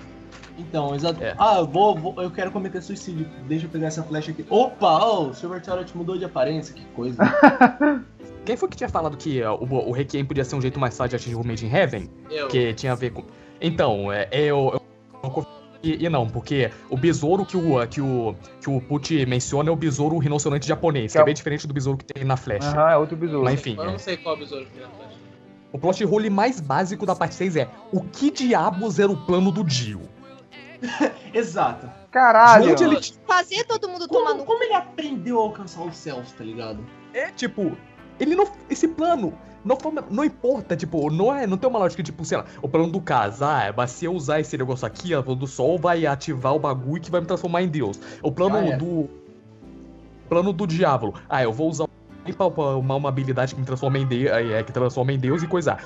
[0.56, 1.22] Então, exato.
[1.24, 1.34] É.
[1.38, 3.26] Ah, eu vou, vou- eu quero cometer suicídio.
[3.48, 4.44] Deixa eu pegar essa flecha aqui.
[4.48, 7.18] Opa, oh, o Silver Turret mudou de aparência, que coisa.
[8.44, 10.96] Quem foi que tinha falado que ó, o, o Requiem podia ser um jeito mais
[10.96, 12.10] fácil de atingir o Made in Heaven?
[12.30, 12.48] Eu.
[12.48, 13.24] Que tinha a ver com.
[13.60, 14.70] Então, é, eu.
[14.74, 14.82] eu,
[15.24, 15.46] eu
[15.82, 19.72] e, e não, porque o besouro que o, que o, que o Pucci menciona é
[19.72, 22.24] o besouro rinoceronte japonês, que, Que é é o- bem diferente do besouro que tem
[22.24, 22.64] na Flash.
[22.66, 23.44] Aham, é outro besouro.
[23.44, 23.98] Mas enfim, Eu não é.
[23.98, 25.10] sei qual besouro que tem na flecha.
[25.72, 29.50] o plot hole mais básico da parte 6 é o que diabos era o plano
[29.50, 30.00] do Dio?
[31.32, 31.88] Exato.
[32.10, 32.72] Caralho!
[32.72, 36.32] Onde ele Fazer todo mundo tomar Como, no como ele aprendeu a alcançar os céus,
[36.32, 36.84] tá ligado?
[37.14, 37.76] É, tipo,
[38.18, 38.46] ele não.
[38.68, 39.32] Esse plano.
[39.64, 39.76] Não,
[40.10, 43.00] não importa, tipo, não é, não tem uma lógica, tipo, sei lá, o plano do
[43.00, 46.58] caso, ah, mas se eu usar esse negócio aqui, a do sol vai ativar o
[46.58, 48.00] bagulho que vai me transformar em Deus.
[48.22, 48.76] O plano Ah, é.
[48.76, 49.08] do.
[50.28, 51.14] Plano do diabo.
[51.28, 51.86] Ah, eu vou usar
[52.38, 55.76] uma, uma habilidade que me transforma em Deus, é, que transforma em Deus e coisa.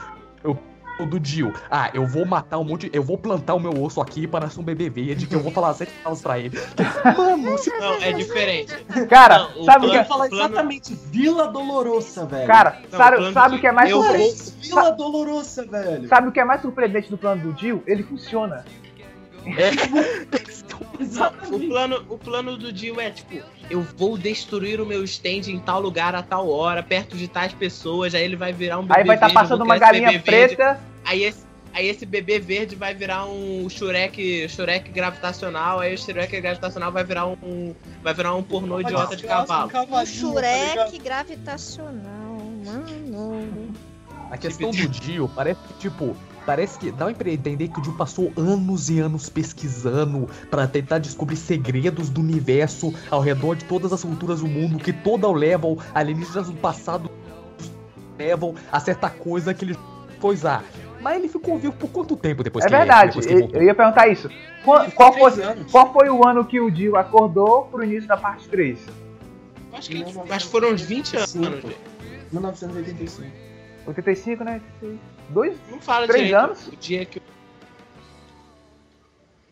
[0.43, 0.59] Eu
[0.99, 1.53] do Dio.
[1.71, 2.89] Ah, eu vou matar um monte.
[2.93, 5.51] Eu vou plantar o meu osso aqui para nascer um bebê verde que eu vou
[5.51, 6.57] falar sete palavras pra ele.
[7.17, 8.73] Mano, Não, é diferente.
[9.09, 10.05] Cara, Não, o sabe o que é.
[10.05, 12.47] falar plano- exatamente Vila Dolorosa, velho.
[12.47, 14.53] Cara, Não, sabe, sabe o que é mais surpreendente?
[14.61, 16.09] Vila Dolorosa, velho.
[16.09, 17.83] Sabe o que é mais surpreendente do plano do Jill?
[17.87, 18.65] Ele funciona.
[21.51, 25.59] O plano, o plano do Dio é tipo, eu vou destruir o meu stand em
[25.59, 29.01] tal lugar a tal hora, perto de tais pessoas, aí ele vai virar um bebê
[29.01, 30.81] Aí vai estar eu passando uma galinha verde, preta.
[31.05, 36.41] Aí esse, aí esse bebê verde vai virar um Shurek, Shurek gravitacional, aí o Shurek
[36.41, 37.75] gravitacional vai virar um.
[38.03, 39.71] Vai virar um pornô idiota de cavalo.
[39.71, 43.75] tá Um Shurek gravitacional, mano.
[44.31, 47.93] A questão do Dio parece que, tipo, parece que dá pra entender que o Dio
[47.95, 53.93] passou anos e anos pesquisando pra tentar descobrir segredos do universo ao redor de todas
[53.93, 57.11] as culturas do mundo, que toda o level, alienígenas do passado
[58.19, 59.79] levam a certa coisa que ele
[60.21, 60.65] foi usar.
[61.01, 63.63] Mas ele ficou vivo por quanto tempo depois É que verdade, depois que eu, eu
[63.63, 64.31] ia perguntar isso.
[64.65, 65.33] Qual, qual foi,
[65.71, 68.79] qual foi o ano que o Jill acordou pro início da parte 3?
[69.75, 71.31] Acho que, acho que foram uns 20 anos.
[71.31, 71.51] Cinco.
[71.51, 71.77] velho.
[72.33, 73.29] 1985.
[73.87, 74.61] 85, né?
[75.29, 75.57] Dois?
[75.71, 76.67] Não fala Três direito anos?
[76.69, 77.21] O dia que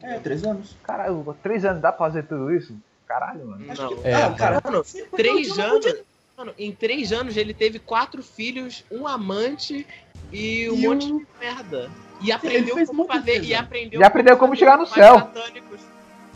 [0.03, 0.75] É, três anos.
[0.83, 2.77] Caralho, três anos dá pra fazer tudo isso?
[3.07, 3.71] Caralho, mano.
[3.71, 3.97] Acho Não.
[3.97, 4.83] que- É, ah, cara, Mano,
[5.17, 5.85] três anos.
[5.87, 6.03] podia-
[6.37, 9.87] Mano, em três anos ele teve quatro filhos, um amante
[10.33, 11.91] e um E monte um- de merda.
[12.21, 13.33] E aprendeu como fazer.
[13.33, 13.47] coisa.
[13.47, 15.15] E aprendeu, E aprendeu como chegar no céu.
[15.19, 15.81] satânicos.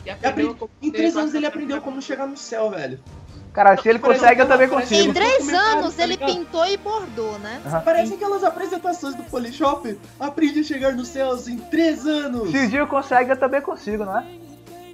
[0.05, 2.99] E E aprendeu aprendi- como Em três anos ele aprendeu como chegar no céu, velho.
[3.57, 5.09] Cara, se ele Parece consegue, eu também consigo.
[5.09, 7.59] Em três anos tá ele pintou e bordou, né?
[7.65, 7.81] Aham.
[7.81, 9.97] Parece aquelas apresentações do Polishop.
[10.19, 12.51] Aprendi a chegar nos céus em três anos.
[12.51, 14.25] Se o consegue, eu também consigo, não é?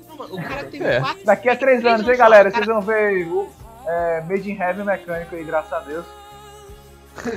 [0.07, 1.01] Não, mano, O cara teve É.
[1.01, 1.25] quatro.
[1.25, 2.49] Daqui a três anos, hein, galera?
[2.49, 3.49] Vocês vão ver o
[3.85, 6.05] é, Made in Heaven mecânico aí, graças a Deus.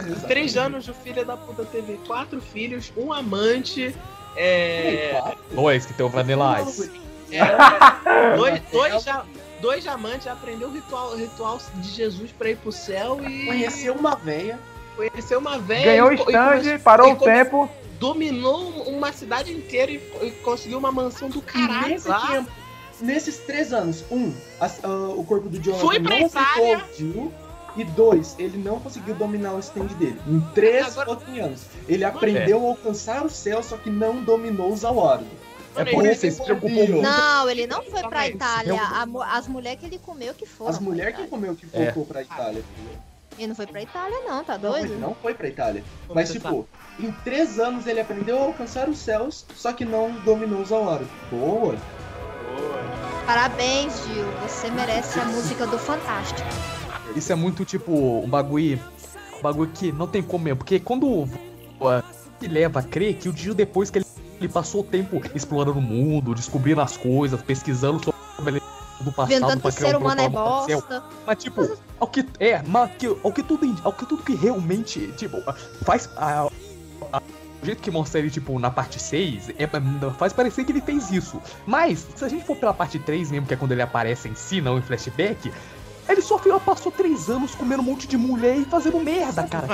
[0.08, 3.92] Em três anos o filho da puta teve quatro filhos, um amante.
[4.36, 5.20] É.
[5.50, 6.88] Dois, que tem o Vanilla Ice.
[7.32, 9.24] é, dois, dois, ja-
[9.60, 13.94] dois amantes aprendeu o ritual, o ritual de Jesus pra ir pro céu e Conheceu
[13.94, 14.58] uma véia.
[14.96, 15.84] conheceu uma velha.
[15.84, 17.70] Ganhou o e e stand, come- parou e o tempo.
[18.00, 22.26] Dominou uma cidade inteira e, e conseguiu uma mansão do E caralho nesse lá.
[22.26, 22.50] tempo,
[23.00, 26.84] nesses três anos, um, as- ah, o corpo do Jonathan Foi pra não Itália.
[26.96, 27.32] Jill.
[27.78, 30.18] E dois, ele não conseguiu dominar o stand dele.
[30.26, 31.60] Em três Agora- anos.
[31.86, 35.26] Ele aprendeu a alcançar o céu, só que não dominou os Awards.
[35.76, 37.02] É por ele- isso que ele se preocupou muito.
[37.02, 38.28] Não, ele não foi pra.
[38.28, 38.80] Itália.
[38.80, 40.70] A as mulheres que ele comeu que foram.
[40.70, 41.30] As mulheres que Itália.
[41.30, 41.84] comeu que É.
[41.84, 42.62] voltou pra Itália.
[43.38, 45.00] Ele não foi pra Itália, não, tá Não, ele doido?
[45.00, 45.84] não foi pra Itália.
[46.06, 46.66] Como Mas, tipo,
[46.98, 51.06] em três anos ele aprendeu a alcançar os céus, só que não dominou os Awards.
[51.30, 51.76] Boa!
[53.26, 54.24] Parabéns, Gil.
[54.46, 56.48] Você merece a música do Fantástico.
[57.14, 58.80] Isso é muito tipo um bagulho.
[59.38, 60.58] Um bagulho que não tem como mesmo.
[60.58, 61.28] Porque quando uh,
[62.40, 64.06] se leva a crer que o dia depois que ele,
[64.40, 68.00] ele passou o tempo explorando o mundo, descobrindo as coisas, pesquisando
[68.36, 68.62] sobre
[69.00, 71.02] do passado Inventando que pra o criar ser um humano é bosta.
[71.26, 75.12] Mas tipo, ao que é, mas que, ao que tudo ao que tudo que realmente,
[75.16, 75.42] tipo,
[75.84, 76.48] faz a-
[77.12, 77.22] a-
[77.62, 80.80] o jeito que mostra ele, tipo, na parte 6, é, é, faz parecer que ele
[80.80, 81.40] fez isso.
[81.66, 84.34] Mas, se a gente for pela parte 3 mesmo, que é quando ele aparece em
[84.34, 85.52] si, não em flashback,
[86.08, 89.66] ele só foi- passou três anos comendo um monte de mulher e fazendo merda, cara.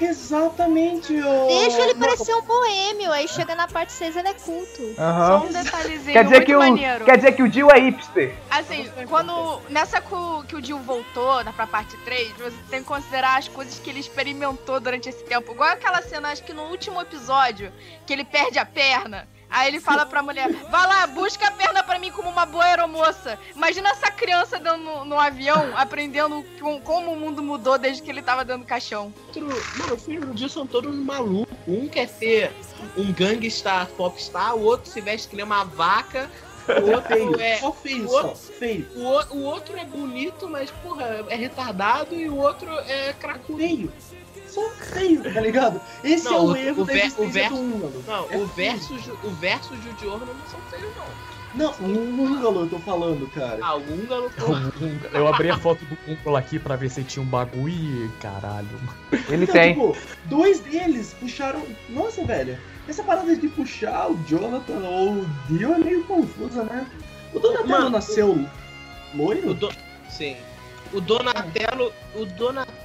[0.00, 1.46] Exatamente, ô.
[1.46, 4.94] Deixa ele parecer um boêmio, aí chega na parte 6 ele é culto.
[4.96, 7.04] Só um detalhezinho Quer dizer, muito que o, maneiro.
[7.04, 8.34] quer dizer que o Jill é hipster.
[8.50, 9.60] Assim, quando.
[9.68, 13.38] Nessa que o, que o Jill voltou na, pra parte 3, você tem que considerar
[13.38, 15.52] as coisas que ele experimentou durante esse tempo.
[15.52, 17.70] Igual aquela cena, acho que no último episódio,
[18.06, 19.28] que ele perde a perna.
[19.50, 22.64] Aí ele fala pra mulher, vai lá, busca a perna pra mim como uma boa
[22.64, 23.38] aeromoça.
[23.54, 28.10] Imagina essa criança dando no, no avião, aprendendo com- como o mundo mudou desde que
[28.10, 29.12] ele tava dando caixão.
[29.76, 31.52] Mano, os filhos do são todos malucos.
[31.66, 32.52] Um quer ser
[32.96, 36.30] um gangsta popstar, o outro se veste que nem uma vaca,
[36.68, 37.58] o outro é.
[37.58, 38.22] Só feio, o só.
[38.28, 38.88] outro- Feio.
[38.94, 43.58] O, o- o outro é bonito, mas, porra, é retardado e o outro é cracudo.
[43.58, 43.92] Feio.
[44.50, 45.80] Só feio, tá ligado?
[46.02, 48.04] Esse Não, é o, o- erro o da ver- o verso- do húngaro.
[48.06, 48.72] Não, É o feio.
[48.72, 51.30] versus, o versus de Diorno não são feios, não.
[51.52, 53.58] Não, o húngaro eu tô falando, cara.
[53.60, 54.72] Ah, o húngaro, eu, porra.
[55.12, 57.72] eu abri a foto do Cúmulo aqui pra ver se tinha um bagulho
[58.06, 58.68] e caralho.
[59.28, 59.72] Ele Então, tem.
[59.74, 59.96] tipo,
[60.26, 61.62] dois deles puxaram.
[61.88, 62.56] Nossa, velho.
[62.88, 66.86] Essa parada de puxar o Jonathan ou o Dio é meio confusa, né?
[67.34, 69.52] O Donatello Mano, nasceu O loiro?
[69.54, 69.70] Do...
[70.08, 70.36] Sim.
[70.92, 72.79] O Donatello, o Donatello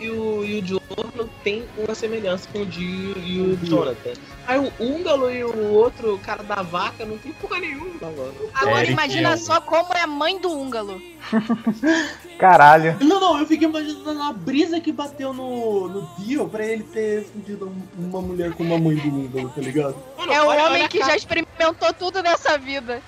[0.00, 4.12] e o, e o Giorno tem uma semelhança com o Dio e o Jonathan.
[4.46, 8.34] Aí o Húngaro e o outro cara da vaca não tem porra nenhuma, mano.
[8.54, 11.00] Agora Eric imagina é um- só como é a mãe do húngaro.
[12.38, 12.96] Caralho.
[13.00, 17.24] Não, não, eu fiquei imaginando a brisa que bateu no, no Dio pra ele ter
[17.24, 19.96] fudido um- uma mulher com uma mãe do húngaro, tá ligado?
[20.16, 23.02] Mano, É o homem que cara- já experimentou tudo nessa vida.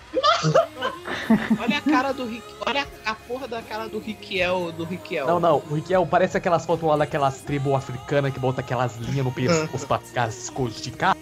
[1.60, 2.42] Olha a cara do Rick.
[2.66, 5.26] Olha a porra da cara do Riquiel, do Riquiel.
[5.26, 9.24] Não, não, o Riquel parece aquelas fotos lá daquelas tribos africanas que bota aquelas linhas
[9.24, 11.18] no pescoço pra ficar escondicada.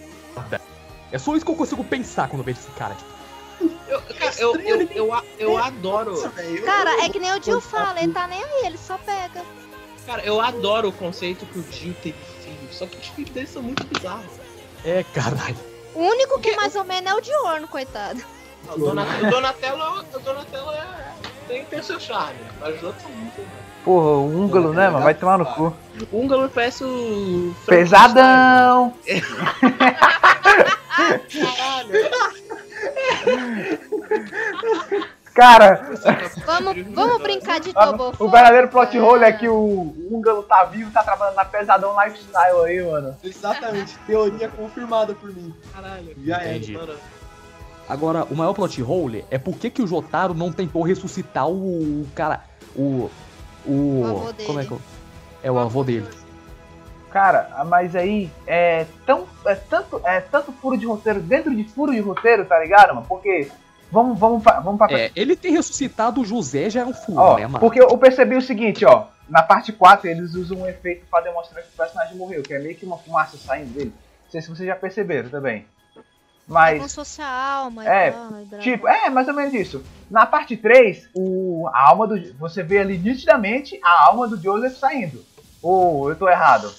[1.13, 2.95] É só isso que eu consigo pensar quando vejo esse cara.
[2.95, 3.11] Tipo,
[3.89, 6.15] Eu, cara, eu, eu, eu, eu adoro.
[6.65, 9.43] Cara, é que nem o Jill fala, ele tá nem aí, ele só pega.
[10.07, 12.69] Cara, eu adoro o conceito que o Dio teve filho.
[12.73, 14.31] Só que os filhos dele são muito bizarros.
[14.85, 15.57] é caralho.
[15.95, 18.23] O único que mais ou menos é o Diorno, coitado.
[18.69, 20.87] O Donatello, o Donatello, o Donatello é,
[21.49, 23.43] tem, tem seu charme, mas os outros são muito.
[23.85, 25.05] Porra, o húngaro, né, mano?
[25.05, 25.75] Vai tomar no cu.
[26.13, 27.55] O húngaro parece o.
[27.67, 28.95] Pesadão!
[31.31, 32.11] Caralho!
[35.33, 35.89] Cara,
[36.45, 38.29] Vamos, vamos brincar de o Tobofó.
[38.29, 42.83] verdadeiro plot hole é que o húngaro tá vivo, tá trabalhando na Pesadão Lifestyle aí,
[42.83, 43.17] mano.
[43.23, 45.55] Exatamente, teoria confirmada por mim.
[45.73, 46.15] Caralho.
[46.27, 46.59] Já é.
[46.73, 46.95] Mano,
[47.91, 52.03] Agora, o maior plot hole é por que, que o Jotaro não tentou ressuscitar o,
[52.03, 52.45] o cara.
[52.77, 53.11] O.
[53.67, 54.01] O.
[54.01, 54.47] O avô dele.
[54.47, 54.81] Como é que eu-
[55.43, 56.07] É o avô dele.
[57.11, 61.93] Cara, mas aí é tão é tanto é tanto furo de roteiro dentro de furo
[61.93, 63.07] de roteiro, tá ligado, mano?
[63.09, 63.51] Porque
[63.91, 67.37] vamos vamos vamos para É, ele ter ressuscitado o José já é um furo, Ó,
[67.37, 67.59] né, mano?
[67.59, 69.07] porque eu percebi o seguinte, ó.
[69.29, 72.59] Na parte 4 eles usam um efeito pra demonstrar que o personagem morreu, que é
[72.61, 73.93] meio que uma fumaça saindo dele.
[74.25, 75.57] Não sei se vocês já perceberam também.
[75.59, 75.80] É
[76.51, 78.13] Mas como se fosse a alma É,
[78.59, 79.85] Tipo, é, mais ou menos isso.
[80.11, 82.35] Na parte 3, o, a alma do.
[82.35, 85.25] Você vê ali nitidamente a alma do Joseph saindo.
[85.63, 86.73] Ou eu tô errado.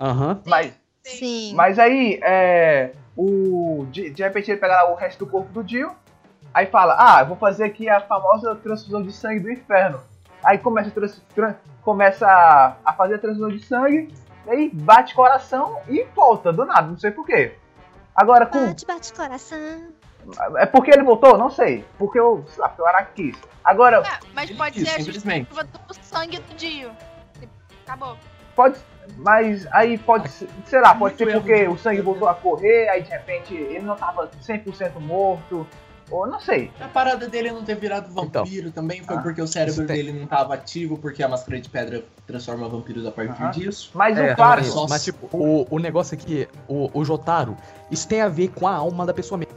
[0.00, 0.40] Aham.
[0.46, 0.72] Mas,
[1.04, 1.52] Sim.
[1.54, 2.92] mas aí, é.
[3.16, 3.86] O.
[3.90, 5.90] De, de repente ele pega lá o resto do corpo do Jill.
[6.52, 10.00] Aí fala, ah, eu vou fazer aqui a famosa transfusão de sangue do inferno.
[10.42, 14.14] Aí começa a, trans, tran- começa a, a fazer a transfusão de sangue.
[14.46, 17.54] E aí bate coração e volta, do nada, não sei porquê.
[18.14, 18.66] Agora com.
[18.66, 19.88] Bate, bate coração.
[20.56, 21.36] É porque ele voltou?
[21.36, 21.84] Não sei.
[21.98, 22.44] Porque eu.
[22.48, 23.36] Sei lá, porque o Araki quis.
[23.64, 25.48] Agora, É, mas pode quis, ser a simplesmente.
[25.54, 26.90] justificativa do sangue do Dio.
[27.86, 28.16] Acabou.
[28.56, 28.78] pode.
[29.18, 30.48] Mas aí pode ser.
[30.64, 33.96] Sei lá, pode ser porque o sangue voltou a correr, aí de repente ele não
[33.96, 35.66] tava 100% morto.
[36.14, 36.70] Ou não sei.
[36.80, 38.44] A parada dele não ter virado Então.
[38.44, 41.68] vampiro também foi Ah, porque o cérebro dele não tava ativo, porque a máscara de
[41.68, 43.90] pedra transforma vampiros a partir disso.
[43.94, 44.60] Mas É, o Faro.
[44.62, 44.88] mas, Nossa.
[44.94, 47.56] mas, tipo, o, o negócio é que o, o Jotaro,
[47.90, 49.54] isso tem a ver com a alma da pessoa mesmo.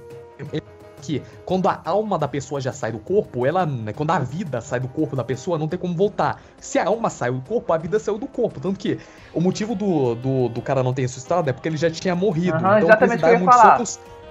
[1.00, 3.66] Que quando a alma da pessoa já sai do corpo, ela.
[3.68, 6.42] né, Quando a vida sai do corpo da pessoa, não tem como voltar.
[6.60, 8.60] Se a alma saiu do corpo, a vida saiu do corpo.
[8.60, 9.00] Tanto que
[9.32, 12.58] o motivo do, do, do cara não ter ressuscitado é porque ele já tinha morrido.
[12.58, 13.84] Aham, então exatamente o que eu ia falar.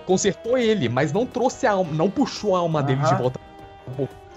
[0.07, 3.41] Consertou ele, mas não trouxe a alma, não puxou a alma dele de volta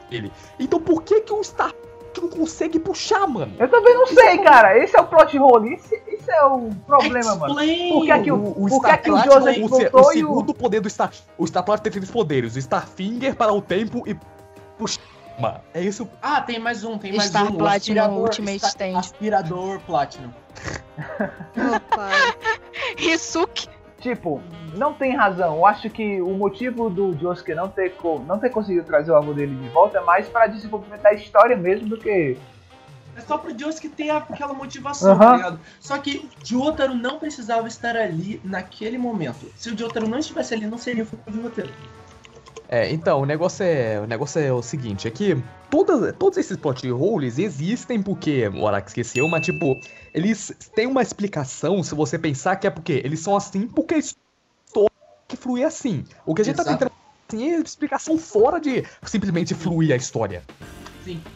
[0.10, 0.32] dele.
[0.60, 1.74] Então por que que o Star
[2.22, 3.54] não consegue puxar, mano?
[3.58, 4.78] Eu também não sei, cara.
[4.78, 5.74] Esse é o plot hole.
[5.74, 7.60] Esse, é o problema, mano.
[7.62, 7.94] Explain!
[7.94, 9.58] Por que é que o, O, o por que é Star que o Joseph
[9.94, 11.12] o, o e segundo poder do Star...
[11.38, 12.56] O Star Platinum tem três poderes.
[12.56, 14.18] O Starfinger para o tempo e
[14.88, 15.62] chama.
[15.74, 16.10] É isso.
[16.22, 17.56] Ah, tem mais um, tem mais Star um.
[17.58, 19.00] Platinum aspirador, Ultimate esta- Stand.
[19.00, 20.32] Aspirador Platinum.
[21.76, 22.10] Opa.
[22.98, 23.70] Risuke.
[24.00, 24.42] Tipo,
[24.76, 25.58] não tem razão.
[25.58, 27.94] Eu acho que o motivo do Josuke não ter,
[28.26, 31.56] não ter conseguido trazer o avô dele de volta é mais para desenvolvimento da história
[31.56, 32.38] mesmo do que.
[33.16, 35.20] É só pro Josuke ter aquela motivação, Aham.
[35.20, 35.60] tá ligado?
[35.82, 39.52] Só que Jotaro não precisava estar ali naquele momento.
[39.58, 41.72] Se o Jotaro não estivesse ali, não seria o filme de roteiro.
[42.72, 45.36] É, então, o negócio é, o negócio é o seguinte, é que
[45.72, 49.76] todas, todos esses plot holes existem porque, o Araki esqueceu, mas tipo,
[50.14, 53.98] eles têm uma explicação se você pensar que é porque eles são assim porque a
[53.98, 54.92] história
[55.28, 56.04] que flui assim.
[56.28, 56.78] O que a gente tá Exato.
[56.78, 56.92] tentando
[57.28, 60.44] assim, é explicação fora de simplesmente fluir a história.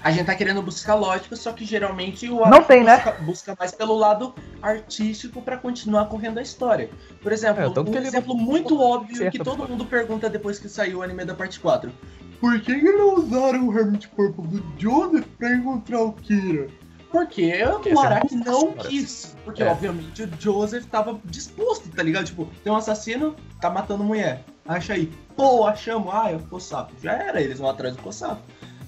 [0.03, 2.95] A gente tá querendo buscar lógica, só que geralmente o Não Araki tem, né?
[2.97, 6.89] busca, busca mais pelo lado artístico pra continuar correndo a história.
[7.21, 9.67] Por exemplo, É, um ele exemplo não- muito óbvio certo, que todo pô.
[9.67, 11.91] mundo pergunta depois que saiu o anime da parte 4.
[12.39, 16.67] Por que, não usaram o Hermit Purple do Joseph pra encontrar o Kira?
[17.09, 19.35] Porque o é Araki não fácil, quis.
[19.45, 19.67] Porque, É.
[19.71, 22.25] obviamente, o Joseph tava disposto, tá ligado?
[22.25, 24.43] Tipo, tem um assassino, tá matando mulher.
[24.67, 25.11] Acha aí.
[25.35, 26.11] Pô, achamos.
[26.11, 26.93] Ah, é o Kosato.
[27.03, 28.41] Já era, eles vão atrás do Kosato.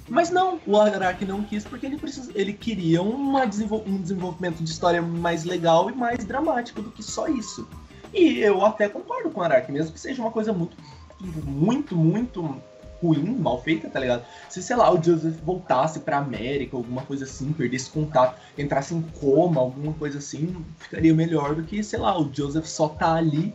[0.07, 4.63] Mas não, o Araki não quis porque ele, precisa, ele queria uma desenvol- um desenvolvimento
[4.63, 7.67] de história mais legal e mais dramático do que só isso.
[8.13, 10.77] E eu até concordo com o Araki, mesmo que seja uma coisa muito,
[11.19, 12.61] muito, muito
[13.01, 14.25] ruim, mal feita, tá ligado?
[14.49, 19.01] Se, sei lá, o Joseph voltasse pra América, alguma coisa assim, perdesse contato, entrasse em
[19.01, 23.53] coma, alguma coisa assim, ficaria melhor do que, sei lá, o Joseph só tá ali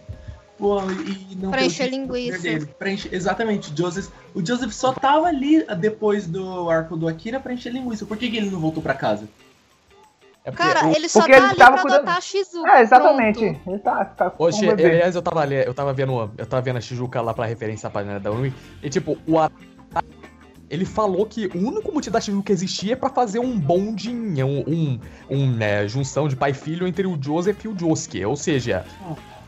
[0.60, 2.46] e não Pra encher linguiça.
[2.90, 7.52] encher- exatamente, o Joseph, o Joseph só tava ali depois do arco do Akira pra
[7.52, 8.04] encher linguiça.
[8.04, 9.26] Por que, que ele não voltou pra casa?
[10.44, 12.70] É porque Cara, o- ele só tá ele ali tava pra cuidando- adotar a Shizuka.
[12.70, 13.38] É, exatamente.
[13.38, 13.60] pronto.
[13.70, 16.62] Ele tá, tá com Hoje, um aliás, eu tava, ali- eu tava vendo, eu tava
[16.62, 19.36] vendo a Shijuka lá pra referência à página da Unui, e tipo, o
[20.70, 24.60] ele falou que o único motivo da Shijuka existir é pra fazer um bonding, um,
[24.60, 28.36] um, um, né, junção de pai e filho entre o Joseph e o Josuke, ou
[28.36, 28.84] seja,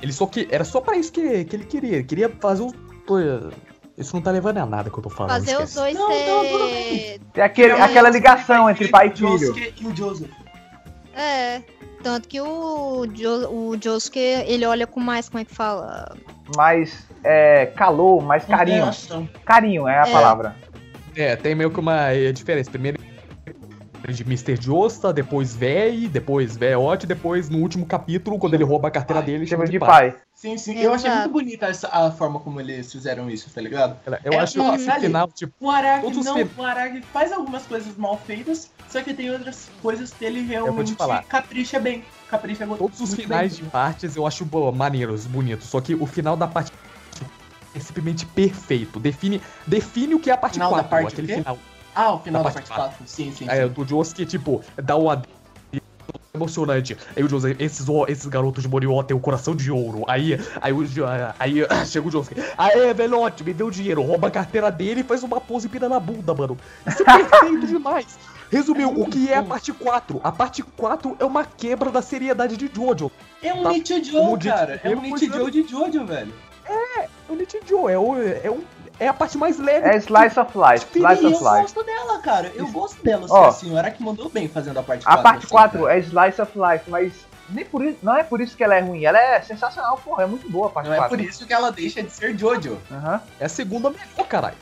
[0.02, 2.72] ele só que, era só pra isso que, que ele queria, ele queria fazer os
[3.06, 3.52] dois,
[3.96, 6.44] isso não tá levando a nada que eu tô falando, Fazer os dois Não, não,
[6.46, 6.72] tudo ter.
[6.74, 7.20] bem.
[7.32, 9.28] Tem aquele, aquela ligação entre pai e filho.
[9.28, 10.30] o Josuke e o Joseph.
[11.14, 11.62] É.
[12.02, 16.16] Tanto que o, jo, o Josuke, ele olha com mais, como é que fala?
[16.56, 18.90] Mais é, calor, mais carinho.
[19.44, 20.12] Carinho é a É.
[20.12, 20.56] palavra.
[21.14, 22.70] É, tem meio que uma eh, diferença.
[22.70, 22.98] Primeiro
[24.10, 24.56] de Mr.
[24.60, 29.26] Josta, depois Véi, depois Véote, depois no último capítulo, quando ele rouba a carteira Pai.
[29.30, 30.16] dele, Chama de pai.
[30.34, 30.76] Sim, sim.
[30.78, 31.28] Eu achei Exato.
[31.28, 33.96] muito bonita essa, a forma como eles fizeram isso, tá ligado?
[34.24, 37.62] Eu É, acho que no final, tipo, O Araki os não, o Araki faz algumas
[37.64, 41.22] coisas mal feitas, só que tem outras coisas que ele realmente falar.
[41.24, 42.02] capricha bem.
[42.28, 43.64] Capricha todos os muito finais bem.
[43.64, 45.68] de partes eu acho bo- maneiros, bonitos.
[45.68, 46.72] Só que o final da parte
[47.74, 48.98] é simplesmente perfeito.
[48.98, 50.90] Define, define o que é a parte Final da 4.
[50.90, 51.58] parte o aquele final.
[51.94, 53.04] Ah, o final Da da parte parte 4.
[53.06, 53.46] Sim, sim, sim.
[53.48, 55.22] É, do Josuke, tipo, dá uma.
[56.34, 56.96] Emocionante.
[57.14, 60.02] Aí o Josuke, esses, o- esses garotos de Morió têm o coração de ouro.
[60.08, 61.04] Aí, aí, o, Jo-
[61.38, 61.56] aí
[61.86, 62.34] chega o Josuke.
[62.56, 64.00] Aê, velhote, me deu dinheiro.
[64.02, 66.56] Rouba a carteira dele e faz uma pose pira na bunda, mano.
[66.86, 68.18] Isso é perfeito demais.
[68.50, 70.20] Resumiu, o que é a parte 4?
[70.24, 73.10] A parte 4 é uma quebra da seriedade de Jojo.
[73.42, 74.80] É um Tá- dito cara.
[74.82, 76.32] É um pois Nichijou de Jojo, velho.
[77.28, 78.62] O Nichijou é, o, é, um,
[79.04, 79.86] é a parte mais leve.
[79.88, 80.86] É Slice of Life.
[80.98, 81.62] Slice eu of Life.
[81.62, 82.52] gosto dela, cara.
[82.54, 83.26] Eu gosto dela.
[83.28, 83.48] Ó.
[83.48, 85.22] assim, o Araki mandou bem fazendo a parte A 4.
[85.22, 85.94] parte assim, 4 cara.
[85.94, 87.12] é Slice of Life, mas
[87.48, 89.04] nem por isso, não é por isso que ela é ruim.
[89.04, 90.22] Ela é sensacional, porra.
[90.22, 91.16] É muito boa a parte Não é 4.
[91.16, 92.78] por isso que ela deixa de ser Jojo.
[92.90, 93.20] Aham.
[93.40, 94.56] É a segunda melhor, caralho.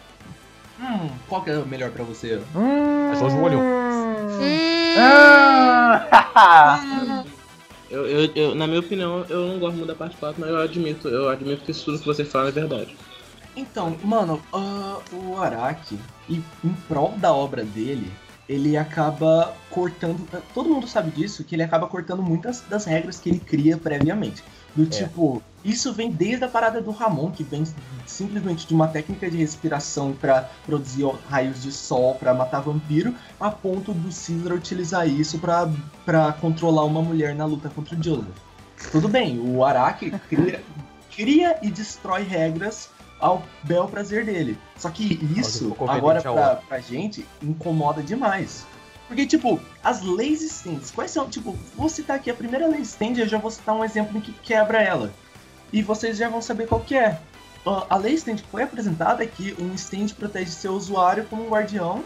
[0.80, 2.40] Hum, qual que é o melhor pra você?
[2.56, 3.12] Hum.
[3.12, 3.58] É só o olho.
[3.60, 7.24] Hum, Ah.
[7.90, 10.60] Eu, eu, eu- na minha opinião, eu não gosto muito da parte 4, mas eu
[10.60, 12.96] admito, eu admito que isso tudo que você fala é verdade.
[13.56, 15.98] Então, mano, ah, o Araki,
[16.28, 18.10] em, em prol da obra dele,
[18.48, 20.26] ele acaba cortando.
[20.52, 24.42] Todo mundo sabe disso, que ele acaba cortando muitas das regras que ele cria previamente.
[24.74, 27.64] Do tipo, isso vem desde a parada do Ramon, que vem
[28.06, 33.50] simplesmente de uma técnica de respiração pra produzir raios de sol pra matar vampiro, a
[33.50, 35.70] ponto do Caesar utilizar isso pra
[36.04, 38.26] pra controlar uma mulher na luta contra o Joseph.
[38.90, 40.62] Tudo bem, o Araki cria,
[41.14, 42.90] cria e destrói regras
[43.20, 44.58] ao bel prazer dele.
[44.76, 48.66] Só que isso, agora pra, pra gente, incomoda demais.
[49.06, 51.28] Porque, tipo, as leis stands, quais são?
[51.28, 54.32] Tipo, vou citar aqui a primeira lei stand, eu já vou citar um exemplo que
[54.32, 55.12] quebra ela.
[55.72, 57.18] E vocês já vão saber qual que é.
[57.88, 61.50] A lei stand que foi apresentada é que um stand protege seu usuário como um
[61.50, 62.04] guardião.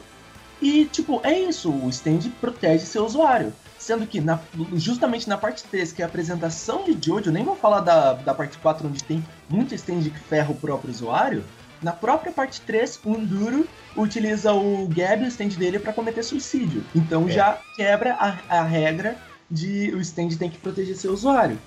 [0.61, 3.53] E, tipo, é isso, o stand protege seu usuário.
[3.85, 4.41] Sendo que na-
[4.77, 8.33] justamente na parte 3, que é a apresentação de Jojo, nem vou falar da, da
[8.33, 11.45] parte 4, onde tem muito stand que ferra o próprio usuário.
[11.83, 16.23] Na própria parte 3, o Enduro utiliza o Gab e o stand dele para cometer
[16.23, 16.83] suicídio.
[16.95, 17.33] Então É.
[17.33, 19.19] já quebra a, a regra
[19.51, 21.59] de o stand tem que proteger seu usuário.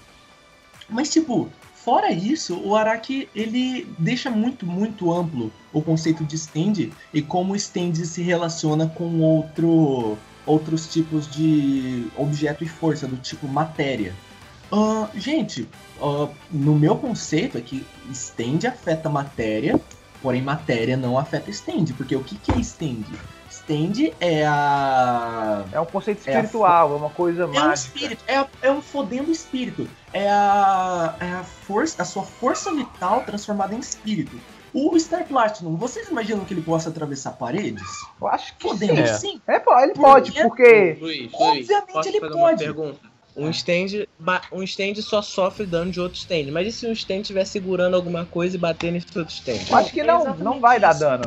[0.90, 6.90] Mas, tipo, fora isso, o Araki ele deixa muito, muito amplo o conceito de stand
[7.14, 13.18] e como o stand se relaciona com outro, outros tipos de objeto e força, do
[13.18, 14.16] tipo matéria.
[14.72, 15.68] Ah, gente,
[16.02, 19.80] ah, no meu conceito é que stand afeta matéria,
[20.22, 23.04] porém matéria não afeta stand, porque o que, que é stand?
[23.50, 27.74] Stand é a É um conceito É a espiritual, é, uma coisa é um mágica.
[27.74, 29.88] espírito, é, é um fodendo espírito.
[30.14, 34.38] É a, é a força, a sua força vital transformada em espírito.
[34.80, 37.82] O Star Platinum, vocês imaginam que ele possa atravessar paredes?
[38.22, 39.02] Eu acho que Fodendo, sim.
[39.02, 39.14] É.
[39.16, 39.42] sim.
[39.48, 40.98] É, pô, ele Por pode, porque.
[41.02, 42.64] Luiz, Luiz, Obviamente posso ele fazer pode.
[42.64, 43.00] uma pergunta?
[43.36, 44.06] Um stand,
[44.52, 46.52] um stand só sofre dano de outro stand.
[46.52, 49.60] Mas e se um stand estiver segurando alguma coisa e bater nesse outro stand?
[49.68, 51.00] Eu acho que não, exatamente não vai dar isso.
[51.00, 51.24] dano.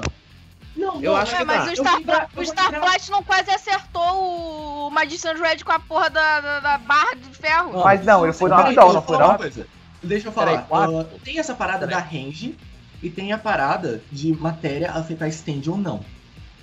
[0.77, 1.70] Não, Eu não, acho É, que mas dá.
[1.72, 6.60] o Star, o Star Platinum quase acertou o Magician's Red com a porra da, da,
[6.60, 7.72] da barra de ferro.
[7.82, 9.32] Mas não, ele foi peraí, rapidão, deixa não eu foi falar não?
[9.32, 9.66] uma coisa.
[10.02, 10.62] Deixa eu falar.
[10.68, 11.01] quatro?
[11.01, 12.02] ah, tem essa parada Peraí.
[12.02, 12.56] da range
[13.02, 16.01] e tem a parada de matéria afetar stand ou não.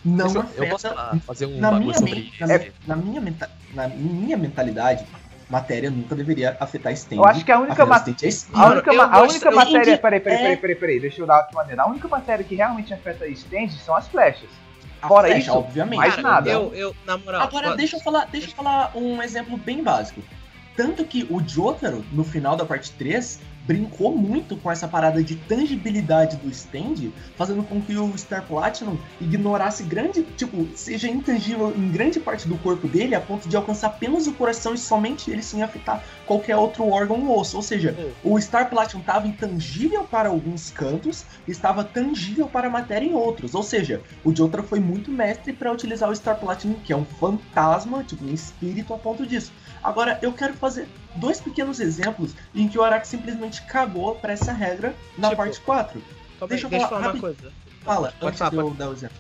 [0.05, 0.64] Não eu- afeta.
[0.64, 2.47] eu posso falar- fazer um na, bagulho minha sobre na,
[2.88, 5.03] na minha menta- na minha mentalidade,
[5.49, 7.18] matéria nunca deveria afetar stand.
[7.18, 8.15] Eu acho que a única matéria.
[8.30, 8.30] é.
[8.53, 9.80] A única, eu a gosto- única matéria.
[9.81, 9.97] entendi.
[10.01, 10.41] Peraí, peraí, É.
[10.41, 10.99] peraí, peraí, peraí.
[10.99, 11.81] Deixa eu dar aqui maneira.
[11.84, 14.49] A única matéria que realmente afeta stand são as flechas.
[15.01, 15.97] A Fora flecha, isso, obviamente.
[15.97, 16.49] mais Cara, nada.
[16.49, 17.41] Eu, eu, na moral.
[17.41, 20.22] Agora, pode- deixa eu, falar, deixa eu falar um exemplo bem básico.
[20.78, 25.36] Tanto que o Jotaro, no final da parte 3, brincou muito com essa parada de
[25.36, 31.91] tangibilidade do stand, fazendo com que o Star Platinum ignorasse grande, tipo, seja intangível em
[31.91, 35.44] grande parte do corpo dele, a ponto de alcançar apenas o coração e somente ele
[35.44, 37.58] sem afetar qualquer outro órgão ou osso.
[37.58, 37.94] Ou seja,
[38.24, 43.54] o Star Platinum estava intangível para alguns cantos, estava tangível para a matéria em outros.
[43.54, 47.04] Ou seja, o Jotaro foi muito mestre para utilizar o Star Platinum, que é um
[47.04, 49.52] fantasma, tipo um espírito a ponto disso.
[49.84, 54.52] Agora, eu quero fazer dois pequenos exemplos em que o Araki simplesmente cagou para essa
[54.52, 56.02] regra na Tipo, parte 4.
[56.02, 56.06] Calma
[56.41, 57.54] aí, deixa eu deixa eu falar falar uma coisa.
[57.84, 59.18] Fala, Pode antes falar, de eu pode- dar o exemplo.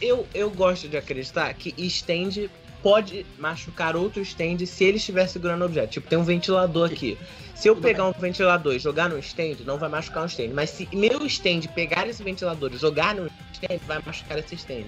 [0.00, 2.48] Eu, eu gosto de acreditar que stand
[2.82, 5.90] pode machucar outro stand se ele estiver segurando o objeto.
[5.92, 7.16] Tipo, tem um ventilador aqui.
[7.54, 10.48] Se eu pegar um ventilador e jogar no stand, não vai machucar um stand.
[10.52, 14.86] Mas se meu stand pegar esse ventilador e jogar no stand, vai machucar esse stand.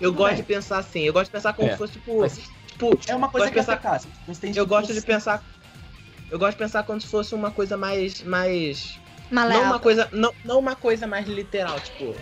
[0.00, 0.36] Eu Tudo gosto bem.
[0.38, 1.02] de pensar assim.
[1.02, 1.72] Eu gosto de pensar como É.
[1.72, 2.18] se fosse tipo.
[2.18, 2.40] Mas-
[2.76, 4.02] tipo É uma coisa que de pensar-.
[4.28, 5.42] Um stand Eu gosto de pensar.
[6.30, 8.22] Eu gosto de pensar como se fosse uma coisa mais.
[8.22, 8.98] mais
[9.30, 9.66] não Maleável.
[9.68, 10.08] uma coisa.
[10.12, 12.14] Não, não uma coisa mais literal, tipo.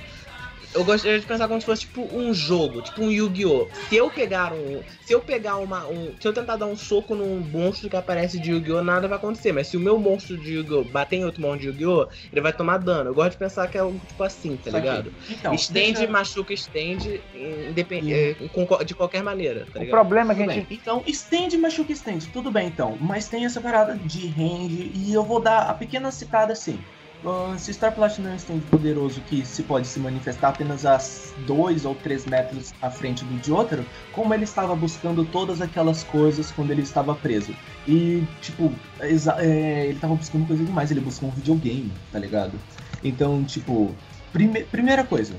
[0.74, 3.68] Eu gostaria de pensar como se fosse tipo um jogo, tipo um Yu-Gi-Oh!
[3.88, 4.82] Se eu pegar um.
[5.06, 5.86] Se eu pegar uma.
[5.86, 8.82] Um, se eu tentar dar um soco num monstro que aparece de Yu-Gi-Oh!
[8.82, 9.52] nada vai acontecer.
[9.52, 10.82] Mas se o meu monstro de Yu-Gi-Oh!
[10.84, 12.08] bater em outro monstro de Yu-Gi-Oh!
[12.32, 13.10] ele vai tomar dano.
[13.10, 15.12] Eu gosto de pensar que é algo tipo assim, tá ligado?
[15.30, 17.20] Então, stand deixa- machuca stand
[17.68, 18.12] independ...
[18.12, 18.36] Eh,
[18.84, 20.62] de qualquer maneira, tá O problema é que Tudo a bem.
[20.62, 20.74] gente.
[20.74, 22.98] Então, stand machuca stand, tudo bem então.
[23.00, 26.78] Mas tem essa parada de range e eu vou dar a pequena citada assim.
[27.26, 30.98] Ah, se Star Platinum é um poderoso que se pode se manifestar apenas a
[31.46, 36.50] 2 ou 3 metros à frente do Jotaro, como ele estava buscando todas aquelas coisas
[36.50, 37.54] quando ele estava preso.
[37.88, 38.70] E, tipo,
[39.00, 42.60] é, ele estava buscando coisa demais, ele buscou um videogame, tá ligado?
[43.02, 43.94] Então, tipo,
[44.30, 45.34] prime- primeira coisa,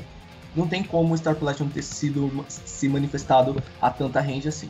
[0.56, 4.70] não tem como o Star Platinum ter sido se manifestado a tanta range assim.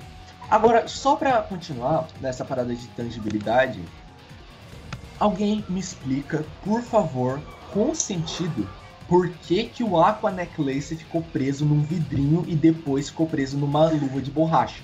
[0.50, 3.80] Agora, só pra continuar nessa parada de tangibilidade,
[5.20, 8.68] alguém me explica, por favor, com sentido,
[9.08, 13.90] por que, que o Aqua Necklace ficou preso num vidrinho e depois ficou preso numa
[13.90, 14.82] luva de borracha?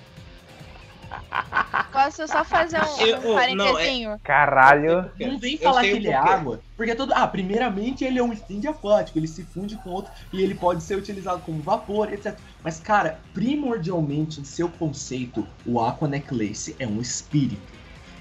[1.91, 4.19] Posso só fazer um, Eu- um parentezinho?
[4.23, 5.11] Caralho.
[5.19, 7.11] Não vem falar que ele é água, porque todo.
[7.13, 10.83] Ah, primeiramente ele é um stand aquático, ele se funde com outro e ele pode
[10.83, 12.37] ser utilizado como vapor, etc.
[12.63, 17.61] Mas, cara, primordialmente em seu conceito, o Aqua Necklace é um espírito.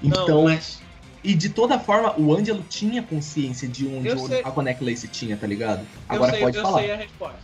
[0.03, 0.83] Não, Então, mas
[1.23, 4.41] e de toda forma, o Ângelo tinha consciência de onde Eu o sei.
[4.43, 5.81] Aqua Necklace tinha, tá ligado?
[5.81, 5.87] eu
[6.17, 6.79] Agora sei, pode eu falar.
[6.81, 7.39] sei a resposta.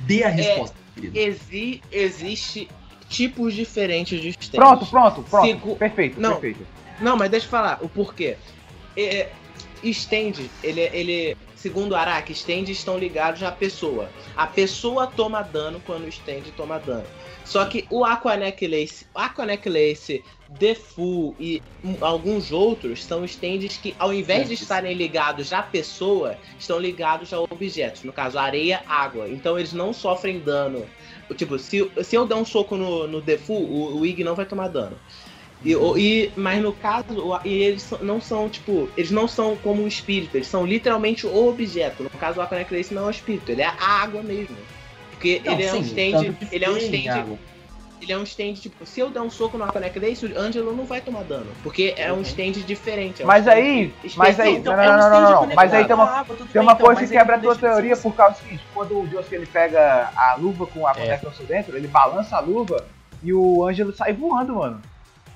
[0.00, 1.18] Dê a resposta, querido.
[1.18, 2.68] Exi existe
[3.08, 4.50] tipos diferentes de stands.
[4.50, 5.46] Pronto, pronto, pronto.
[5.46, 6.32] Sigo- Perfeito, Não.
[6.32, 6.66] perfeito.
[7.00, 8.36] Não, mas deixa eu falar o porquê.
[8.96, 9.28] É,
[9.84, 14.10] stand, ele, ele, segundo o Araki, stand estão ligados à pessoa.
[14.36, 17.04] A pessoa toma dano quando o stand toma dano.
[17.52, 23.94] Só que o Aqua Necklace, Aqua Necklace, Defu e hum, alguns outros são stands que,
[23.98, 28.04] ao invés de estarem ligados à pessoa, estão ligados a objetos.
[28.04, 29.28] No caso, areia, água.
[29.28, 30.88] Então eles não sofrem dano.
[31.36, 34.46] Tipo, se, se eu der um soco no, no Defu, o, o Ig não vai
[34.46, 34.96] tomar dano.
[35.62, 37.04] E, o- e- mas no caso,
[37.44, 41.48] e eles não são, tipo, eles não são como um espírito, eles são literalmente o
[41.48, 42.02] objeto.
[42.02, 44.56] No caso, o Aquaneclace não é um espírito, ele é a água mesmo.
[45.22, 46.10] Porque Não, ele é um stand.
[46.24, 47.38] tanto que Ele é um stand.
[48.00, 50.84] Ele é um stand, tipo, se eu der um soco no Aquaneclace, o Angelo não
[50.84, 51.46] vai tomar dano.
[51.62, 52.22] Porque é um Uhum.
[52.22, 53.22] stand diferente.
[53.22, 54.76] é um Mas stand aí, mas aí, especial.
[54.76, 56.46] não, é não, um não, não, stand não, conectado mas aí tem uma, tudo tem
[56.54, 58.64] bem, uma então, coisa que quebra a não tua teoria ser por causa do seguinte,
[58.74, 62.84] quando o Josuke ele pega a luva com a conexão dentro, ele balança a luva
[63.22, 64.82] e o Ângelo sai voando, mano.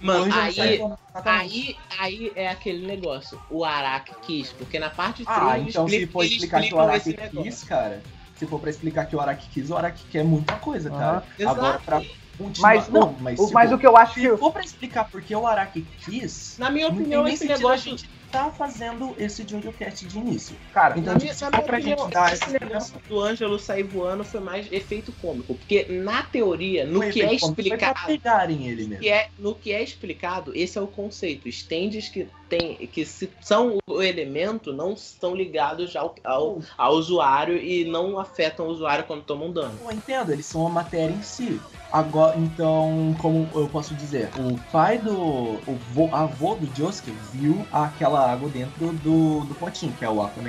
[0.01, 0.81] Mano, aí,
[1.25, 3.39] aí, aí é aquele negócio.
[3.49, 6.81] O Araki quis, porque na parte 3 Ah, então se explicam- for explicar que o
[6.81, 7.43] Araki esse negócio.
[7.45, 8.03] quis, cara,
[8.39, 11.25] se for pra explicar que o Araki quis, o Araki quer muita coisa, cara.
[11.41, 11.51] Aham.
[11.51, 11.85] Agora Exato.
[11.85, 12.03] pra
[12.39, 12.75] continuar...
[12.75, 14.21] Mas, não, o, mas, o- tipo, mas o que eu acho que.
[14.21, 17.93] se for pra explicar porque o Araki quis, Na minha não opinião, esse negócio.
[17.95, 20.57] a gente tá fazendo esse JoJoCast de início.
[20.75, 22.95] Cara, Então, Na tipo, minha, na for minha pra opinião, gente dar esse essa negócio
[23.09, 25.55] do Ângelo sair voando foi mais efeito cômico.
[25.55, 28.01] Porque na teoria, no Foi que é explicado.
[28.07, 29.03] pegarem ele mesmo.
[29.03, 31.49] que é, no que é explicado, esse é o conceito.
[31.49, 37.57] Stands que, tem, que se, são o elemento não estão ligados ao, ao, ao usuário
[37.57, 39.79] e não afetam o usuário quando tomam dano.
[39.83, 41.61] Eu entendo, eles são a matéria em si.
[41.93, 45.15] Agora, então, como eu posso dizer, o pai do.
[45.17, 50.21] O vô, avô do Josuke viu aquela água dentro do, do potinho, que é o
[50.21, 50.43] Aqua.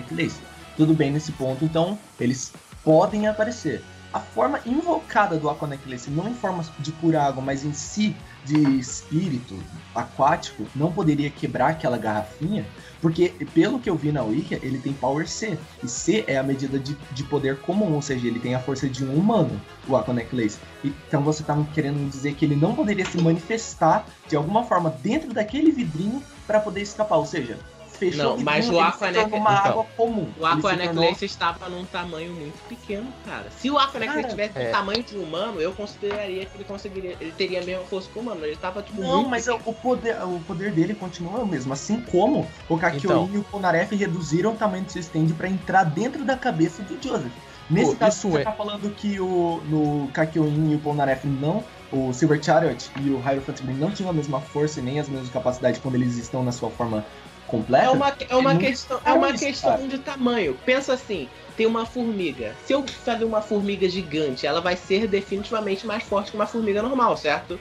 [0.76, 2.54] Tudo bem nesse ponto, então eles
[2.84, 3.84] podem aparecer.
[4.14, 5.68] A forma invocada do Aqua
[6.08, 8.16] não em forma de pura água, mas em si
[8.48, 9.58] de espírito
[9.94, 12.66] aquático, não poderia quebrar aquela garrafinha,
[13.02, 15.58] porque pelo que eu vi na Wiki, ele tem Power C.
[15.84, 18.88] E C é a medida de, de poder comum, ou seja, ele tem a força
[18.88, 20.60] de um humano, o Aqua Necklace.
[20.84, 25.34] Então você tá querendo dizer que ele não poderia se manifestar de alguma forma dentro
[25.34, 27.58] daquele vidrinho para poder escapar, ou seja,
[27.98, 30.28] fechou Não, o mas o ele Aqua se tornou Necklace- uma Então, água comum.
[30.38, 30.46] O
[30.92, 33.50] tornou- estava num tamanho muito pequeno, cara.
[33.52, 34.70] Se o Aqua Necklace Cara, tivesse é.
[34.70, 37.16] o tamanho de um humano, eu consideraria que ele conseguiria.
[37.20, 38.46] Ele teria a mesma força que o humano.
[38.46, 41.74] Ele tava, tipo, Não, muito mas o o poder, o poder dele continua o mesmo.
[41.74, 43.30] Assim como o Kakyoin Então.
[43.34, 46.98] e o Polnareff reduziram o tamanho do seu stand para entrar dentro da cabeça do
[47.02, 47.32] Joseph.
[47.70, 51.64] Nesse Pô, caso, você é- tá falando que o no Kakyoin e o Polnareff não,
[51.92, 55.10] o Silver Chariot e o Hierophant Green não tinham a mesma força e nem as
[55.10, 57.06] mesmas capacidades quando eles estão na sua forma
[57.48, 57.86] completa.
[57.86, 60.58] É uma, é uma Não questão, é uma isso, questão de tamanho.
[60.66, 62.56] Pensa assim, tem uma formiga.
[62.64, 66.82] Se eu fazer uma formiga gigante, ela vai ser definitivamente mais forte que uma formiga
[66.82, 67.60] normal, certo?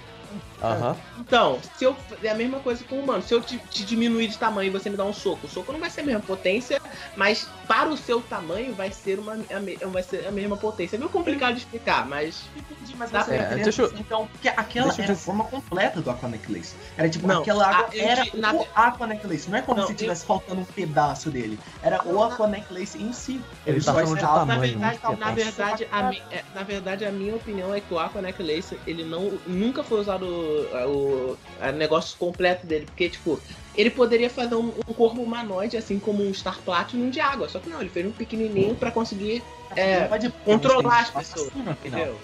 [0.62, 0.96] Aham.
[1.18, 3.22] Então, se eu é a mesma coisa com o humano.
[3.22, 5.72] Se eu te, te diminuir de tamanho e você me dar um soco, o soco
[5.72, 6.80] não vai ser a mesma potência,
[7.16, 10.96] mas para o seu tamanho vai ser uma a, me- vai ser a mesma potência.
[10.96, 14.26] É meio complicado de explicar, mas Entendi, mas Dá você pra- tá É, eu- então,
[14.28, 16.74] porque aquela deixa eu era a forma completa do Aqua Necklace.
[16.96, 19.50] Era tipo, Não, aquela água a- eu era di- na- o Aqua Necklace.
[19.50, 21.58] Não é como Não, se eu- tivesse faltando um pedaço dele.
[21.82, 23.40] Era o Aqua Necklace em si.
[23.66, 27.04] Ele só tá falando de estava- tamanho, na verdade, na verdade, a é, na verdade,
[27.04, 31.38] a minha opinião é que o Aqua Necklace, ele não, nunca foi usado o, o
[31.60, 33.40] a negócio completo dele, porque, tipo,
[33.74, 37.58] ele poderia fazer um, um corpo humanoide, assim como um Star Platinum de água, só
[37.58, 39.42] que não, ele fez um pequenininho pra conseguir
[39.76, 40.08] É,
[40.44, 42.18] controlar as pessoas, entendeu?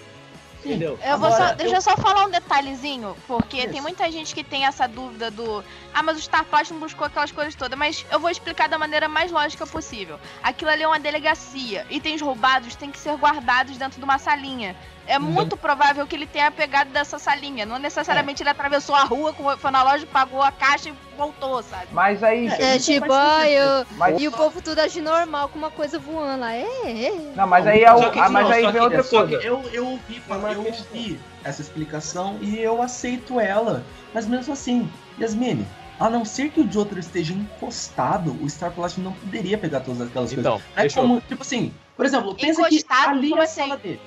[0.65, 0.97] Entendeu?
[1.03, 3.69] Eu vou Agora, só, deixa eu só falar um detalhezinho, porque Isso.
[3.69, 5.63] tem muita gente que tem essa dúvida do.
[5.93, 9.09] Ah, mas o Star Platinum buscou aquelas coisas todas, mas eu vou explicar da maneira
[9.09, 10.17] mais lógica possível.
[10.41, 11.85] Aquilo ali é uma delegacia.
[11.89, 14.73] Itens roubados têm que ser guardados dentro de uma salinha.
[15.05, 17.65] É muito provável que ele tenha pegado dessa salinha.
[17.65, 21.87] Não necessariamente ele atravessou a rua, foi na loja, pagou a caixa e voltou, sabe?
[21.91, 22.47] Mas aí.
[22.47, 23.05] É sentido.
[23.05, 26.53] eu- Mas, e o povo tudo age normal com uma coisa voando lá.
[26.53, 27.33] É, é.
[27.35, 28.11] não, mas aí é o.
[28.11, 29.33] Que- ah, mas não, aí vem que- outra coisa.
[29.35, 33.83] Eu, eu ouvi, É eu ouvi essa explicação e eu aceito ela.
[34.13, 34.89] Mas mesmo assim,
[35.19, 35.67] Yasmine,
[35.99, 40.01] a não ser que o Jotaro esteja encostado, o Star Platinum não poderia pegar todas
[40.01, 40.39] aquelas coisas.
[40.39, 40.91] Então, É eu...
[40.93, 43.61] como, tipo assim, por exemplo, pensa que ali é a assim?
[43.61, 44.01] sala dele.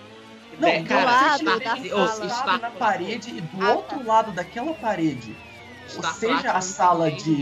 [0.59, 3.73] Não, É, do cara, lado Star- da oh, sala, Star- na parede e do Ah,
[3.75, 5.37] outro lado daquela parede,
[5.95, 7.33] ou Star seja, a sala de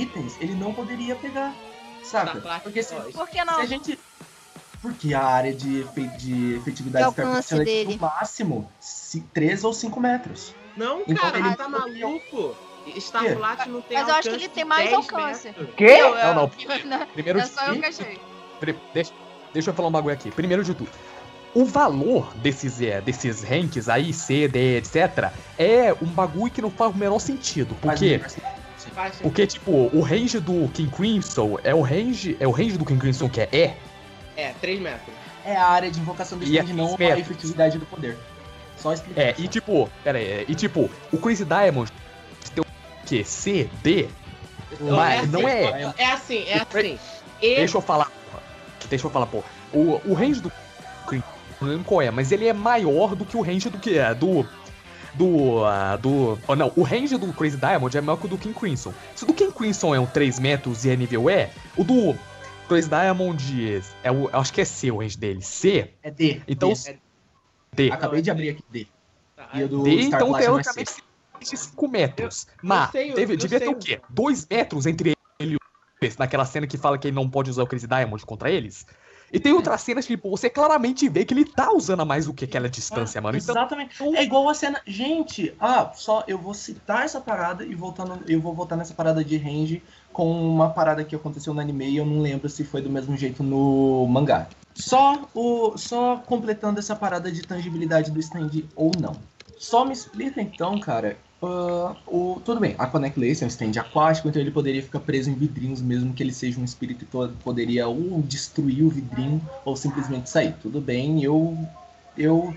[0.00, 1.54] itens, ele não poderia pegar,
[2.10, 3.58] Platinum, Porque se, Por que se não?
[3.60, 3.98] a gente...
[4.80, 7.94] Porque a área de, efe- de efetividade De do Star alcance é dele.
[7.94, 8.68] no máximo
[9.32, 10.54] 3 ou 5 metros.
[10.76, 12.56] Não, Então cara, ele- tá maluco.
[12.98, 13.34] Star Quê?
[13.36, 15.46] Platinum tem Mas eu acho que ele tem mais 10 alcance.
[15.48, 15.68] metros.
[15.76, 15.84] Quê?
[15.84, 16.50] Eu, Não, não.
[16.98, 18.20] Não, Primeiro é de só eu que tudo, achei.
[18.92, 19.12] deixa,
[19.52, 20.32] deixa eu falar um bagulho aqui.
[20.32, 20.90] Primeiro de tudo,
[21.54, 26.70] o valor desses, é, desses ranks aí, C, D, etc., é um bagulho que não
[26.70, 27.76] faz o menor sentido.
[27.80, 28.20] Porque,
[29.20, 32.98] porque tipo, o range do King Crimson é o range, é o range do King
[32.98, 33.70] Crimson que é E.
[34.36, 35.14] É, 3 metros.
[35.44, 37.20] É a área de invocação do E stand, é não a metros.
[37.20, 38.16] efetividade do poder.
[38.78, 39.20] Só explicar.
[39.20, 41.92] É, e tipo, pera aí, é, e tipo, o Crazy Diamond
[42.54, 43.24] tem o quê?
[43.24, 44.08] C, D?
[44.80, 45.92] Mas assim, não é.
[45.98, 46.98] É assim, é assim.
[47.40, 48.42] E Deixa eu falar, porra.
[48.88, 49.44] Deixa eu falar, pô.
[49.72, 50.50] O, o range do
[51.62, 53.98] Crimson, não lembro qual é, mas ele é maior do que o range do que
[53.98, 54.46] é, do
[55.14, 55.64] do.
[55.64, 56.38] ah, do.
[56.48, 58.92] oh, não, o range do Crazy Diamond é maior que o do King Crimson.
[59.14, 62.16] Se o do King Crimson é um 3 metros e é nível E, o do
[62.68, 64.30] Crazy Diamond é o.
[64.30, 65.42] eu Acho que é C o range dele.
[65.42, 65.90] C.
[66.02, 66.42] É D.
[66.48, 66.72] Então.
[66.72, 66.98] D.
[67.74, 67.90] D.
[67.90, 68.86] Acabei de abrir aqui D.
[69.36, 70.92] Tá, E o do D, então é teoricamente
[71.40, 72.46] de 5 metros.
[72.46, 74.00] Eu- eu Mas sei, teve, eu devia ter o quê?
[74.08, 75.58] 2 metros entre ele e o
[76.18, 78.86] naquela cena que fala que ele não pode usar o Crazy Diamond contra eles.
[79.32, 82.26] E tem outras cenas que tipo, você claramente vê que ele tá usando a mais
[82.26, 83.38] do que aquela distância, mano.
[83.38, 84.02] Então, Exatamente.
[84.14, 84.80] É igual a cena.
[84.86, 89.24] Gente, ah, só eu vou citar essa parada e voltando, eu vou voltar nessa parada
[89.24, 89.82] de range
[90.12, 93.16] com uma parada que aconteceu no anime e eu não lembro se foi do mesmo
[93.16, 94.46] jeito no mangá.
[94.74, 99.16] Só o só completando essa parada de tangibilidade do stand ou não.
[99.56, 101.16] Só me explica então, cara.
[101.42, 105.00] Ah, o, tudo bem, a Connect Lace é um stand aquático, então ele poderia ficar
[105.00, 109.40] preso em vidrinhos, mesmo que ele seja um espírito que poderia ou destruir o vidrinho
[109.64, 110.54] ou simplesmente sair.
[110.62, 111.58] Tudo bem, eu
[112.16, 112.56] eu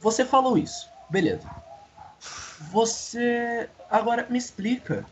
[0.00, 1.48] você falou isso, beleza.
[2.70, 5.06] Você agora me explica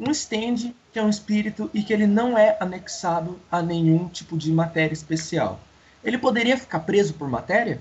[0.00, 4.36] um stand que é um espírito e que ele não é anexado a nenhum tipo
[4.36, 5.60] de matéria especial.
[6.02, 7.80] Ele poderia ficar preso por matéria?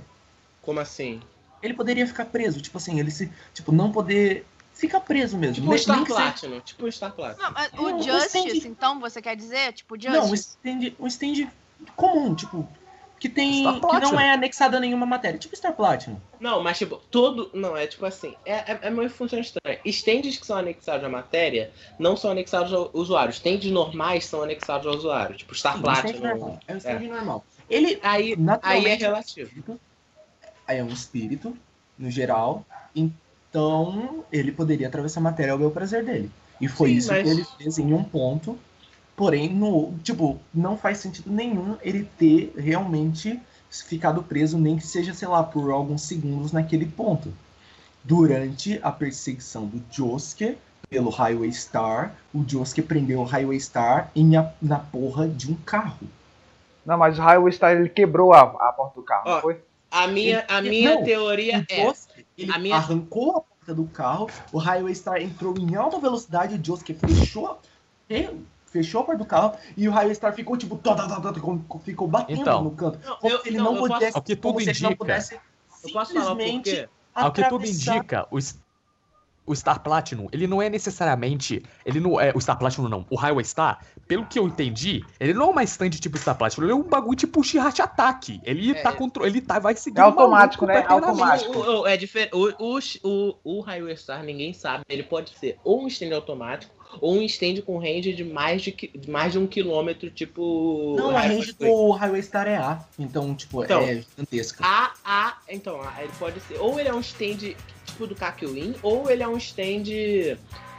[0.62, 1.22] Como assim?
[1.66, 5.56] Ele poderia ficar preso, tipo assim, ele se, tipo, não poder ficar preso mesmo.
[5.56, 6.60] Tipo o Nem- Star Platinum.
[6.62, 7.44] Tipo o Star Platinum.
[7.74, 9.74] Não, o o Justice, stand- então, você quer dizer?
[9.74, 10.58] Tipo, Não, um Justice?
[10.64, 11.48] stand, um stand
[11.96, 12.68] comum, tipo,
[13.20, 14.12] que tem que Platinum.
[14.12, 16.18] não é anexado a nenhuma matéria, tipo Star Platinum.
[16.40, 17.50] Não, mas tipo, todo.
[17.54, 18.36] Não, é tipo assim.
[18.46, 19.80] É, é, é meio função estranha.
[19.86, 23.32] Stands que são anexados à matéria não são anexados ao usuário.
[23.32, 25.36] Stands normais são anexados ao usuário.
[25.38, 26.28] Tipo Star Sim, um stand Platinum.
[26.28, 26.60] normal.
[26.68, 27.46] É um stand normal.
[27.70, 29.80] Ele Aí, aí é relativo.
[30.68, 31.56] É um espírito,
[31.98, 32.66] no geral,
[32.96, 36.32] então ele poderia atravessar a matéria ao bel prazer dele.
[36.60, 38.58] E foi Sim, isso mas- que ele fez em um ponto.
[39.16, 43.40] Porém, no, tipo, não faz sentido nenhum ele ter realmente
[43.70, 47.34] ficado preso, nem que seja, sei lá, por alguns segundos naquele ponto.
[48.04, 50.58] Durante a perseguição do Josuke
[50.90, 55.56] pelo Highway Star, o Josuke prendeu o Highway Star em a- na porra de um
[55.56, 56.08] carro.
[56.86, 59.60] Não, mas o Highway Star ele quebrou a, a porta do carro, Ó, não foi?
[59.96, 61.94] A minha, a minha não, teoria o é.
[62.38, 66.56] Ele a minha- arrancou a porta do carro, o Highway Star entrou em alta velocidade,
[66.56, 67.58] o Josuke fechou,
[68.08, 68.30] fe-
[68.66, 71.32] fechou a porta do carro e o Highway Star ficou tipo, tó, tó, tó, tó,
[71.32, 72.64] tó, ficou batendo Então.
[72.64, 73.00] no canto.
[73.22, 74.98] Como eu- se ele não, não, posso- pudesse, Ao que tudo se ele não indica.
[74.98, 75.40] pudesse Eu
[75.94, 76.90] posso falar por simplesmente quê?
[77.14, 78.38] Ao que tudo indica, o,
[79.46, 81.62] o Star Platinum, ele não é necessariamente.
[81.86, 82.32] Ele não é.
[82.36, 83.06] O Star Platinum não.
[83.10, 86.66] O Highway Star, pelo que eu entendi, ele não é uma stand tipo Star Platinum,
[86.66, 88.42] ele é um bagulho tipo Shihachi Ataque.
[88.44, 88.82] Ele É.
[88.82, 89.26] tá contro...
[89.26, 90.80] Ele tá, vai seguir É automático, né?
[90.80, 91.10] eternamente.
[91.46, 91.58] Automático.
[91.60, 92.32] O, o- é diferente.
[92.34, 94.84] O, o, o, o Highway Star, ninguém sabe.
[94.90, 98.72] Ele pode ser ou um stand automático ou um stand com range de mais de,
[98.72, 100.96] de mais de um quilômetro, tipo.
[100.98, 103.82] Não, a range do Highway Star é A, então, tipo, Então.
[103.82, 104.64] é gigantesca.
[104.66, 106.58] A, a, então, a- ele pode ser.
[106.58, 107.54] Ou ele é um stand
[107.86, 110.38] tipo do Kakyoin, ou ele é um stand.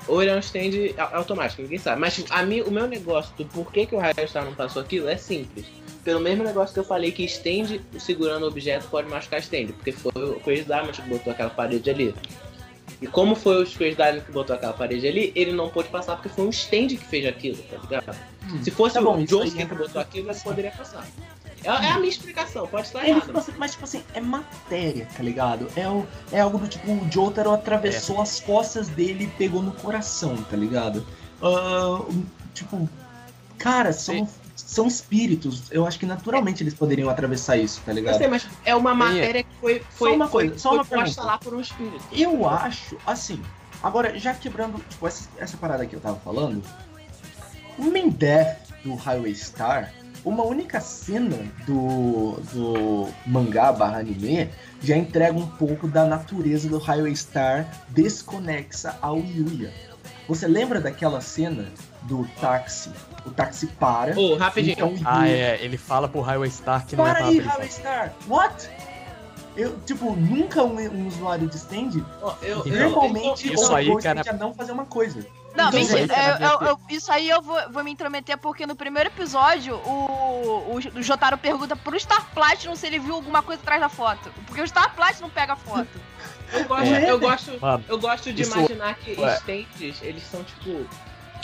[0.09, 2.01] Ou ele é um stand au- automático, ninguém sabe.
[2.01, 4.83] Mas tipo, a mim, o meu negócio do porquê que o Highway Star não passou
[4.83, 5.66] aquilo é simples.
[6.05, 9.91] Pelo mesmo negócio que eu falei que stand segurando o objeto pode machucar stand, porque
[9.91, 12.15] foi o Crazy Diamond que botou aquela parede ali.
[13.03, 16.15] E como foi o Crazy Diamond que botou aquela parede ali, ele não pôde passar
[16.15, 18.16] porque foi um stand que fez aquilo, tá ligado?
[18.62, 21.05] Se fosse Tá bom, o Josuke que botou aquilo, ele poderia passar.
[21.66, 23.26] É, é a minha explicação, pode estar Ele, errado.
[23.26, 25.68] tipo assim, mas, tipo assim, é matéria, tá ligado?
[25.76, 29.72] É, o, é algo do tipo, o Jotaro atravessou as costas dele e pegou no
[29.72, 31.06] coração, tá ligado?
[31.43, 32.01] Ah,
[32.55, 32.88] tipo,
[33.59, 35.64] cara, são, são espíritos.
[35.70, 38.18] Eu acho que naturalmente eles poderiam atravessar isso, tá Eu ligado?
[38.18, 41.02] sei, mas é uma matéria que foi, foi, uma foi, coisa, só foi uma posta
[41.02, 41.22] pergunta.
[41.22, 42.05] lá por um espírito.
[42.12, 43.43] Eu acho, assim,
[43.82, 46.62] agora já quebrando, tipo, essa, essa parada que eu tava falando,
[47.78, 49.93] o main death do Highway Star,
[50.27, 54.51] uma única cena do, do mangá barra anime
[54.82, 59.73] já entrega um pouco da natureza do Highway Star desconexa ao Yuya.
[60.27, 61.66] Você lembra daquela cena
[62.03, 62.90] do táxi?
[63.24, 64.19] O táxi para.
[64.19, 64.73] Ô, rapidinho.
[64.73, 65.62] então Ah, é.
[65.62, 67.39] Ele fala pro Highway Star que não é para pra aí.
[67.39, 68.12] Highway Star!
[68.28, 68.69] What?
[69.57, 73.89] Eu, tipo, nunca um, um usuário de stand Ó, eu, eu- normalmente isso obrigou aí,
[73.91, 75.27] o stand cara- a não fazer uma coisa.
[75.55, 75.83] Não, Então, mentira.
[75.83, 78.77] isso aí, cara, eu- eu- eu- isso aí eu vou, vou me intrometer porque no
[78.77, 83.62] primeiro episódio o, o, o Jotaro pergunta pro Star Platinum se ele viu alguma coisa
[83.62, 84.31] atrás da foto.
[84.47, 85.89] Porque o Star Platinum pega a foto.
[86.53, 87.11] eu gosto, É.
[87.11, 87.51] eu gosto,
[87.89, 89.35] eu gosto de isso- imaginar que Ué.
[89.37, 90.87] stands, eles são tipo.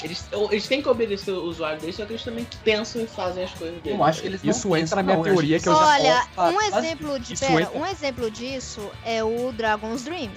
[0.02, 3.44] Eles, eles têm que obedecer o usuário deles, só que eles também pensam e fazem
[3.44, 3.98] as coisas deles.
[3.98, 5.86] Eu acho que eles não Isso entra pensam, na minha não, teoria que eu já
[5.86, 7.36] Olha, posso- um exemplo de.
[7.36, 10.30] Pera, entra- um exemplo disso é o Dragon's Dream.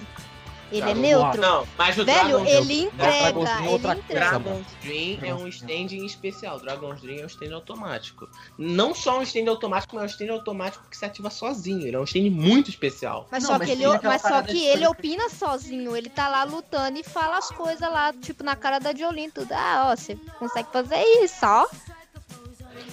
[0.70, 1.40] Ele Dragon é neutro.
[1.40, 4.30] Não, mas o Velho, Dragon's ele Dragon's entrega, Dream é ele outra entrega.
[4.30, 4.40] coisa.
[4.40, 6.58] Dragon's Dream é um stand especial.
[6.58, 8.28] Dragon's Dream é um stand automático.
[8.58, 11.86] Não só um stand automático, mas é um stand automático que se ativa sozinho.
[11.86, 13.28] Ele é um stand muito especial.
[13.30, 15.96] Mas Não, só mas que, ele, mas só que ele opina sozinho.
[15.96, 19.52] Ele tá lá lutando e fala as coisas lá, tipo, na cara da Jolene, tudo.
[19.52, 21.66] Ah, ó, você consegue fazer isso, ó.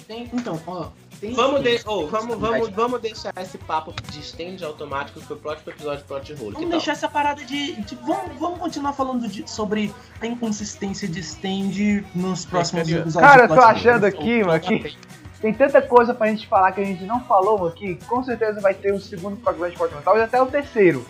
[0.08, 0.90] Então, ó.
[1.24, 1.82] Tem Vamos, tem- de...
[1.86, 6.32] oh, vamos, vamos, vamos deixar esse papo de stand automático pro próximo episódio de Plot
[6.34, 6.52] Hole.
[6.52, 7.72] Vamos deixar essa parada de.
[7.80, 9.90] de- vamos, vamos continuar falando de- sobre
[10.20, 13.14] a inconsistência de stand nos próximos episódios.
[13.14, 14.94] Cara, eu tô achando aqui, mano, que
[15.40, 17.98] tem tanta coisa pra gente falar que a gente não falou aqui.
[18.06, 21.06] Com certeza vai ter um segundo programa de Porta talvez até o terceiro.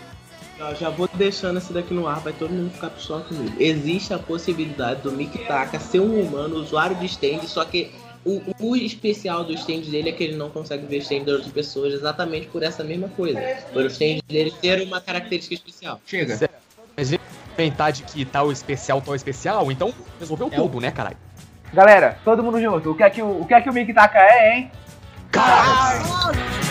[0.57, 3.53] Eu já vou deixando esse daqui no ar, vai todo mundo ficar pistola comigo.
[3.59, 7.91] Existe a possibilidade do Mick Taka ser um humano, usuário de stand, só que
[8.25, 11.51] o, o especial do stand dele é que ele não consegue ver stand de outras
[11.51, 13.39] pessoas exatamente por essa mesma coisa.
[13.71, 16.01] Por o stand dele ter uma característica especial.
[16.05, 16.49] Chega.
[16.97, 17.11] Mas
[17.57, 21.17] inventar de que tal especial, tal especial, então resolveu É o- tudo, né, caralho?
[21.73, 22.91] Galera, todo mundo junto.
[22.91, 24.71] O que é que o, o, que é que o Mick Taka é, hein?
[25.37, 26.64] A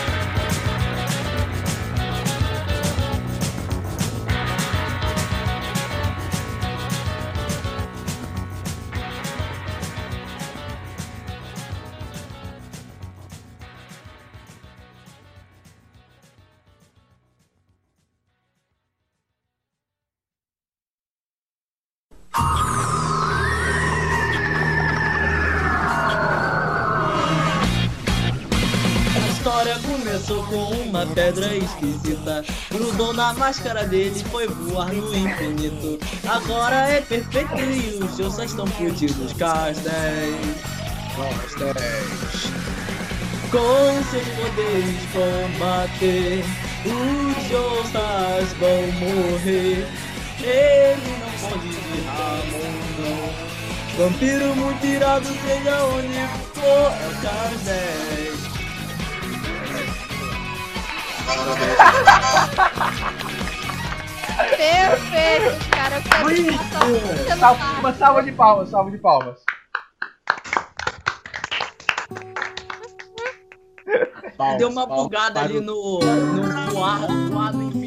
[33.25, 35.97] Na máscara dele, foi voar no infinito.
[36.27, 39.33] Agora é perfeito e os seus só estão fudidos.
[39.33, 40.61] Castéis.
[41.15, 42.51] Castéis.
[43.49, 46.45] Com seus poderes combater,
[46.85, 49.87] os Joestas vão morrer.
[50.43, 53.33] Ele não pode virar mundo.
[53.97, 58.54] Vampiro muito irado, seja onde for, é o 10.
[64.57, 65.95] Perfeito, cara.
[65.97, 67.37] Eu quero um celular.
[67.37, 69.37] Salva- Uma salva de palmas, salva de palmas.
[74.57, 76.99] Deu uma bugada ali no, no voar,
[77.31, 77.84] voar no infinito.